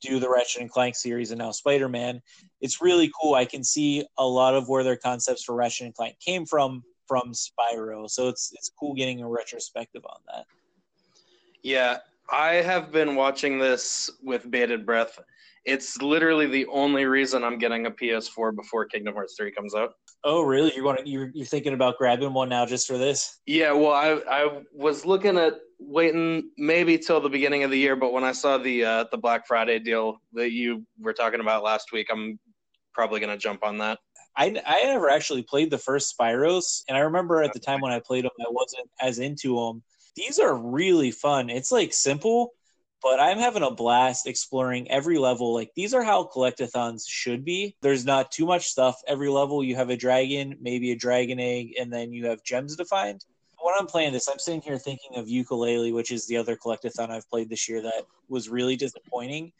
do 0.01 0.19
the 0.19 0.29
Ratchet 0.29 0.61
and 0.61 0.69
Clank 0.69 0.95
series 0.95 1.31
and 1.31 1.39
now 1.39 1.51
Spider 1.51 1.87
Man. 1.87 2.21
It's 2.59 2.81
really 2.81 3.11
cool. 3.21 3.35
I 3.35 3.45
can 3.45 3.63
see 3.63 4.05
a 4.17 4.27
lot 4.27 4.55
of 4.55 4.67
where 4.67 4.83
their 4.83 4.97
concepts 4.97 5.43
for 5.43 5.55
Ratchet 5.55 5.85
and 5.85 5.95
Clank 5.95 6.15
came 6.19 6.45
from 6.45 6.83
from 7.07 7.33
Spyro. 7.33 8.09
So 8.09 8.27
it's 8.27 8.51
it's 8.53 8.71
cool 8.79 8.93
getting 8.93 9.21
a 9.21 9.29
retrospective 9.29 10.03
on 10.05 10.19
that. 10.33 10.45
Yeah, 11.63 11.99
I 12.31 12.55
have 12.55 12.91
been 12.91 13.15
watching 13.15 13.59
this 13.59 14.09
with 14.23 14.49
bated 14.49 14.85
breath, 14.85 15.19
it's 15.65 16.01
literally 16.01 16.47
the 16.47 16.65
only 16.67 17.05
reason 17.05 17.43
I'm 17.43 17.57
getting 17.57 17.85
a 17.85 17.91
PS4 17.91 18.55
before 18.55 18.85
Kingdom 18.85 19.13
Hearts 19.13 19.35
3 19.37 19.51
comes 19.51 19.75
out. 19.75 19.91
Oh, 20.23 20.41
really? 20.41 20.73
You 20.75 20.83
want 20.83 20.99
to, 20.99 21.09
you're 21.09 21.31
you're 21.33 21.45
thinking 21.45 21.73
about 21.73 21.97
grabbing 21.97 22.33
one 22.33 22.49
now 22.49 22.65
just 22.65 22.87
for 22.87 22.97
this? 22.97 23.39
Yeah, 23.45 23.71
well, 23.71 23.91
I 23.91 24.21
I 24.29 24.61
was 24.73 25.05
looking 25.05 25.37
at 25.37 25.55
waiting 25.79 26.51
maybe 26.57 26.97
till 26.97 27.19
the 27.19 27.29
beginning 27.29 27.63
of 27.63 27.71
the 27.71 27.77
year, 27.77 27.95
but 27.95 28.13
when 28.13 28.23
I 28.23 28.31
saw 28.31 28.57
the 28.57 28.85
uh, 28.85 29.05
the 29.11 29.17
Black 29.17 29.47
Friday 29.47 29.79
deal 29.79 30.17
that 30.33 30.51
you 30.51 30.85
were 30.99 31.13
talking 31.13 31.39
about 31.39 31.63
last 31.63 31.91
week, 31.91 32.07
I'm 32.11 32.39
probably 32.93 33.19
gonna 33.19 33.37
jump 33.37 33.63
on 33.63 33.79
that. 33.79 33.97
I, 34.37 34.61
I 34.65 34.83
never 34.85 35.09
actually 35.09 35.43
played 35.43 35.71
the 35.71 35.77
first 35.77 36.15
Spyros, 36.17 36.83
and 36.87 36.97
I 36.97 37.01
remember 37.01 37.43
at 37.43 37.53
the 37.53 37.59
time 37.59 37.81
when 37.81 37.91
I 37.91 37.99
played 37.99 38.23
them, 38.23 38.31
I 38.39 38.45
wasn't 38.49 38.89
as 39.01 39.19
into 39.19 39.55
them. 39.55 39.83
These 40.15 40.39
are 40.39 40.55
really 40.55 41.11
fun. 41.11 41.49
It's 41.49 41.71
like 41.71 41.93
simple, 41.93 42.53
but 43.01 43.19
I'm 43.19 43.39
having 43.39 43.63
a 43.63 43.71
blast 43.71 44.27
exploring 44.27 44.89
every 44.91 45.17
level. 45.17 45.53
Like 45.53 45.71
these 45.75 45.93
are 45.93 46.03
how 46.03 46.23
collectathons 46.23 47.03
should 47.07 47.43
be. 47.43 47.75
There's 47.81 48.05
not 48.05 48.31
too 48.31 48.45
much 48.45 48.67
stuff. 48.67 49.01
Every 49.07 49.29
level 49.29 49.63
you 49.63 49.75
have 49.75 49.89
a 49.89 49.97
dragon, 49.97 50.55
maybe 50.61 50.91
a 50.91 50.95
dragon 50.95 51.39
egg, 51.39 51.73
and 51.79 51.91
then 51.91 52.13
you 52.13 52.27
have 52.27 52.43
gems 52.43 52.75
to 52.77 52.85
find. 52.85 53.23
When 53.59 53.75
I'm 53.77 53.87
playing 53.87 54.13
this, 54.13 54.27
I'm 54.27 54.39
sitting 54.39 54.61
here 54.61 54.77
thinking 54.77 55.17
of 55.17 55.27
Yooka-Laylee, 55.27 55.93
which 55.93 56.11
is 56.11 56.25
the 56.25 56.37
other 56.37 56.55
collectathon 56.55 57.09
I've 57.11 57.29
played 57.29 57.49
this 57.49 57.69
year 57.69 57.81
that 57.81 58.05
was 58.27 58.49
really 58.49 58.75
disappointing. 58.75 59.51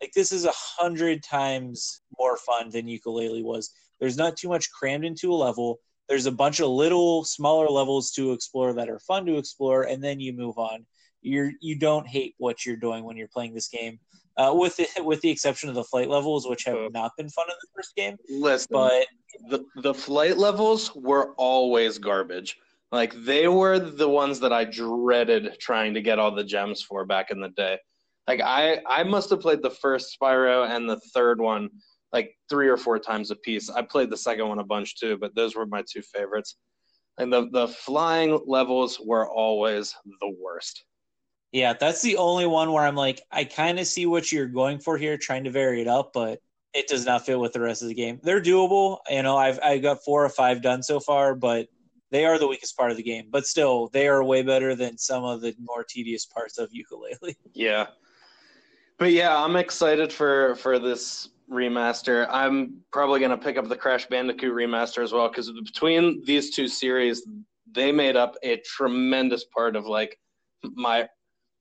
Like 0.00 0.12
this 0.12 0.32
is 0.32 0.46
a 0.46 0.52
hundred 0.54 1.22
times 1.22 2.00
more 2.18 2.36
fun 2.38 2.70
than 2.70 2.86
Yooka-Laylee 2.86 3.44
was. 3.44 3.70
There's 3.98 4.16
not 4.16 4.36
too 4.36 4.48
much 4.48 4.70
crammed 4.72 5.04
into 5.04 5.32
a 5.32 5.34
level. 5.34 5.78
There's 6.08 6.26
a 6.26 6.32
bunch 6.32 6.60
of 6.60 6.68
little 6.68 7.24
smaller 7.24 7.68
levels 7.68 8.10
to 8.12 8.32
explore 8.32 8.72
that 8.72 8.88
are 8.88 8.98
fun 8.98 9.26
to 9.26 9.36
explore, 9.36 9.82
and 9.82 10.02
then 10.02 10.20
you 10.20 10.32
move 10.32 10.58
on 10.58 10.86
you're 11.22 11.52
you 11.60 11.76
don't 11.76 12.06
hate 12.06 12.34
what 12.38 12.64
you're 12.64 12.76
doing 12.76 13.04
when 13.04 13.16
you're 13.16 13.28
playing 13.28 13.54
this 13.54 13.68
game. 13.68 13.98
Uh, 14.36 14.54
with 14.54 14.76
the, 14.76 14.86
with 15.04 15.20
the 15.20 15.30
exception 15.30 15.68
of 15.68 15.74
the 15.74 15.84
flight 15.84 16.08
levels, 16.08 16.48
which 16.48 16.64
have 16.64 16.92
not 16.92 17.12
been 17.16 17.28
fun 17.28 17.46
in 17.48 17.54
the 17.60 17.68
first 17.74 17.94
game. 17.96 18.16
Listen, 18.28 18.68
but 18.70 19.06
the 19.48 19.64
the 19.82 19.94
flight 19.94 20.38
levels 20.38 20.94
were 20.94 21.34
always 21.36 21.98
garbage. 21.98 22.56
Like 22.92 23.14
they 23.24 23.46
were 23.48 23.78
the 23.78 24.08
ones 24.08 24.40
that 24.40 24.52
I 24.52 24.64
dreaded 24.64 25.56
trying 25.60 25.94
to 25.94 26.02
get 26.02 26.18
all 26.18 26.34
the 26.34 26.44
gems 26.44 26.82
for 26.82 27.04
back 27.04 27.30
in 27.30 27.40
the 27.40 27.50
day. 27.50 27.78
Like 28.26 28.40
I 28.42 28.80
I 28.88 29.02
must 29.04 29.30
have 29.30 29.40
played 29.40 29.62
the 29.62 29.70
first 29.70 30.16
Spyro 30.20 30.68
and 30.68 30.88
the 30.88 31.00
third 31.14 31.40
one 31.40 31.70
like 32.12 32.34
three 32.48 32.68
or 32.68 32.76
four 32.76 32.98
times 32.98 33.30
a 33.30 33.36
piece. 33.36 33.70
I 33.70 33.82
played 33.82 34.10
the 34.10 34.16
second 34.16 34.48
one 34.48 34.58
a 34.58 34.64
bunch 34.64 34.98
too, 34.98 35.16
but 35.16 35.34
those 35.34 35.54
were 35.54 35.66
my 35.66 35.82
two 35.88 36.02
favorites. 36.02 36.56
And 37.18 37.32
the 37.32 37.48
the 37.50 37.68
flying 37.68 38.40
levels 38.46 38.98
were 39.00 39.28
always 39.28 39.94
the 40.20 40.34
worst. 40.40 40.84
Yeah, 41.52 41.72
that's 41.72 42.00
the 42.02 42.16
only 42.16 42.46
one 42.46 42.72
where 42.72 42.84
I'm 42.84 42.94
like, 42.94 43.22
I 43.30 43.44
kind 43.44 43.80
of 43.80 43.86
see 43.86 44.06
what 44.06 44.30
you're 44.30 44.46
going 44.46 44.78
for 44.78 44.96
here, 44.96 45.16
trying 45.16 45.44
to 45.44 45.50
vary 45.50 45.80
it 45.80 45.88
up, 45.88 46.12
but 46.12 46.40
it 46.72 46.86
does 46.86 47.04
not 47.04 47.26
fit 47.26 47.38
with 47.38 47.52
the 47.52 47.60
rest 47.60 47.82
of 47.82 47.88
the 47.88 47.94
game. 47.94 48.20
They're 48.22 48.40
doable. 48.40 48.98
You 49.08 49.22
know, 49.22 49.36
I've 49.36 49.58
I've 49.62 49.82
got 49.82 50.04
four 50.04 50.24
or 50.24 50.28
five 50.28 50.62
done 50.62 50.82
so 50.82 51.00
far, 51.00 51.34
but 51.34 51.66
they 52.10 52.24
are 52.24 52.38
the 52.38 52.46
weakest 52.46 52.76
part 52.76 52.90
of 52.90 52.96
the 52.96 53.02
game. 53.02 53.26
But 53.30 53.46
still, 53.46 53.88
they 53.88 54.06
are 54.06 54.22
way 54.22 54.42
better 54.42 54.76
than 54.76 54.96
some 54.96 55.24
of 55.24 55.40
the 55.40 55.54
more 55.60 55.84
tedious 55.84 56.26
parts 56.26 56.58
of 56.58 56.70
Yooka-Laylee. 56.72 57.34
Yeah, 57.52 57.86
but 58.98 59.12
yeah, 59.12 59.36
I'm 59.36 59.56
excited 59.56 60.12
for 60.12 60.54
for 60.56 60.78
this 60.78 61.30
remaster. 61.50 62.28
I'm 62.30 62.76
probably 62.92 63.18
gonna 63.18 63.36
pick 63.36 63.56
up 63.56 63.68
the 63.68 63.76
Crash 63.76 64.06
Bandicoot 64.06 64.54
remaster 64.54 65.02
as 65.02 65.12
well 65.12 65.28
because 65.28 65.50
between 65.50 66.22
these 66.24 66.54
two 66.54 66.68
series, 66.68 67.26
they 67.72 67.90
made 67.90 68.14
up 68.14 68.36
a 68.44 68.58
tremendous 68.58 69.44
part 69.44 69.74
of 69.74 69.86
like 69.86 70.16
my 70.62 71.08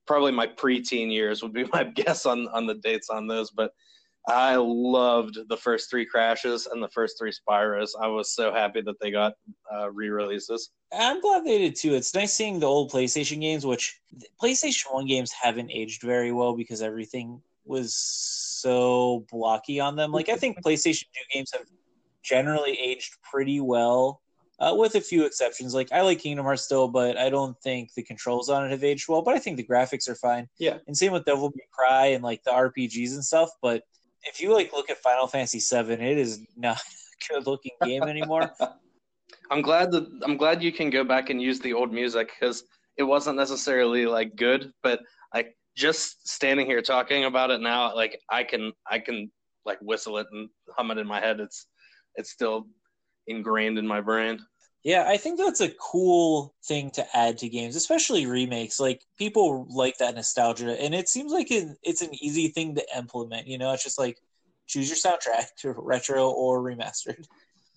probably 0.09 0.31
my 0.31 0.47
preteen 0.47 1.13
years 1.13 1.43
would 1.43 1.53
be 1.53 1.65
my 1.71 1.83
guess 2.01 2.25
on 2.25 2.47
on 2.47 2.65
the 2.65 2.73
dates 2.73 3.11
on 3.11 3.27
those. 3.27 3.51
But 3.51 3.71
I 4.27 4.55
loved 4.55 5.37
the 5.47 5.55
first 5.55 5.89
three 5.89 6.05
crashes 6.05 6.65
and 6.65 6.81
the 6.81 6.89
first 6.89 7.17
three 7.17 7.31
Spyros. 7.31 7.89
I 8.01 8.07
was 8.07 8.33
so 8.33 8.51
happy 8.51 8.81
that 8.81 8.99
they 8.99 9.11
got 9.11 9.33
uh, 9.73 9.89
re-releases. 9.91 10.71
I'm 10.91 11.21
glad 11.21 11.45
they 11.45 11.59
did 11.59 11.75
too. 11.75 11.93
It's 11.93 12.13
nice 12.13 12.33
seeing 12.33 12.59
the 12.59 12.65
old 12.65 12.91
PlayStation 12.91 13.39
games, 13.39 13.65
which 13.65 14.01
PlayStation 14.41 14.91
One 14.91 15.05
games 15.05 15.31
haven't 15.31 15.71
aged 15.71 16.01
very 16.01 16.31
well 16.31 16.55
because 16.55 16.81
everything 16.81 17.39
was 17.65 17.93
so 17.93 19.25
blocky 19.31 19.79
on 19.79 19.95
them. 19.95 20.11
Like 20.11 20.29
I 20.29 20.37
think 20.37 20.61
PlayStation 20.63 21.03
Two 21.03 21.25
games 21.33 21.51
have 21.53 21.67
generally 22.23 22.77
aged 22.79 23.15
pretty 23.21 23.61
well 23.61 24.21
uh, 24.59 24.75
with 24.77 24.95
a 24.95 25.01
few 25.01 25.25
exceptions. 25.25 25.73
Like 25.73 25.91
I 25.91 26.01
like 26.01 26.19
Kingdom 26.19 26.45
Hearts 26.45 26.63
still, 26.63 26.87
but 26.87 27.17
I 27.17 27.29
don't 27.29 27.57
think 27.61 27.93
the 27.93 28.03
controls 28.03 28.49
on 28.49 28.65
it 28.65 28.71
have 28.71 28.83
aged 28.83 29.07
well. 29.07 29.21
But 29.21 29.35
I 29.35 29.39
think 29.39 29.57
the 29.57 29.63
graphics 29.63 30.09
are 30.09 30.15
fine. 30.15 30.47
Yeah. 30.57 30.77
And 30.87 30.97
same 30.97 31.13
with 31.13 31.25
Devil 31.25 31.51
May 31.55 31.65
Cry 31.71 32.07
and 32.07 32.23
like 32.23 32.43
the 32.43 32.51
RPGs 32.51 33.13
and 33.13 33.23
stuff. 33.23 33.49
But 33.61 33.83
if 34.23 34.41
you 34.41 34.53
like 34.53 34.73
look 34.73 34.89
at 34.89 34.97
Final 34.97 35.27
Fantasy 35.27 35.59
VII, 35.59 35.93
it 35.93 36.17
is 36.17 36.41
not 36.55 36.77
a 37.31 37.33
good 37.33 37.47
looking 37.47 37.71
game 37.83 38.03
anymore. 38.03 38.51
I'm 39.51 39.61
glad 39.61 39.91
that 39.91 40.07
I'm 40.23 40.37
glad 40.37 40.61
you 40.61 40.71
can 40.71 40.89
go 40.89 41.03
back 41.03 41.29
and 41.29 41.41
use 41.41 41.59
the 41.59 41.73
old 41.73 41.91
music 41.91 42.31
because 42.39 42.63
it 42.97 43.03
wasn't 43.03 43.37
necessarily 43.37 44.05
like 44.05 44.35
good, 44.35 44.71
but 44.83 44.99
like 45.33 45.55
just 45.75 46.27
standing 46.27 46.65
here 46.65 46.81
talking 46.81 47.25
about 47.25 47.49
it 47.49 47.61
now, 47.61 47.95
like 47.95 48.19
I 48.29 48.43
can 48.43 48.73
I 48.89 48.99
can 48.99 49.31
like 49.65 49.79
whistle 49.81 50.17
it 50.17 50.27
and 50.31 50.49
hum 50.75 50.91
it 50.91 50.97
in 50.97 51.07
my 51.07 51.19
head. 51.19 51.39
It's 51.39 51.67
it's 52.15 52.31
still 52.31 52.67
ingrained 53.27 53.77
in 53.77 53.87
my 53.87 54.01
brain. 54.01 54.39
Yeah, 54.83 55.03
I 55.07 55.17
think 55.17 55.37
that's 55.37 55.59
a 55.59 55.69
cool 55.71 56.55
thing 56.63 56.89
to 56.91 57.05
add 57.13 57.37
to 57.39 57.49
games, 57.49 57.75
especially 57.75 58.25
remakes. 58.25 58.79
Like 58.79 59.03
people 59.17 59.67
like 59.69 59.97
that 59.97 60.15
nostalgia, 60.15 60.81
and 60.81 60.95
it 60.95 61.09
seems 61.09 61.33
like 61.33 61.51
it, 61.51 61.67
it's 61.83 62.01
an 62.01 62.13
easy 62.23 62.47
thing 62.47 62.75
to 62.75 62.85
implement. 62.97 63.47
You 63.47 63.57
know, 63.57 63.73
it's 63.73 63.83
just 63.83 63.99
like 63.99 64.17
choose 64.67 64.87
your 64.87 64.97
soundtrack 64.97 65.47
to 65.59 65.73
retro 65.77 66.29
or 66.29 66.61
remastered. 66.61 67.25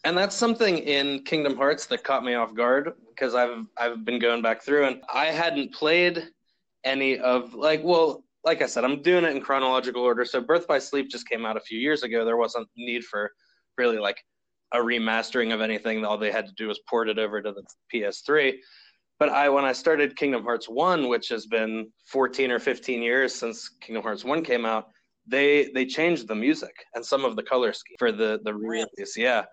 And 0.05 0.16
that's 0.16 0.35
something 0.35 0.78
in 0.78 1.22
Kingdom 1.24 1.57
Hearts 1.57 1.87
that 1.87 2.02
caught 2.05 2.24
me 2.24 2.35
off 2.35 2.55
guard 2.55 2.92
because 3.09 3.35
I've 3.35 3.66
I've 3.76 4.05
been 4.05 4.18
going 4.18 4.42
back 4.42 4.62
through 4.62 4.87
and 4.87 5.02
I 5.12 5.26
hadn't 5.26 5.74
played 5.74 6.28
any 6.85 7.18
of 7.18 7.55
like 7.55 7.83
well 7.85 8.24
like 8.44 8.62
I 8.62 8.66
said 8.66 8.85
I'm 8.85 9.02
doing 9.02 9.24
it 9.24 9.35
in 9.35 9.40
chronological 9.40 10.02
order. 10.02 10.24
So 10.24 10.40
Birth 10.40 10.66
by 10.66 10.78
Sleep 10.78 11.09
just 11.09 11.28
came 11.28 11.46
out 11.46 11.57
a 11.57 11.61
few 11.61 11.78
years 11.78 12.02
ago. 12.02 12.24
There 12.24 12.37
wasn't 12.37 12.68
need 12.76 13.05
for 13.05 13.31
really 13.78 13.98
like 13.98 14.24
a 14.72 14.78
remastering 14.78 15.52
of 15.52 15.61
anything. 15.61 16.04
All 16.04 16.18
they 16.18 16.32
had 16.32 16.46
to 16.46 16.54
do 16.54 16.68
was 16.68 16.80
port 16.88 17.08
it 17.08 17.18
over 17.18 17.42
to 17.42 17.52
the 17.52 17.62
PS3. 17.92 18.54
But 19.18 19.28
I, 19.28 19.48
when 19.48 19.64
I 19.64 19.72
started 19.72 20.16
Kingdom 20.16 20.42
Hearts 20.42 20.68
One, 20.68 21.08
which 21.08 21.28
has 21.28 21.46
been 21.46 21.90
14 22.06 22.50
or 22.50 22.58
15 22.58 23.02
years 23.02 23.35
since 23.35 23.68
Kingdom 23.80 24.02
Hearts 24.02 24.24
One 24.24 24.42
came 24.42 24.64
out, 24.64 24.88
they 25.26 25.70
they 25.72 25.87
changed 25.87 26.26
the 26.26 26.35
music 26.35 26.74
and 26.94 27.06
some 27.06 27.24
of 27.24 27.37
the 27.37 27.42
color 27.44 27.72
scheme 27.72 27.96
for 27.98 28.11
the 28.11 28.40
the 28.44 28.52
release. 28.52 29.16
Yeah, 29.16 29.44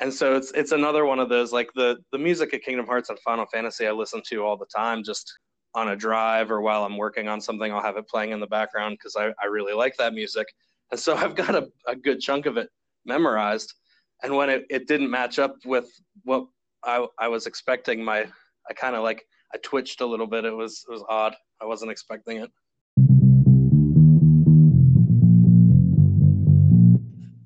and 0.00 0.12
so 0.14 0.36
it's 0.36 0.52
it's 0.52 0.70
another 0.70 1.04
one 1.04 1.18
of 1.18 1.28
those 1.28 1.52
like 1.52 1.68
the 1.74 1.96
the 2.12 2.18
music 2.18 2.52
of 2.52 2.60
Kingdom 2.60 2.86
Hearts 2.86 3.08
and 3.08 3.18
Final 3.20 3.46
Fantasy 3.46 3.88
I 3.88 3.90
listen 3.90 4.22
to 4.28 4.44
all 4.44 4.56
the 4.56 4.66
time, 4.66 5.02
just 5.02 5.32
on 5.74 5.88
a 5.88 5.96
drive 5.96 6.50
or 6.50 6.60
while 6.60 6.84
I'm 6.84 6.96
working 6.96 7.28
on 7.28 7.40
something, 7.40 7.72
I'll 7.72 7.82
have 7.82 7.96
it 7.96 8.08
playing 8.08 8.30
in 8.30 8.40
the 8.40 8.46
background 8.46 8.98
because 8.98 9.16
I, 9.16 9.32
I 9.42 9.46
really 9.46 9.74
like 9.74 9.96
that 9.98 10.14
music. 10.14 10.46
And 10.90 10.98
so 10.98 11.14
I've 11.14 11.34
got 11.34 11.54
a, 11.54 11.68
a 11.86 11.94
good 11.94 12.20
chunk 12.20 12.46
of 12.46 12.56
it 12.56 12.68
memorized 13.04 13.74
and 14.22 14.34
when 14.34 14.50
it, 14.50 14.66
it 14.70 14.88
didn't 14.88 15.10
match 15.10 15.38
up 15.38 15.56
with 15.64 15.88
what 16.24 16.46
I, 16.84 17.06
I 17.18 17.28
was 17.28 17.46
expecting, 17.46 18.04
my 18.04 18.26
I 18.68 18.74
kind 18.74 18.96
of 18.96 19.02
like 19.02 19.24
I 19.54 19.58
twitched 19.62 20.00
a 20.00 20.06
little 20.06 20.26
bit. 20.26 20.44
It 20.44 20.54
was 20.54 20.84
it 20.88 20.92
was 20.92 21.04
odd. 21.08 21.34
I 21.60 21.64
wasn't 21.64 21.90
expecting 21.90 22.38
it. 22.38 22.50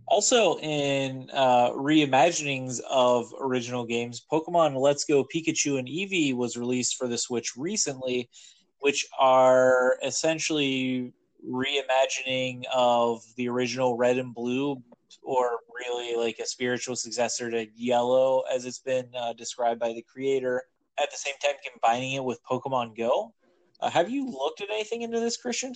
Also, 0.06 0.58
in 0.58 1.30
uh, 1.32 1.70
reimaginings 1.70 2.80
of 2.90 3.32
original 3.40 3.86
games, 3.86 4.22
Pokemon 4.30 4.78
Let's 4.78 5.04
Go 5.04 5.24
Pikachu 5.24 5.78
and 5.78 5.88
Eevee 5.88 6.34
was 6.34 6.58
released 6.58 6.96
for 6.96 7.08
the 7.08 7.16
Switch 7.16 7.56
recently, 7.56 8.28
which 8.80 9.06
are 9.18 9.96
essentially 10.04 11.14
reimagining 11.48 12.62
of 12.74 13.22
the 13.36 13.48
original 13.48 13.96
Red 13.96 14.18
and 14.18 14.34
Blue 14.34 14.82
or 15.22 15.60
really 15.86 16.16
like 16.16 16.38
a 16.38 16.46
spiritual 16.46 16.96
successor 16.96 17.50
to 17.50 17.66
Yellow, 17.74 18.42
as 18.52 18.64
it's 18.64 18.78
been 18.78 19.08
uh, 19.18 19.32
described 19.32 19.80
by 19.80 19.92
the 19.92 20.02
creator. 20.02 20.62
At 21.00 21.10
the 21.10 21.16
same 21.16 21.34
time, 21.42 21.54
combining 21.70 22.12
it 22.12 22.24
with 22.24 22.40
Pokemon 22.44 22.96
Go. 22.96 23.34
Uh, 23.80 23.90
have 23.90 24.10
you 24.10 24.30
looked 24.30 24.60
at 24.60 24.70
anything 24.70 25.02
into 25.02 25.18
this, 25.20 25.36
Christian? 25.36 25.74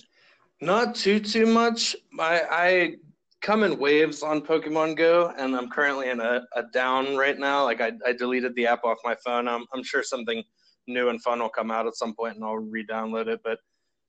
Not 0.61 0.95
too 0.95 1.19
too 1.19 1.45
much. 1.45 1.95
I, 2.19 2.41
I 2.49 2.95
come 3.41 3.63
in 3.63 3.77
waves 3.77 4.23
on 4.23 4.41
Pokemon 4.41 4.97
Go, 4.97 5.33
and 5.37 5.55
I'm 5.55 5.69
currently 5.69 6.09
in 6.09 6.19
a, 6.19 6.41
a 6.55 6.63
down 6.73 7.15
right 7.15 7.37
now. 7.37 7.63
Like 7.63 7.81
I, 7.81 7.91
I 8.05 8.13
deleted 8.13 8.55
the 8.55 8.67
app 8.67 8.83
off 8.83 8.97
my 9.03 9.15
phone. 9.25 9.47
I'm 9.47 9.65
I'm 9.73 9.83
sure 9.83 10.03
something 10.03 10.43
new 10.87 11.09
and 11.09 11.21
fun 11.21 11.39
will 11.39 11.49
come 11.49 11.71
out 11.71 11.87
at 11.87 11.95
some 11.95 12.15
point, 12.15 12.35
and 12.35 12.43
I'll 12.43 12.57
re-download 12.57 13.27
it. 13.27 13.41
But 13.43 13.59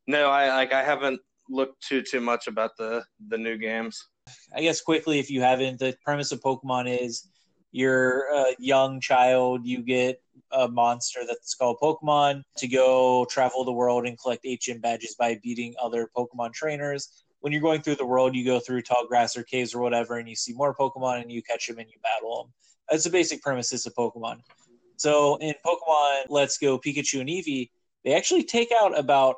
no, 0.06 0.30
I 0.30 0.48
like 0.54 0.72
I 0.72 0.82
haven't 0.82 1.20
looked 1.50 1.82
too 1.82 2.02
too 2.02 2.20
much 2.20 2.46
about 2.46 2.76
the 2.78 3.04
the 3.28 3.38
new 3.38 3.56
games. 3.56 4.08
I 4.54 4.62
guess 4.62 4.80
quickly, 4.80 5.18
if 5.18 5.30
you 5.30 5.40
haven't, 5.42 5.78
the 5.78 5.96
premise 6.04 6.32
of 6.32 6.40
Pokemon 6.40 7.00
is 7.00 7.28
you're 7.70 8.28
a 8.34 8.54
young 8.58 9.00
child, 9.00 9.66
you 9.66 9.82
get 9.82 10.22
a 10.52 10.66
monster 10.68 11.20
that's 11.26 11.54
called 11.54 11.76
Pokemon 11.82 12.42
to 12.56 12.66
go 12.66 13.26
travel 13.30 13.64
the 13.64 13.72
world 13.72 14.06
and 14.06 14.18
collect 14.18 14.46
HM 14.46 14.80
badges 14.80 15.14
by 15.18 15.38
beating 15.42 15.74
other 15.80 16.08
Pokemon 16.16 16.52
trainers. 16.54 17.24
when 17.40 17.52
you're 17.52 17.62
going 17.62 17.82
through 17.82 17.96
the 17.96 18.06
world, 18.06 18.34
you 18.34 18.44
go 18.44 18.58
through 18.58 18.82
tall 18.82 19.06
grass 19.06 19.36
or 19.36 19.42
caves 19.42 19.74
or 19.74 19.80
whatever, 19.80 20.18
and 20.18 20.28
you 20.28 20.34
see 20.34 20.52
more 20.52 20.74
Pokemon, 20.74 21.22
and 21.22 21.30
you 21.30 21.42
catch 21.42 21.66
them 21.66 21.78
and 21.78 21.88
you 21.88 21.96
battle 22.02 22.44
them. 22.44 22.52
That's 22.90 23.04
the 23.04 23.10
basic 23.10 23.42
premises 23.42 23.86
of 23.86 23.94
Pokemon. 23.94 24.40
So 24.96 25.36
in 25.36 25.54
Pokemon 25.64 26.24
Let's 26.28 26.58
Go 26.58 26.78
Pikachu 26.78 27.20
and 27.20 27.28
Eevee, 27.28 27.70
they 28.08 28.14
actually 28.14 28.44
take 28.44 28.70
out 28.72 28.98
about 28.98 29.36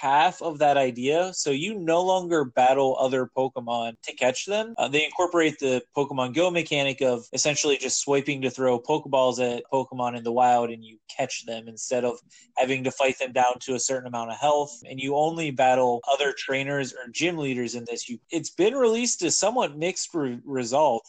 half 0.00 0.40
of 0.40 0.58
that 0.58 0.76
idea. 0.76 1.32
So 1.34 1.50
you 1.50 1.74
no 1.74 2.00
longer 2.00 2.44
battle 2.44 2.96
other 3.00 3.28
Pokemon 3.36 3.94
to 4.04 4.14
catch 4.14 4.46
them. 4.46 4.74
Uh, 4.78 4.86
they 4.86 5.04
incorporate 5.04 5.58
the 5.58 5.82
Pokemon 5.96 6.32
Go 6.32 6.48
mechanic 6.48 7.00
of 7.00 7.26
essentially 7.32 7.76
just 7.76 8.00
swiping 8.00 8.40
to 8.42 8.50
throw 8.50 8.78
Pokeballs 8.78 9.40
at 9.40 9.64
Pokemon 9.72 10.16
in 10.16 10.22
the 10.22 10.30
wild 10.30 10.70
and 10.70 10.84
you 10.84 10.98
catch 11.08 11.44
them 11.44 11.66
instead 11.66 12.04
of 12.04 12.20
having 12.56 12.84
to 12.84 12.92
fight 12.92 13.18
them 13.18 13.32
down 13.32 13.58
to 13.62 13.74
a 13.74 13.80
certain 13.80 14.06
amount 14.06 14.30
of 14.30 14.36
health. 14.36 14.78
And 14.88 15.00
you 15.00 15.16
only 15.16 15.50
battle 15.50 16.00
other 16.12 16.32
trainers 16.36 16.92
or 16.92 17.10
gym 17.10 17.36
leaders 17.36 17.74
in 17.74 17.84
this. 17.84 18.08
You, 18.08 18.20
it's 18.30 18.50
been 18.50 18.74
released 18.74 19.20
to 19.20 19.30
somewhat 19.32 19.76
mixed 19.76 20.14
re- 20.14 20.38
result. 20.44 21.04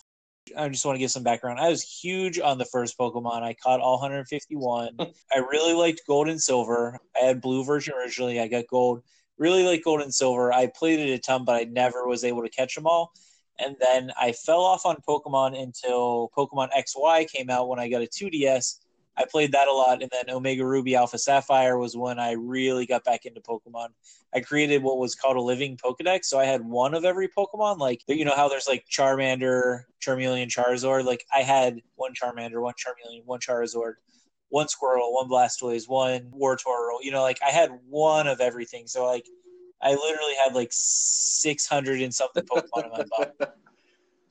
I 0.57 0.69
just 0.69 0.85
want 0.85 0.95
to 0.95 0.99
give 0.99 1.11
some 1.11 1.23
background. 1.23 1.59
I 1.59 1.69
was 1.69 1.81
huge 1.81 2.39
on 2.39 2.57
the 2.57 2.65
first 2.65 2.97
Pokemon. 2.97 3.41
I 3.41 3.53
caught 3.53 3.79
all 3.79 3.99
151. 3.99 4.97
I 4.99 5.37
really 5.37 5.73
liked 5.73 6.01
Gold 6.07 6.29
and 6.29 6.41
Silver. 6.41 6.99
I 7.15 7.25
had 7.25 7.41
Blue 7.41 7.63
version 7.63 7.93
originally. 7.97 8.39
I 8.39 8.47
got 8.47 8.67
Gold. 8.69 9.01
Really 9.37 9.63
liked 9.63 9.83
Gold 9.83 10.01
and 10.01 10.13
Silver. 10.13 10.53
I 10.53 10.67
played 10.67 10.99
it 10.99 11.11
a 11.11 11.19
ton, 11.19 11.45
but 11.45 11.55
I 11.55 11.63
never 11.65 12.07
was 12.07 12.23
able 12.23 12.43
to 12.43 12.49
catch 12.49 12.75
them 12.75 12.87
all. 12.87 13.11
And 13.59 13.75
then 13.79 14.11
I 14.19 14.33
fell 14.33 14.61
off 14.61 14.85
on 14.85 14.97
Pokemon 15.07 15.61
until 15.61 16.29
Pokemon 16.37 16.69
XY 16.77 17.29
came 17.29 17.49
out 17.49 17.69
when 17.69 17.79
I 17.79 17.89
got 17.89 18.01
a 18.01 18.07
2DS. 18.07 18.79
I 19.17 19.25
played 19.29 19.51
that 19.53 19.67
a 19.67 19.71
lot, 19.71 20.01
and 20.01 20.11
then 20.11 20.29
Omega 20.29 20.65
Ruby 20.65 20.95
Alpha 20.95 21.17
Sapphire 21.17 21.77
was 21.77 21.95
when 21.95 22.19
I 22.19 22.33
really 22.33 22.85
got 22.85 23.03
back 23.03 23.25
into 23.25 23.39
Pokemon. 23.39 23.89
I 24.33 24.41
created 24.41 24.83
what 24.83 24.97
was 24.97 25.15
called 25.15 25.37
a 25.37 25.41
living 25.41 25.77
Pokedex, 25.77 26.25
so 26.25 26.37
I 26.37 26.45
had 26.45 26.61
one 26.65 26.93
of 26.93 27.05
every 27.05 27.29
Pokemon. 27.29 27.77
Like 27.77 28.01
you 28.07 28.25
know 28.25 28.35
how 28.35 28.49
there's 28.49 28.67
like 28.67 28.85
Charmander, 28.91 29.83
Charmeleon, 30.05 30.47
Charizard. 30.47 31.05
Like 31.05 31.25
I 31.33 31.41
had 31.41 31.81
one 31.95 32.13
Charmander, 32.13 32.61
one 32.61 32.73
Charmeleon, 32.73 33.23
one 33.25 33.39
Charizard, 33.39 33.93
one 34.49 34.67
Squirtle, 34.67 35.13
one 35.13 35.29
Blastoise, 35.29 35.87
one 35.87 36.31
Wartortle. 36.37 36.99
You 37.01 37.11
know, 37.11 37.21
like 37.21 37.39
I 37.45 37.51
had 37.51 37.71
one 37.87 38.27
of 38.27 38.41
everything. 38.41 38.87
So 38.87 39.05
like 39.05 39.25
I 39.81 39.91
literally 39.91 40.35
had 40.43 40.53
like 40.53 40.69
six 40.71 41.65
hundred 41.65 42.01
and 42.01 42.13
something 42.13 42.43
Pokemon 42.43 42.85
in 42.85 42.91
my 42.91 43.05
body. 43.17 43.31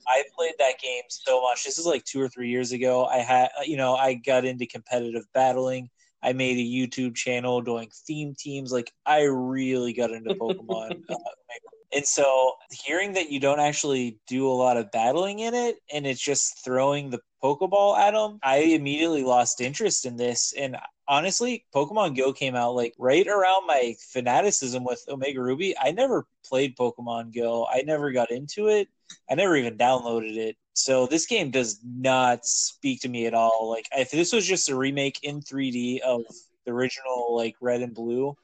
I 0.07 0.23
played 0.35 0.53
that 0.59 0.79
game 0.81 1.03
so 1.09 1.41
much. 1.41 1.63
This 1.63 1.77
is 1.77 1.85
like 1.85 2.03
two 2.05 2.21
or 2.21 2.29
three 2.29 2.49
years 2.49 2.71
ago. 2.71 3.05
I 3.05 3.17
had, 3.17 3.49
you 3.65 3.77
know, 3.77 3.95
I 3.95 4.15
got 4.15 4.45
into 4.45 4.65
competitive 4.65 5.25
battling. 5.33 5.89
I 6.21 6.33
made 6.33 6.57
a 6.57 6.61
YouTube 6.61 7.15
channel 7.15 7.61
doing 7.61 7.89
theme 8.07 8.33
teams. 8.37 8.71
Like 8.71 8.91
I 9.05 9.23
really 9.23 9.93
got 9.93 10.11
into 10.11 10.33
Pokemon. 10.35 11.03
uh, 11.09 11.15
and 11.93 12.05
so 12.05 12.53
hearing 12.71 13.13
that 13.13 13.31
you 13.31 13.39
don't 13.39 13.59
actually 13.59 14.19
do 14.27 14.47
a 14.47 14.51
lot 14.51 14.75
of 14.75 14.91
battling 14.91 15.39
in 15.39 15.53
it 15.53 15.77
and 15.93 16.05
it's 16.05 16.21
just 16.21 16.63
throwing 16.63 17.09
the 17.09 17.19
Pokeball 17.45 17.97
at 17.97 18.11
them, 18.11 18.39
I 18.43 18.57
immediately 18.57 19.23
lost 19.23 19.61
interest 19.61 20.05
in 20.05 20.17
this. 20.17 20.53
And 20.57 20.77
honestly, 21.07 21.65
Pokemon 21.73 22.17
Go 22.17 22.33
came 22.33 22.55
out 22.55 22.73
like 22.73 22.95
right 22.97 23.27
around 23.27 23.67
my 23.67 23.93
fanaticism 23.99 24.83
with 24.83 25.03
Omega 25.07 25.41
Ruby. 25.41 25.75
I 25.77 25.91
never 25.91 26.25
played 26.43 26.75
Pokemon 26.75 27.35
Go. 27.35 27.67
I 27.71 27.83
never 27.83 28.11
got 28.11 28.31
into 28.31 28.67
it. 28.67 28.89
I 29.29 29.35
never 29.35 29.55
even 29.55 29.77
downloaded 29.77 30.35
it. 30.37 30.55
So 30.73 31.07
this 31.07 31.25
game 31.25 31.51
does 31.51 31.79
not 31.83 32.45
speak 32.45 33.01
to 33.01 33.09
me 33.09 33.25
at 33.25 33.33
all. 33.33 33.69
Like 33.69 33.87
if 33.93 34.11
this 34.11 34.33
was 34.33 34.45
just 34.45 34.69
a 34.69 34.75
remake 34.75 35.19
in 35.23 35.41
3D 35.41 36.01
of 36.01 36.23
the 36.65 36.71
original 36.71 37.35
like 37.35 37.55
red 37.61 37.81
and 37.81 37.93
blue, 37.93 38.35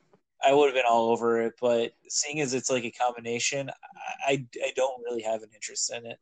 I 0.44 0.54
would 0.54 0.68
have 0.68 0.76
been 0.76 0.86
all 0.90 1.10
over 1.10 1.42
it. 1.42 1.54
But 1.62 1.92
seeing 2.08 2.40
as 2.42 2.54
it's 2.54 2.72
like 2.72 2.86
a 2.86 2.92
combination, 2.92 3.70
I, 4.28 4.46
I 4.64 4.72
don't 4.76 5.04
really 5.04 5.22
have 5.24 5.44
an 5.44 5.50
interest 5.54 5.92
in 5.94 6.06
it. 6.06 6.18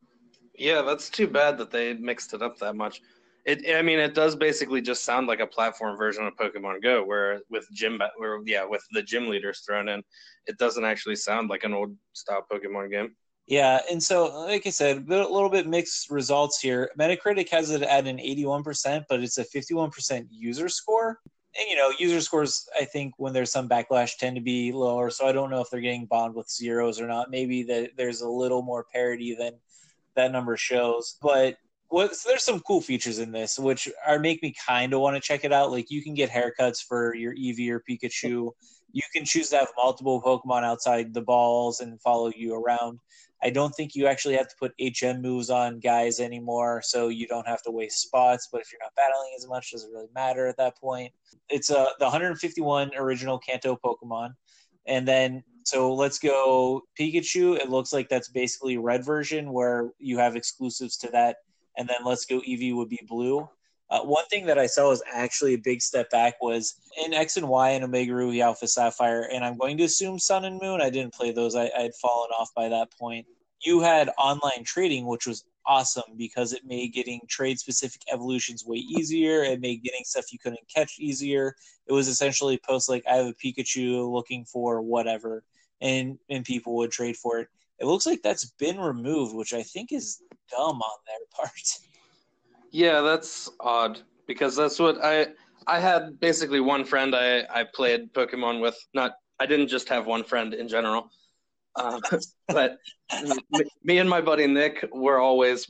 Yeah, 0.54 0.82
that's 0.82 1.08
too 1.08 1.26
bad 1.26 1.56
that 1.58 1.70
they 1.70 1.94
mixed 1.94 2.34
it 2.34 2.42
up 2.42 2.58
that 2.58 2.76
much. 2.76 3.00
It, 3.46 3.74
I 3.74 3.80
mean, 3.80 3.98
it 3.98 4.14
does 4.14 4.36
basically 4.36 4.82
just 4.82 5.04
sound 5.04 5.26
like 5.26 5.40
a 5.40 5.46
platform 5.46 5.96
version 5.96 6.26
of 6.26 6.36
Pokemon 6.36 6.82
Go, 6.82 7.02
where 7.02 7.40
with 7.48 7.66
gym, 7.72 7.98
where 8.18 8.40
yeah, 8.44 8.64
with 8.64 8.84
the 8.92 9.02
gym 9.02 9.28
leaders 9.28 9.60
thrown 9.60 9.88
in, 9.88 10.02
it 10.46 10.58
doesn't 10.58 10.84
actually 10.84 11.16
sound 11.16 11.48
like 11.48 11.64
an 11.64 11.72
old 11.72 11.96
style 12.12 12.44
Pokemon 12.52 12.90
game. 12.90 13.16
Yeah, 13.50 13.80
and 13.90 14.00
so 14.00 14.44
like 14.44 14.64
I 14.68 14.70
said, 14.70 15.08
a 15.08 15.28
little 15.28 15.50
bit 15.50 15.66
mixed 15.66 16.08
results 16.08 16.60
here. 16.60 16.88
Metacritic 16.96 17.48
has 17.48 17.70
it 17.70 17.82
at 17.82 18.06
an 18.06 18.18
81%, 18.18 19.06
but 19.08 19.24
it's 19.24 19.38
a 19.38 19.44
51% 19.44 20.28
user 20.30 20.68
score. 20.68 21.18
And 21.58 21.68
you 21.68 21.74
know, 21.74 21.92
user 21.98 22.20
scores 22.20 22.68
I 22.80 22.84
think 22.84 23.14
when 23.16 23.32
there's 23.32 23.50
some 23.50 23.68
backlash 23.68 24.18
tend 24.18 24.36
to 24.36 24.40
be 24.40 24.70
lower, 24.70 25.10
so 25.10 25.26
I 25.26 25.32
don't 25.32 25.50
know 25.50 25.60
if 25.60 25.68
they're 25.68 25.80
getting 25.80 26.06
bombed 26.06 26.36
with 26.36 26.48
zeros 26.48 27.00
or 27.00 27.08
not. 27.08 27.28
Maybe 27.28 27.64
that 27.64 27.96
there's 27.96 28.20
a 28.20 28.28
little 28.28 28.62
more 28.62 28.86
parity 28.92 29.34
than 29.34 29.54
that 30.14 30.30
number 30.30 30.56
shows. 30.56 31.16
But 31.20 31.56
what 31.90 32.14
so 32.14 32.28
there's 32.28 32.44
some 32.44 32.60
cool 32.60 32.80
features 32.80 33.18
in 33.18 33.32
this 33.32 33.58
which 33.58 33.88
are 34.06 34.18
make 34.18 34.42
me 34.42 34.54
kind 34.66 34.94
of 34.94 35.00
want 35.00 35.16
to 35.16 35.20
check 35.20 35.44
it 35.44 35.52
out. 35.52 35.70
Like 35.70 35.90
you 35.90 36.02
can 36.02 36.14
get 36.14 36.30
haircuts 36.30 36.82
for 36.82 37.14
your 37.14 37.34
Eevee 37.34 37.70
or 37.70 37.82
Pikachu. 37.88 38.50
You 38.92 39.02
can 39.14 39.24
choose 39.24 39.50
to 39.50 39.58
have 39.58 39.68
multiple 39.76 40.22
Pokemon 40.22 40.64
outside 40.64 41.12
the 41.12 41.20
balls 41.20 41.80
and 41.80 42.00
follow 42.00 42.32
you 42.34 42.54
around. 42.54 42.98
I 43.42 43.50
don't 43.50 43.72
think 43.72 43.94
you 43.94 44.06
actually 44.06 44.36
have 44.36 44.48
to 44.48 44.56
put 44.58 44.72
HM 44.80 45.22
moves 45.22 45.48
on 45.48 45.80
guys 45.80 46.20
anymore, 46.20 46.82
so 46.84 47.08
you 47.08 47.26
don't 47.26 47.46
have 47.46 47.62
to 47.62 47.70
waste 47.70 48.00
spots. 48.00 48.48
But 48.52 48.60
if 48.60 48.72
you're 48.72 48.80
not 48.82 48.94
battling 48.96 49.32
as 49.36 49.48
much, 49.48 49.72
doesn't 49.72 49.90
really 49.90 50.08
matter 50.14 50.46
at 50.46 50.56
that 50.58 50.76
point? 50.78 51.12
It's 51.48 51.70
uh, 51.70 51.86
the 51.98 52.04
151 52.04 52.92
original 52.96 53.38
Kanto 53.38 53.78
Pokemon, 53.82 54.34
and 54.86 55.08
then 55.08 55.42
so 55.64 55.94
let's 55.94 56.18
go 56.18 56.82
Pikachu. 56.98 57.56
It 57.56 57.70
looks 57.70 57.92
like 57.92 58.08
that's 58.08 58.28
basically 58.28 58.76
red 58.76 59.04
version 59.04 59.52
where 59.52 59.90
you 59.98 60.18
have 60.18 60.36
exclusives 60.36 60.96
to 60.98 61.08
that, 61.08 61.36
and 61.80 61.88
then 61.88 62.04
let's 62.04 62.26
go 62.26 62.40
Eevee 62.40 62.76
would 62.76 62.90
be 62.90 63.00
blue. 63.08 63.48
Uh, 63.88 64.00
one 64.02 64.26
thing 64.26 64.44
that 64.46 64.58
I 64.58 64.66
saw 64.66 64.90
was 64.90 65.02
actually 65.10 65.54
a 65.54 65.58
big 65.58 65.80
step 65.80 66.10
back 66.10 66.34
was 66.40 66.74
in 67.04 67.14
X 67.14 67.38
and 67.38 67.48
Y 67.48 67.70
and 67.70 67.82
Omega 67.82 68.14
Ruby 68.14 68.42
Alpha 68.42 68.68
Sapphire, 68.68 69.28
and 69.32 69.42
I'm 69.42 69.56
going 69.56 69.78
to 69.78 69.84
assume 69.84 70.18
Sun 70.18 70.44
and 70.44 70.60
Moon. 70.60 70.82
I 70.82 70.90
didn't 70.90 71.14
play 71.14 71.32
those; 71.32 71.56
I, 71.56 71.70
I 71.76 71.82
had 71.82 71.94
fallen 71.94 72.30
off 72.38 72.50
by 72.54 72.68
that 72.68 72.92
point. 72.96 73.26
You 73.64 73.80
had 73.80 74.10
online 74.18 74.62
trading, 74.64 75.06
which 75.06 75.26
was 75.26 75.44
awesome 75.66 76.16
because 76.16 76.52
it 76.52 76.62
made 76.66 76.92
getting 76.92 77.20
trade 77.28 77.58
specific 77.58 78.02
evolutions 78.12 78.64
way 78.64 78.76
easier. 78.76 79.42
It 79.42 79.60
made 79.60 79.82
getting 79.82 80.04
stuff 80.04 80.32
you 80.32 80.38
couldn't 80.38 80.60
catch 80.72 80.98
easier. 80.98 81.54
It 81.86 81.92
was 81.92 82.08
essentially 82.08 82.60
post 82.64 82.90
like 82.90 83.04
I 83.10 83.16
have 83.16 83.26
a 83.26 83.34
Pikachu 83.34 84.12
looking 84.12 84.44
for 84.44 84.82
whatever, 84.82 85.42
and 85.80 86.18
and 86.28 86.44
people 86.44 86.76
would 86.76 86.92
trade 86.92 87.16
for 87.16 87.40
it. 87.40 87.48
It 87.80 87.86
looks 87.86 88.06
like 88.06 88.22
that's 88.22 88.44
been 88.58 88.78
removed, 88.78 89.34
which 89.34 89.54
I 89.54 89.62
think 89.62 89.92
is 89.92 90.22
dumb 90.50 90.80
on 90.82 90.98
their 91.06 91.16
part. 91.34 91.50
Yeah, 92.70 93.00
that's 93.00 93.50
odd 93.60 94.00
because 94.26 94.54
that's 94.54 94.78
what 94.78 95.02
I 95.02 95.28
I 95.66 95.80
had 95.80 96.20
basically 96.20 96.60
one 96.60 96.84
friend 96.84 97.14
I 97.14 97.44
I 97.50 97.64
played 97.64 98.12
Pokemon 98.12 98.60
with. 98.60 98.76
Not 98.94 99.12
I 99.40 99.46
didn't 99.46 99.68
just 99.68 99.88
have 99.88 100.06
one 100.06 100.22
friend 100.24 100.54
in 100.54 100.68
general, 100.68 101.10
uh, 101.76 101.98
but 102.48 102.78
me, 103.82 103.98
and 103.98 104.08
my 104.08 104.20
buddy 104.20 104.46
Nick 104.46 104.84
were 104.92 105.18
always 105.18 105.66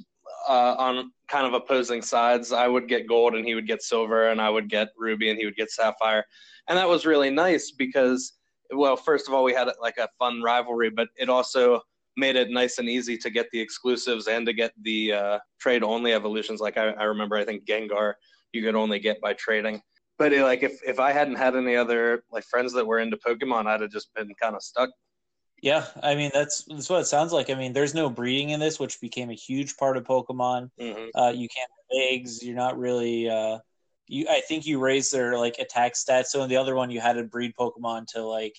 uh, 0.49 0.75
on 0.79 1.13
kind 1.29 1.47
of 1.47 1.55
opposing 1.55 2.03
sides. 2.03 2.53
I 2.53 2.67
would 2.67 2.89
get 2.89 3.07
gold 3.07 3.35
and 3.35 3.47
he 3.47 3.55
would 3.55 3.69
get 3.69 3.83
silver, 3.83 4.29
and 4.29 4.41
I 4.41 4.51
would 4.51 4.69
get 4.69 4.89
ruby 4.99 5.31
and 5.31 5.39
he 5.39 5.45
would 5.45 5.57
get 5.57 5.71
sapphire, 5.71 6.25
and 6.69 6.77
that 6.77 6.89
was 6.89 7.07
really 7.07 7.31
nice 7.31 7.71
because 7.71 8.33
well, 8.73 8.97
first 8.97 9.29
of 9.29 9.35
all, 9.35 9.45
we 9.45 9.55
had 9.55 9.69
like 9.81 9.99
a 9.99 10.09
fun 10.19 10.43
rivalry, 10.43 10.91
but 10.91 11.09
it 11.17 11.29
also 11.29 11.81
made 12.17 12.37
it 12.37 12.51
nice 12.51 12.79
and 12.79 12.89
easy 12.89 13.17
to 13.19 13.31
get 13.31 13.51
the 13.51 13.61
exclusives 13.61 14.29
and 14.29 14.47
to 14.47 14.53
get 14.53 14.73
the 14.83 15.13
uh, 15.13 15.39
trade 15.61 15.83
only 15.83 16.13
evolutions. 16.13 16.61
Like 16.61 16.77
I, 16.77 16.91
I, 16.91 17.05
remember, 17.05 17.37
I 17.37 17.45
think 17.45 17.65
Gengar 17.67 18.15
you 18.53 18.63
could 18.63 18.75
only 18.75 18.99
get 18.99 19.21
by 19.21 19.33
trading. 19.35 19.81
But 20.19 20.33
it, 20.33 20.43
like 20.43 20.63
if 20.63 20.81
if 20.87 21.01
I 21.01 21.13
hadn't 21.13 21.37
had 21.37 21.57
any 21.57 21.77
other 21.77 22.25
like 22.31 22.45
friends 22.45 22.73
that 22.75 22.87
were 22.87 22.99
into 22.99 23.17
Pokemon, 23.17 23.67
I'd 23.67 23.81
have 23.81 23.91
just 23.91 24.13
been 24.15 24.31
kind 24.41 24.55
of 24.55 24.63
stuck. 24.63 24.91
Yeah, 25.63 25.87
I 26.03 26.15
mean 26.15 26.31
that's 26.35 26.65
that's 26.65 26.91
what 26.91 27.01
it 27.01 27.07
sounds 27.07 27.33
like. 27.33 27.49
I 27.49 27.55
mean, 27.55 27.73
there's 27.73 27.95
no 27.95 28.11
breeding 28.11 28.51
in 28.51 28.61
this, 28.61 28.79
which 28.79 29.01
became 29.01 29.31
a 29.31 29.35
huge 29.35 29.77
part 29.77 29.97
of 29.97 30.05
Pokemon. 30.05 30.71
Mm-hmm. 30.79 31.19
Uh, 31.19 31.31
you 31.31 31.49
can't 31.49 31.71
have 31.71 32.11
eggs. 32.11 32.43
You're 32.43 32.57
not 32.57 32.79
really. 32.79 33.31
Uh, 33.31 33.59
you, 34.09 34.27
I 34.29 34.41
think 34.41 34.67
you 34.67 34.79
raise 34.79 35.11
their 35.11 35.39
like 35.39 35.59
attack 35.59 35.95
stats. 35.95 36.27
So 36.27 36.43
in 36.43 36.51
the 36.51 36.57
other 36.57 36.75
one, 36.75 36.91
you 36.91 37.01
had 37.01 37.15
to 37.15 37.25
breed 37.25 37.55
Pokemon 37.59 38.07
to 38.09 38.23
like 38.23 38.57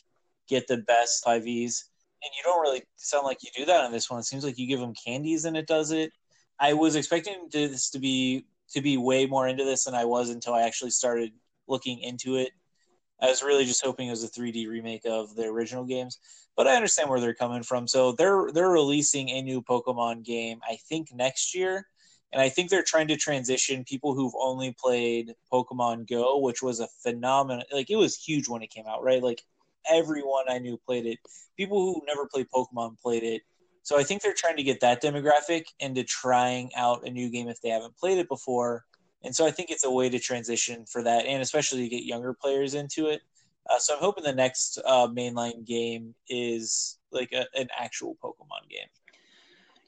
get 0.47 0.67
the 0.67 0.77
best 0.77 1.23
5es 1.25 1.83
and 2.23 2.31
you 2.35 2.43
don't 2.43 2.61
really 2.61 2.83
sound 2.95 3.25
like 3.25 3.43
you 3.43 3.49
do 3.55 3.65
that 3.65 3.83
on 3.83 3.91
this 3.91 4.09
one. 4.09 4.19
It 4.19 4.25
seems 4.25 4.43
like 4.43 4.57
you 4.57 4.67
give 4.67 4.79
them 4.79 4.93
candies 4.93 5.45
and 5.45 5.57
it 5.57 5.67
does 5.67 5.91
it. 5.91 6.11
I 6.59 6.73
was 6.73 6.95
expecting 6.95 7.49
this 7.51 7.89
to 7.91 7.99
be 7.99 8.45
to 8.71 8.81
be 8.81 8.97
way 8.97 9.25
more 9.25 9.47
into 9.47 9.65
this 9.65 9.85
than 9.85 9.95
I 9.95 10.05
was 10.05 10.29
until 10.29 10.53
I 10.53 10.63
actually 10.63 10.91
started 10.91 11.31
looking 11.67 11.99
into 11.99 12.35
it. 12.35 12.51
I 13.21 13.27
was 13.27 13.43
really 13.43 13.65
just 13.65 13.83
hoping 13.83 14.07
it 14.07 14.11
was 14.11 14.23
a 14.23 14.29
3D 14.29 14.67
remake 14.67 15.05
of 15.05 15.35
the 15.35 15.45
original 15.45 15.83
games, 15.83 16.19
but 16.55 16.67
I 16.67 16.75
understand 16.75 17.09
where 17.09 17.19
they're 17.19 17.33
coming 17.33 17.63
from. 17.63 17.87
So 17.87 18.13
they're 18.13 18.51
they're 18.53 18.69
releasing 18.69 19.29
a 19.29 19.41
new 19.41 19.61
Pokemon 19.61 20.23
game, 20.23 20.59
I 20.67 20.77
think 20.87 21.13
next 21.13 21.53
year, 21.55 21.87
and 22.31 22.41
I 22.41 22.49
think 22.49 22.69
they're 22.69 22.83
trying 22.83 23.07
to 23.09 23.17
transition 23.17 23.83
people 23.83 24.15
who've 24.15 24.33
only 24.39 24.75
played 24.79 25.33
Pokemon 25.51 26.09
Go, 26.09 26.39
which 26.39 26.61
was 26.61 26.79
a 26.79 26.87
phenomenon. 27.03 27.63
Like 27.71 27.89
it 27.89 27.97
was 27.97 28.15
huge 28.15 28.47
when 28.47 28.61
it 28.63 28.71
came 28.71 28.85
out, 28.87 29.03
right? 29.03 29.21
Like 29.21 29.43
everyone 29.89 30.45
I 30.49 30.59
knew 30.59 30.79
played 30.85 31.05
it. 31.05 31.19
People 31.57 31.81
who 31.81 32.01
never 32.07 32.27
played 32.27 32.47
Pokemon 32.53 32.99
played 32.99 33.23
it. 33.23 33.41
So 33.83 33.97
I 33.97 34.03
think 34.03 34.21
they're 34.21 34.35
trying 34.35 34.57
to 34.57 34.63
get 34.63 34.79
that 34.81 35.01
demographic 35.01 35.65
into 35.79 36.03
trying 36.03 36.69
out 36.75 37.05
a 37.05 37.09
new 37.09 37.29
game 37.29 37.47
if 37.47 37.59
they 37.61 37.69
haven't 37.69 37.97
played 37.97 38.19
it 38.19 38.27
before. 38.27 38.85
And 39.23 39.35
so 39.35 39.45
I 39.45 39.51
think 39.51 39.69
it's 39.69 39.85
a 39.85 39.91
way 39.91 40.09
to 40.09 40.19
transition 40.19 40.85
for 40.85 41.03
that, 41.03 41.25
and 41.25 41.41
especially 41.41 41.83
to 41.83 41.89
get 41.89 42.03
younger 42.03 42.33
players 42.33 42.73
into 42.73 43.07
it. 43.07 43.21
Uh, 43.69 43.77
so 43.77 43.93
I'm 43.93 43.99
hoping 43.99 44.23
the 44.23 44.33
next 44.33 44.79
uh, 44.85 45.07
mainline 45.07 45.65
game 45.65 46.15
is 46.27 46.97
like 47.11 47.31
a, 47.31 47.45
an 47.59 47.67
actual 47.77 48.17
Pokemon 48.23 48.69
game. 48.69 48.87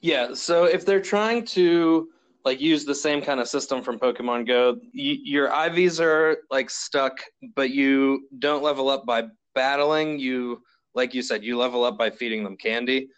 Yeah. 0.00 0.34
So 0.34 0.64
if 0.64 0.84
they're 0.84 1.00
trying 1.00 1.44
to 1.46 2.08
like 2.44 2.60
use 2.60 2.84
the 2.84 2.94
same 2.94 3.22
kind 3.22 3.40
of 3.40 3.48
system 3.48 3.82
from 3.82 3.98
Pokemon 3.98 4.46
Go, 4.46 4.74
y- 4.94 5.18
your 5.24 5.48
IVs 5.48 5.98
are 6.00 6.38
like 6.50 6.70
stuck, 6.70 7.18
but 7.56 7.70
you 7.70 8.28
don't 8.38 8.62
level 8.62 8.88
up 8.88 9.06
by 9.06 9.24
battling. 9.54 10.18
You, 10.18 10.62
like 10.94 11.14
you 11.14 11.22
said, 11.22 11.44
you 11.44 11.56
level 11.56 11.84
up 11.84 11.98
by 11.98 12.10
feeding 12.10 12.44
them 12.44 12.56
candy, 12.56 13.08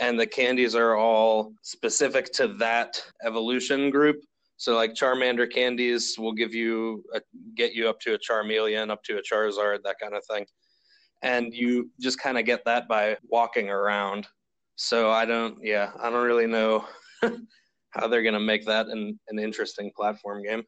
and 0.00 0.18
the 0.18 0.26
candies 0.26 0.74
are 0.74 0.96
all 0.96 1.52
specific 1.62 2.32
to 2.34 2.48
that 2.54 3.02
evolution 3.24 3.90
group. 3.90 4.16
So 4.58 4.74
like 4.74 4.94
Charmander 4.94 5.50
candies 5.50 6.16
will 6.18 6.32
give 6.32 6.52
you 6.52 7.04
a, 7.14 7.20
get 7.54 7.74
you 7.74 7.88
up 7.88 8.00
to 8.00 8.14
a 8.14 8.18
Charmeleon, 8.18 8.90
up 8.90 9.04
to 9.04 9.18
a 9.18 9.22
Charizard, 9.22 9.78
that 9.84 10.00
kind 10.00 10.14
of 10.14 10.24
thing. 10.26 10.46
And 11.22 11.54
you 11.54 11.90
just 12.00 12.20
kind 12.20 12.38
of 12.38 12.44
get 12.44 12.64
that 12.64 12.88
by 12.88 13.16
walking 13.28 13.70
around. 13.70 14.26
So 14.74 15.10
I 15.10 15.24
don't 15.24 15.58
yeah, 15.62 15.92
I 16.00 16.10
don't 16.10 16.26
really 16.26 16.46
know 16.46 16.84
how 17.90 18.08
they're 18.08 18.22
going 18.22 18.34
to 18.34 18.40
make 18.40 18.66
that 18.66 18.86
an, 18.88 19.18
an 19.28 19.38
interesting 19.38 19.92
platform 19.96 20.42
game. 20.42 20.64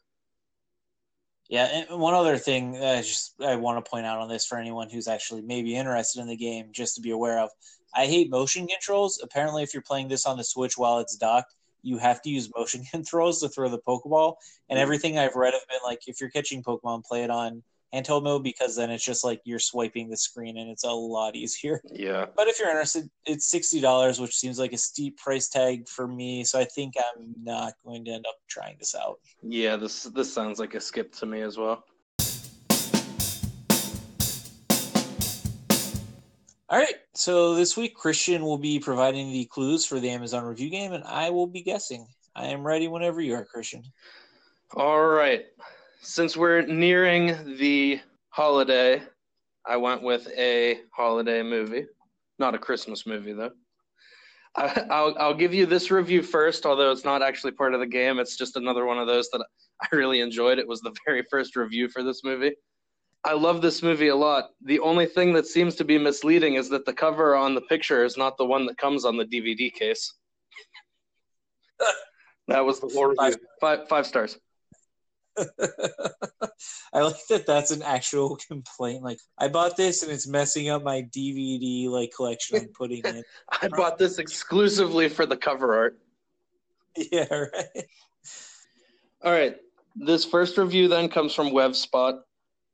Yeah, 1.51 1.65
and 1.65 2.01
one 2.01 2.15
other 2.15 2.39
thing 2.39 2.77
I 2.77 3.03
just 3.03 3.35
I 3.43 3.57
want 3.57 3.85
to 3.85 3.91
point 3.91 4.07
out 4.07 4.21
on 4.21 4.29
this 4.29 4.47
for 4.47 4.57
anyone 4.57 4.89
who's 4.89 5.09
actually 5.09 5.43
maybe 5.43 5.75
interested 5.75 6.21
in 6.21 6.29
the 6.29 6.37
game, 6.37 6.69
just 6.71 6.95
to 6.95 7.01
be 7.01 7.11
aware 7.11 7.41
of. 7.41 7.51
I 7.93 8.07
hate 8.07 8.31
motion 8.31 8.69
controls. 8.69 9.21
Apparently, 9.21 9.65
if 9.65 9.75
you're 9.75 9.83
playing 9.83 10.07
this 10.07 10.27
on 10.27 10.37
the 10.37 10.45
Switch 10.45 10.79
while 10.79 11.01
it's 11.01 11.17
docked, 11.17 11.57
you 11.83 11.99
have 11.99 12.23
to 12.23 12.31
use 12.31 12.49
motion 12.57 12.85
controls 12.93 13.41
to 13.41 13.49
throw 13.49 13.69
the 13.69 13.81
Pokeball. 13.81 14.37
And 14.69 14.79
everything 14.79 15.19
I've 15.19 15.35
read 15.35 15.53
have 15.53 15.67
been 15.69 15.81
like, 15.85 16.03
if 16.07 16.21
you're 16.21 16.31
catching 16.31 16.63
Pokemon, 16.63 17.05
play 17.05 17.25
it 17.25 17.31
on 17.31 17.65
mode 17.93 18.43
because 18.43 18.77
then 18.77 18.91
it's 18.91 19.05
just 19.05 19.25
like 19.25 19.41
you're 19.45 19.59
swiping 19.59 20.09
the 20.09 20.17
screen 20.17 20.59
and 20.59 20.71
it's 20.71 20.85
a 20.85 20.91
lot 20.91 21.37
easier. 21.37 21.81
Yeah. 21.93 22.27
But 22.35 22.49
if 22.49 22.59
you're 22.59 22.71
interested, 22.71 23.11
it's 23.27 23.51
sixty 23.51 23.81
dollars, 23.81 24.21
which 24.21 24.35
seems 24.35 24.59
like 24.59 24.73
a 24.73 24.79
steep 24.79 25.19
price 25.19 25.49
tag 25.49 25.89
for 25.89 26.07
me. 26.07 26.45
So 26.45 26.59
I 26.59 26.65
think 26.65 26.95
I'm 26.97 27.35
not 27.43 27.75
going 27.85 28.05
to 28.07 28.13
end 28.13 28.25
up 28.27 28.37
trying 28.49 28.77
this 28.79 28.95
out. 28.95 29.19
Yeah, 29.43 29.77
this 29.77 30.05
this 30.05 30.33
sounds 30.33 30.59
like 30.59 30.75
a 30.75 30.81
skip 30.81 31.13
to 31.17 31.27
me 31.27 31.43
as 31.43 31.59
well. 31.59 31.85
All 36.71 36.79
right. 36.79 36.95
So 37.15 37.57
this 37.57 37.77
week, 37.77 37.97
Christian 37.97 38.43
will 38.43 38.59
be 38.59 38.79
providing 38.79 39.33
the 39.33 39.45
clues 39.47 39.85
for 39.85 39.99
the 39.99 40.09
Amazon 40.09 40.45
review 40.45 40.71
game, 40.71 40.93
and 40.93 41.03
I 41.05 41.31
will 41.31 41.49
be 41.49 41.63
guessing. 41.63 42.07
I 42.37 42.47
am 42.47 42.65
ready 42.65 42.87
whenever 42.87 43.21
you 43.21 43.35
are, 43.35 43.45
Christian. 43.45 43.83
All 44.75 45.05
right. 45.05 45.47
Since 46.03 46.35
we're 46.37 46.63
nearing 46.63 47.57
the 47.59 48.01
holiday, 48.31 49.03
I 49.67 49.77
went 49.77 50.03
with 50.03 50.29
a 50.37 50.81
holiday 50.93 51.43
movie, 51.43 51.85
not 52.39 52.55
a 52.55 52.59
Christmas 52.59 53.07
movie 53.07 53.35
though. 53.35 53.51
I, 54.57 55.03
will 55.03 55.15
I'll 55.19 55.35
give 55.35 55.53
you 55.53 55.67
this 55.67 55.91
review 55.91 56.23
first, 56.23 56.65
although 56.65 56.91
it's 56.91 57.05
not 57.05 57.23
actually 57.23 57.53
part 57.53 57.75
of 57.75 57.81
the 57.81 57.87
game. 57.87 58.19
It's 58.19 58.37
just 58.37 58.57
another 58.57 58.87
one 58.87 58.99
of 58.99 59.07
those 59.07 59.29
that 59.31 59.45
I 59.83 59.95
really 59.95 60.21
enjoyed. 60.21 60.59
It 60.59 60.67
was 60.67 60.81
the 60.81 60.95
very 61.07 61.23
first 61.31 61.55
review 61.55 61.89
for 61.89 62.03
this 62.03 62.25
movie. 62.25 62.55
I 63.23 63.35
love 63.35 63.61
this 63.61 63.83
movie 63.83 64.09
a 64.09 64.17
lot. 64.17 64.51
The 64.65 64.81
only 64.81 65.05
thing 65.05 65.35
that 65.35 65.47
seems 65.47 65.75
to 65.77 65.85
be 65.85 65.99
misleading 65.99 66.55
is 66.55 66.71
that 66.71 66.87
the 66.87 66.95
cover 66.95 67.37
on 67.37 67.55
the 67.55 67.61
picture 67.61 68.05
is 68.05 68.17
not 68.17 68.39
the 68.39 68.47
one 68.47 68.65
that 68.67 68.79
comes 68.79 69.05
on 69.05 69.19
the 69.19 69.27
DVD 69.27 69.71
case. 69.71 70.15
that 72.49 72.65
was 72.65 72.81
the 72.81 72.89
four 72.89 73.15
five, 73.15 73.37
five, 73.61 73.87
five 73.89 74.07
stars. 74.07 74.39
I 76.93 77.03
like 77.03 77.27
that 77.29 77.47
that's 77.47 77.71
an 77.71 77.83
actual 77.83 78.37
complaint. 78.37 79.03
Like 79.03 79.19
I 79.39 79.49
bought 79.49 79.77
this 79.77 80.03
and 80.03 80.13
it's 80.13 80.27
messing 80.27 80.69
up 80.69 80.83
my 80.83 81.03
DVD 81.03 81.89
like 81.89 82.13
collection 82.15 82.59
I'm 82.59 82.69
putting 82.69 83.03
in. 83.05 83.23
I 83.63 83.69
bought 83.69 83.99
this 83.99 84.19
exclusively 84.19 85.09
for 85.09 85.27
the 85.27 85.37
cover 85.37 85.75
art. 85.75 85.99
Yeah, 87.13 87.33
right. 87.33 87.87
All 89.23 89.33
right. 89.33 89.57
This 89.95 90.25
first 90.25 90.59
review 90.59 90.89
then 90.89 91.09
comes 91.09 91.33
from 91.33 91.51
WebSpot. 91.51 92.19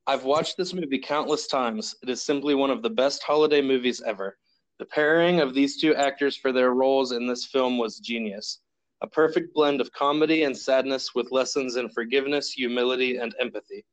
I've 0.06 0.24
watched 0.24 0.56
this 0.56 0.72
movie 0.72 0.98
countless 0.98 1.46
times. 1.46 1.94
It 2.02 2.08
is 2.08 2.22
simply 2.22 2.54
one 2.54 2.70
of 2.70 2.82
the 2.82 2.88
best 2.88 3.22
holiday 3.22 3.60
movies 3.60 4.00
ever. 4.06 4.38
The 4.78 4.86
pairing 4.86 5.40
of 5.40 5.52
these 5.52 5.80
two 5.80 5.94
actors 5.94 6.34
for 6.36 6.50
their 6.50 6.72
roles 6.72 7.12
in 7.12 7.26
this 7.26 7.44
film 7.44 7.76
was 7.76 7.98
genius. 7.98 8.60
A 9.02 9.06
perfect 9.06 9.52
blend 9.52 9.80
of 9.80 9.92
comedy 9.92 10.44
and 10.44 10.56
sadness 10.56 11.14
with 11.14 11.30
lessons 11.30 11.76
in 11.76 11.88
forgiveness, 11.90 12.50
humility, 12.52 13.16
and 13.16 13.34
empathy. 13.38 13.84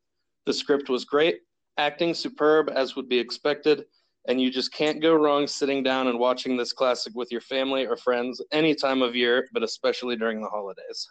The 0.46 0.54
script 0.54 0.90
was 0.90 1.06
great, 1.06 1.40
acting 1.78 2.14
superb 2.14 2.70
as 2.70 2.96
would 2.96 3.10
be 3.10 3.20
expected, 3.20 3.86
and 4.28 4.42
you 4.42 4.50
just 4.50 4.74
can't 4.74 5.02
go 5.02 5.14
wrong 5.14 5.48
sitting 5.48 5.84
down 5.84 6.08
and 6.08 6.20
watching 6.20 6.56
this 6.56 6.72
classic 6.72 7.14
with 7.16 7.32
your 7.32 7.42
family 7.42 7.86
or 7.86 7.98
friends 7.98 8.42
any 8.52 8.74
time 8.74 9.02
of 9.02 9.16
year, 9.16 9.48
but 9.54 9.64
especially 9.64 10.16
during 10.16 10.42
the 10.42 10.48
holidays. 10.48 11.10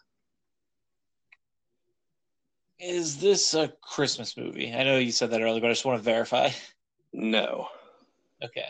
Is 2.78 3.18
this 3.20 3.54
a 3.54 3.72
Christmas 3.82 4.36
movie? 4.36 4.72
I 4.74 4.82
know 4.82 4.98
you 4.98 5.12
said 5.12 5.30
that 5.30 5.42
earlier, 5.42 5.60
but 5.60 5.68
I 5.68 5.72
just 5.72 5.84
want 5.84 5.98
to 5.98 6.02
verify. 6.02 6.48
No. 7.12 7.68
Okay. 8.42 8.68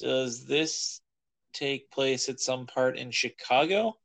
Does 0.00 0.44
this 0.44 1.00
take 1.52 1.90
place 1.90 2.28
at 2.28 2.40
some 2.40 2.66
part 2.66 2.98
in 2.98 3.10
Chicago? 3.10 3.96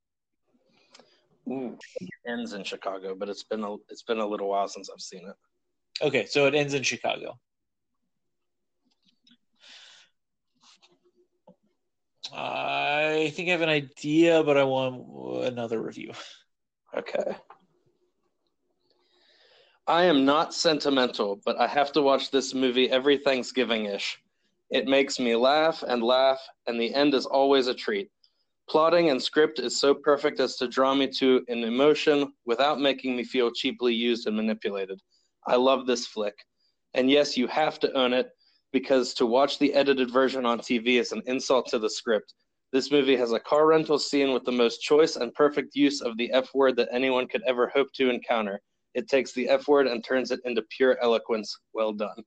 Ooh, 1.49 1.77
it 1.99 2.09
ends 2.27 2.53
in 2.53 2.63
Chicago, 2.63 3.15
but 3.15 3.27
it's 3.27 3.43
been 3.43 3.63
a 3.63 3.75
it's 3.89 4.03
been 4.03 4.19
a 4.19 4.25
little 4.25 4.49
while 4.49 4.67
since 4.67 4.89
I've 4.89 5.01
seen 5.01 5.27
it. 5.27 6.05
Okay, 6.05 6.25
so 6.27 6.45
it 6.45 6.53
ends 6.53 6.73
in 6.73 6.83
Chicago. 6.83 7.39
I 12.31 13.31
think 13.35 13.49
I 13.49 13.53
have 13.53 13.61
an 13.61 13.69
idea, 13.69 14.43
but 14.43 14.57
I 14.57 14.63
want 14.63 15.47
another 15.47 15.81
review. 15.81 16.11
Okay. 16.95 17.35
I 19.87 20.03
am 20.03 20.23
not 20.23 20.53
sentimental, 20.53 21.41
but 21.43 21.57
I 21.59 21.65
have 21.65 21.91
to 21.93 22.01
watch 22.03 22.29
this 22.29 22.53
movie 22.53 22.91
every 22.91 23.17
Thanksgiving 23.17 23.85
ish. 23.85 24.19
It 24.69 24.87
makes 24.87 25.19
me 25.19 25.35
laugh 25.35 25.83
and 25.87 26.03
laugh, 26.03 26.39
and 26.67 26.79
the 26.79 26.93
end 26.93 27.13
is 27.13 27.25
always 27.25 27.67
a 27.67 27.73
treat. 27.73 28.09
Plotting 28.69 29.09
and 29.09 29.21
script 29.21 29.57
is 29.57 29.79
so 29.79 29.95
perfect 29.95 30.39
as 30.39 30.55
to 30.57 30.67
draw 30.67 30.93
me 30.93 31.07
to 31.17 31.43
an 31.47 31.63
emotion 31.63 32.33
without 32.45 32.79
making 32.79 33.15
me 33.15 33.23
feel 33.23 33.49
cheaply 33.51 33.95
used 33.95 34.27
and 34.27 34.35
manipulated. 34.35 35.01
I 35.47 35.55
love 35.55 35.87
this 35.87 36.05
flick. 36.05 36.35
And 36.93 37.09
yes, 37.09 37.35
you 37.35 37.47
have 37.47 37.79
to 37.79 37.91
own 37.93 38.13
it 38.13 38.29
because 38.71 39.15
to 39.15 39.25
watch 39.25 39.57
the 39.57 39.73
edited 39.73 40.11
version 40.11 40.45
on 40.45 40.59
TV 40.59 40.99
is 40.99 41.11
an 41.11 41.23
insult 41.25 41.67
to 41.69 41.79
the 41.79 41.89
script. 41.89 42.35
This 42.71 42.91
movie 42.91 43.15
has 43.15 43.31
a 43.31 43.39
car 43.39 43.65
rental 43.65 43.97
scene 43.97 44.31
with 44.31 44.43
the 44.43 44.51
most 44.51 44.83
choice 44.83 45.15
and 45.15 45.33
perfect 45.33 45.75
use 45.75 46.01
of 46.01 46.15
the 46.17 46.31
F 46.31 46.53
word 46.53 46.75
that 46.75 46.89
anyone 46.91 47.27
could 47.27 47.41
ever 47.47 47.71
hope 47.73 47.91
to 47.93 48.11
encounter. 48.11 48.61
It 48.93 49.07
takes 49.07 49.31
the 49.31 49.49
F 49.49 49.67
word 49.67 49.87
and 49.87 50.03
turns 50.03 50.29
it 50.29 50.41
into 50.45 50.61
pure 50.69 50.99
eloquence. 51.01 51.57
Well 51.73 51.93
done. 51.93 52.23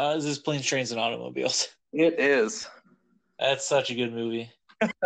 Uh, 0.00 0.14
is 0.16 0.24
this 0.24 0.38
Planes, 0.38 0.64
Trains, 0.64 0.92
and 0.92 1.00
Automobiles? 1.00 1.68
It 1.92 2.20
is. 2.20 2.68
That's 3.40 3.66
such 3.66 3.90
a 3.90 3.96
good 3.96 4.14
movie. 4.14 4.48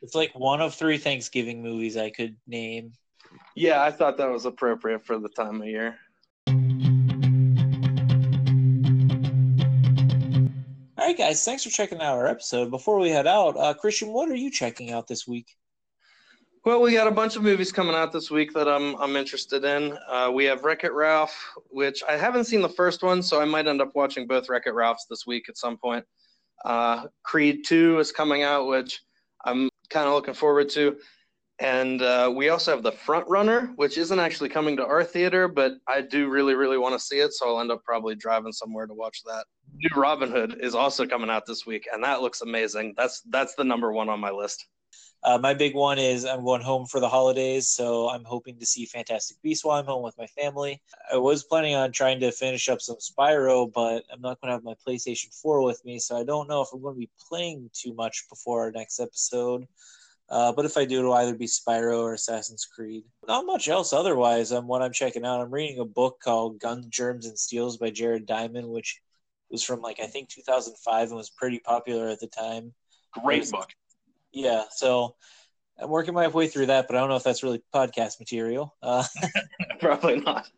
it's 0.00 0.14
like 0.14 0.32
one 0.32 0.60
of 0.60 0.76
three 0.76 0.96
Thanksgiving 0.96 1.60
movies 1.60 1.96
I 1.96 2.08
could 2.08 2.36
name. 2.46 2.92
Yeah, 3.56 3.82
I 3.82 3.90
thought 3.90 4.16
that 4.18 4.30
was 4.30 4.46
appropriate 4.46 5.04
for 5.04 5.18
the 5.18 5.28
time 5.28 5.60
of 5.60 5.66
year. 5.66 5.96
All 10.96 11.04
right, 11.04 11.18
guys, 11.18 11.44
thanks 11.44 11.64
for 11.64 11.70
checking 11.70 12.00
out 12.00 12.16
our 12.16 12.28
episode. 12.28 12.70
Before 12.70 13.00
we 13.00 13.10
head 13.10 13.26
out, 13.26 13.56
uh, 13.56 13.74
Christian, 13.74 14.12
what 14.12 14.30
are 14.30 14.36
you 14.36 14.52
checking 14.52 14.92
out 14.92 15.08
this 15.08 15.26
week? 15.26 15.56
Well, 16.66 16.82
we 16.82 16.94
got 16.94 17.06
a 17.06 17.12
bunch 17.12 17.36
of 17.36 17.44
movies 17.44 17.70
coming 17.70 17.94
out 17.94 18.10
this 18.10 18.28
week 18.28 18.52
that 18.54 18.66
I'm 18.66 18.96
I'm 18.96 19.14
interested 19.14 19.64
in. 19.64 19.96
Uh, 20.08 20.32
we 20.34 20.46
have 20.46 20.64
Wreck 20.64 20.82
It 20.82 20.92
Ralph, 20.92 21.32
which 21.68 22.02
I 22.08 22.16
haven't 22.16 22.46
seen 22.46 22.60
the 22.60 22.68
first 22.68 23.04
one, 23.04 23.22
so 23.22 23.40
I 23.40 23.44
might 23.44 23.68
end 23.68 23.80
up 23.80 23.92
watching 23.94 24.26
both 24.26 24.48
Wreck 24.48 24.64
It 24.66 24.74
Ralphs 24.74 25.06
this 25.08 25.28
week 25.28 25.48
at 25.48 25.56
some 25.56 25.76
point. 25.76 26.04
Uh, 26.64 27.06
Creed 27.22 27.64
2 27.64 28.00
is 28.00 28.10
coming 28.10 28.42
out, 28.42 28.66
which 28.66 29.00
I'm 29.44 29.70
kind 29.90 30.08
of 30.08 30.14
looking 30.14 30.34
forward 30.34 30.68
to. 30.70 30.96
And 31.60 32.02
uh, 32.02 32.32
we 32.34 32.48
also 32.48 32.72
have 32.72 32.82
The 32.82 32.90
Front 32.90 33.28
Runner, 33.28 33.72
which 33.76 33.96
isn't 33.96 34.18
actually 34.18 34.48
coming 34.48 34.76
to 34.78 34.84
our 34.84 35.04
theater, 35.04 35.46
but 35.46 35.74
I 35.86 36.00
do 36.00 36.28
really, 36.28 36.56
really 36.56 36.78
want 36.78 36.98
to 36.98 37.06
see 37.06 37.20
it, 37.20 37.32
so 37.32 37.46
I'll 37.48 37.60
end 37.60 37.70
up 37.70 37.84
probably 37.84 38.16
driving 38.16 38.50
somewhere 38.50 38.88
to 38.88 38.92
watch 38.92 39.22
that 39.24 39.44
new 39.76 40.00
Robin 40.00 40.30
Hood 40.32 40.58
is 40.60 40.74
also 40.74 41.06
coming 41.06 41.30
out 41.30 41.46
this 41.46 41.64
week, 41.64 41.86
and 41.92 42.02
that 42.02 42.22
looks 42.22 42.40
amazing. 42.40 42.94
That's 42.96 43.20
that's 43.30 43.54
the 43.54 43.64
number 43.64 43.92
one 43.92 44.08
on 44.08 44.18
my 44.18 44.32
list. 44.32 44.66
Uh, 45.22 45.38
my 45.38 45.54
big 45.54 45.74
one 45.74 45.98
is 45.98 46.24
I'm 46.24 46.44
going 46.44 46.62
home 46.62 46.86
for 46.86 47.00
the 47.00 47.08
holidays, 47.08 47.68
so 47.68 48.08
I'm 48.08 48.24
hoping 48.24 48.58
to 48.60 48.66
see 48.66 48.86
Fantastic 48.86 49.36
Beasts 49.42 49.64
while 49.64 49.78
I'm 49.78 49.86
home 49.86 50.04
with 50.04 50.16
my 50.16 50.26
family. 50.26 50.80
I 51.12 51.16
was 51.16 51.42
planning 51.42 51.74
on 51.74 51.90
trying 51.90 52.20
to 52.20 52.30
finish 52.30 52.68
up 52.68 52.80
some 52.80 52.98
Spyro, 52.98 53.72
but 53.72 54.04
I'm 54.12 54.20
not 54.20 54.40
going 54.40 54.50
to 54.50 54.54
have 54.54 54.62
my 54.62 54.74
PlayStation 54.86 55.34
4 55.42 55.64
with 55.64 55.84
me, 55.84 55.98
so 55.98 56.16
I 56.16 56.22
don't 56.22 56.48
know 56.48 56.62
if 56.62 56.68
I'm 56.72 56.80
going 56.80 56.94
to 56.94 57.00
be 57.00 57.10
playing 57.28 57.70
too 57.72 57.92
much 57.94 58.26
before 58.28 58.60
our 58.62 58.70
next 58.70 59.00
episode. 59.00 59.66
Uh, 60.28 60.52
but 60.52 60.64
if 60.64 60.76
I 60.76 60.84
do, 60.84 61.00
it'll 61.00 61.14
either 61.14 61.34
be 61.34 61.46
Spyro 61.46 62.00
or 62.00 62.14
Assassin's 62.14 62.64
Creed. 62.64 63.04
Not 63.26 63.46
much 63.46 63.68
else 63.68 63.92
otherwise. 63.92 64.52
Um, 64.52 64.66
what 64.66 64.82
I'm 64.82 64.92
checking 64.92 65.24
out, 65.24 65.40
I'm 65.40 65.52
reading 65.52 65.78
a 65.78 65.84
book 65.84 66.20
called 66.22 66.60
Guns, 66.60 66.86
Germs, 66.86 67.26
and 67.26 67.38
Steels 67.38 67.76
by 67.76 67.90
Jared 67.90 68.26
Diamond, 68.26 68.68
which 68.68 69.00
was 69.50 69.62
from 69.62 69.80
like 69.80 70.00
I 70.00 70.06
think 70.06 70.28
2005 70.28 71.08
and 71.08 71.16
was 71.16 71.30
pretty 71.30 71.60
popular 71.60 72.08
at 72.08 72.20
the 72.20 72.26
time. 72.26 72.74
Great 73.12 73.50
book. 73.50 73.70
Yeah, 74.36 74.64
so 74.70 75.16
I'm 75.80 75.88
working 75.88 76.12
my 76.12 76.28
way 76.28 76.46
through 76.46 76.66
that, 76.66 76.86
but 76.86 76.94
I 76.94 77.00
don't 77.00 77.08
know 77.08 77.16
if 77.16 77.24
that's 77.24 77.42
really 77.42 77.62
podcast 77.74 78.20
material. 78.20 78.76
Uh, 78.82 79.02
probably 79.80 80.20
not. 80.20 80.50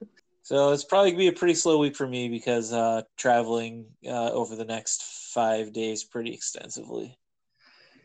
So 0.43 0.72
it's 0.72 0.83
probably 0.83 1.12
gonna 1.12 1.20
be 1.20 1.29
a 1.29 1.33
pretty 1.33 1.55
slow 1.55 1.79
week 1.79 1.95
for 1.95 2.09
me 2.09 2.29
because 2.29 2.72
uh, 2.72 3.03
traveling 3.16 3.87
uh, 4.05 4.33
over 4.33 4.57
the 4.57 4.64
next 4.64 5.05
five 5.33 5.72
days 5.72 6.03
pretty 6.03 6.35
extensively. 6.35 7.16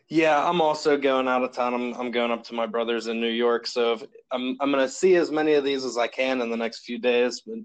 Yeah, 0.08 0.48
I'm 0.48 0.60
also 0.60 0.96
going 0.96 1.26
out 1.26 1.42
of 1.42 1.50
town. 1.50 1.74
I'm 1.74 1.92
I'm 1.94 2.12
going 2.12 2.30
up 2.30 2.44
to 2.44 2.54
my 2.54 2.66
brother's 2.66 3.08
in 3.08 3.20
New 3.20 3.26
York, 3.26 3.66
so 3.66 3.98
I'm 4.30 4.56
I'm 4.60 4.70
gonna 4.70 4.88
see 4.88 5.16
as 5.16 5.32
many 5.32 5.54
of 5.54 5.64
these 5.64 5.84
as 5.84 5.98
I 5.98 6.06
can 6.06 6.40
in 6.40 6.50
the 6.50 6.56
next 6.56 6.84
few 6.84 7.00
days. 7.00 7.42
But 7.44 7.56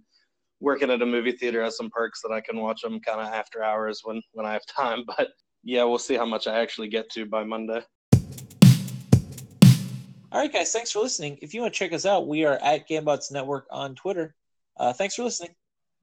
working 0.59 0.89
at 0.89 1.03
a 1.03 1.05
movie 1.05 1.33
theater 1.33 1.63
has 1.63 1.77
some 1.77 1.91
perks 1.91 2.23
that 2.23 2.33
I 2.33 2.41
can 2.41 2.59
watch 2.59 2.81
them 2.81 2.99
kind 3.01 3.21
of 3.21 3.27
after 3.27 3.61
hours 3.63 4.01
when 4.03 4.19
when 4.31 4.47
I 4.47 4.53
have 4.53 4.65
time. 4.65 5.03
But 5.15 5.27
yeah, 5.63 5.83
we'll 5.83 5.99
see 5.99 6.15
how 6.15 6.25
much 6.25 6.47
I 6.47 6.59
actually 6.59 6.87
get 6.87 7.09
to 7.11 7.25
by 7.25 7.43
Monday. 7.43 7.81
All 10.31 10.39
right, 10.39 10.53
guys, 10.53 10.71
thanks 10.71 10.91
for 10.91 10.99
listening. 10.99 11.39
If 11.41 11.53
you 11.53 11.61
want 11.61 11.73
to 11.73 11.77
check 11.77 11.91
us 11.91 12.05
out, 12.05 12.27
we 12.27 12.45
are 12.45 12.57
at 12.61 12.87
Gambots 12.87 13.31
Network 13.31 13.65
on 13.71 13.95
Twitter. 13.95 14.35
Uh, 14.77 14.93
thanks 14.93 15.15
for 15.15 15.23
listening. 15.23 15.55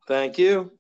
Thank 0.09 0.37
you. 0.37 0.73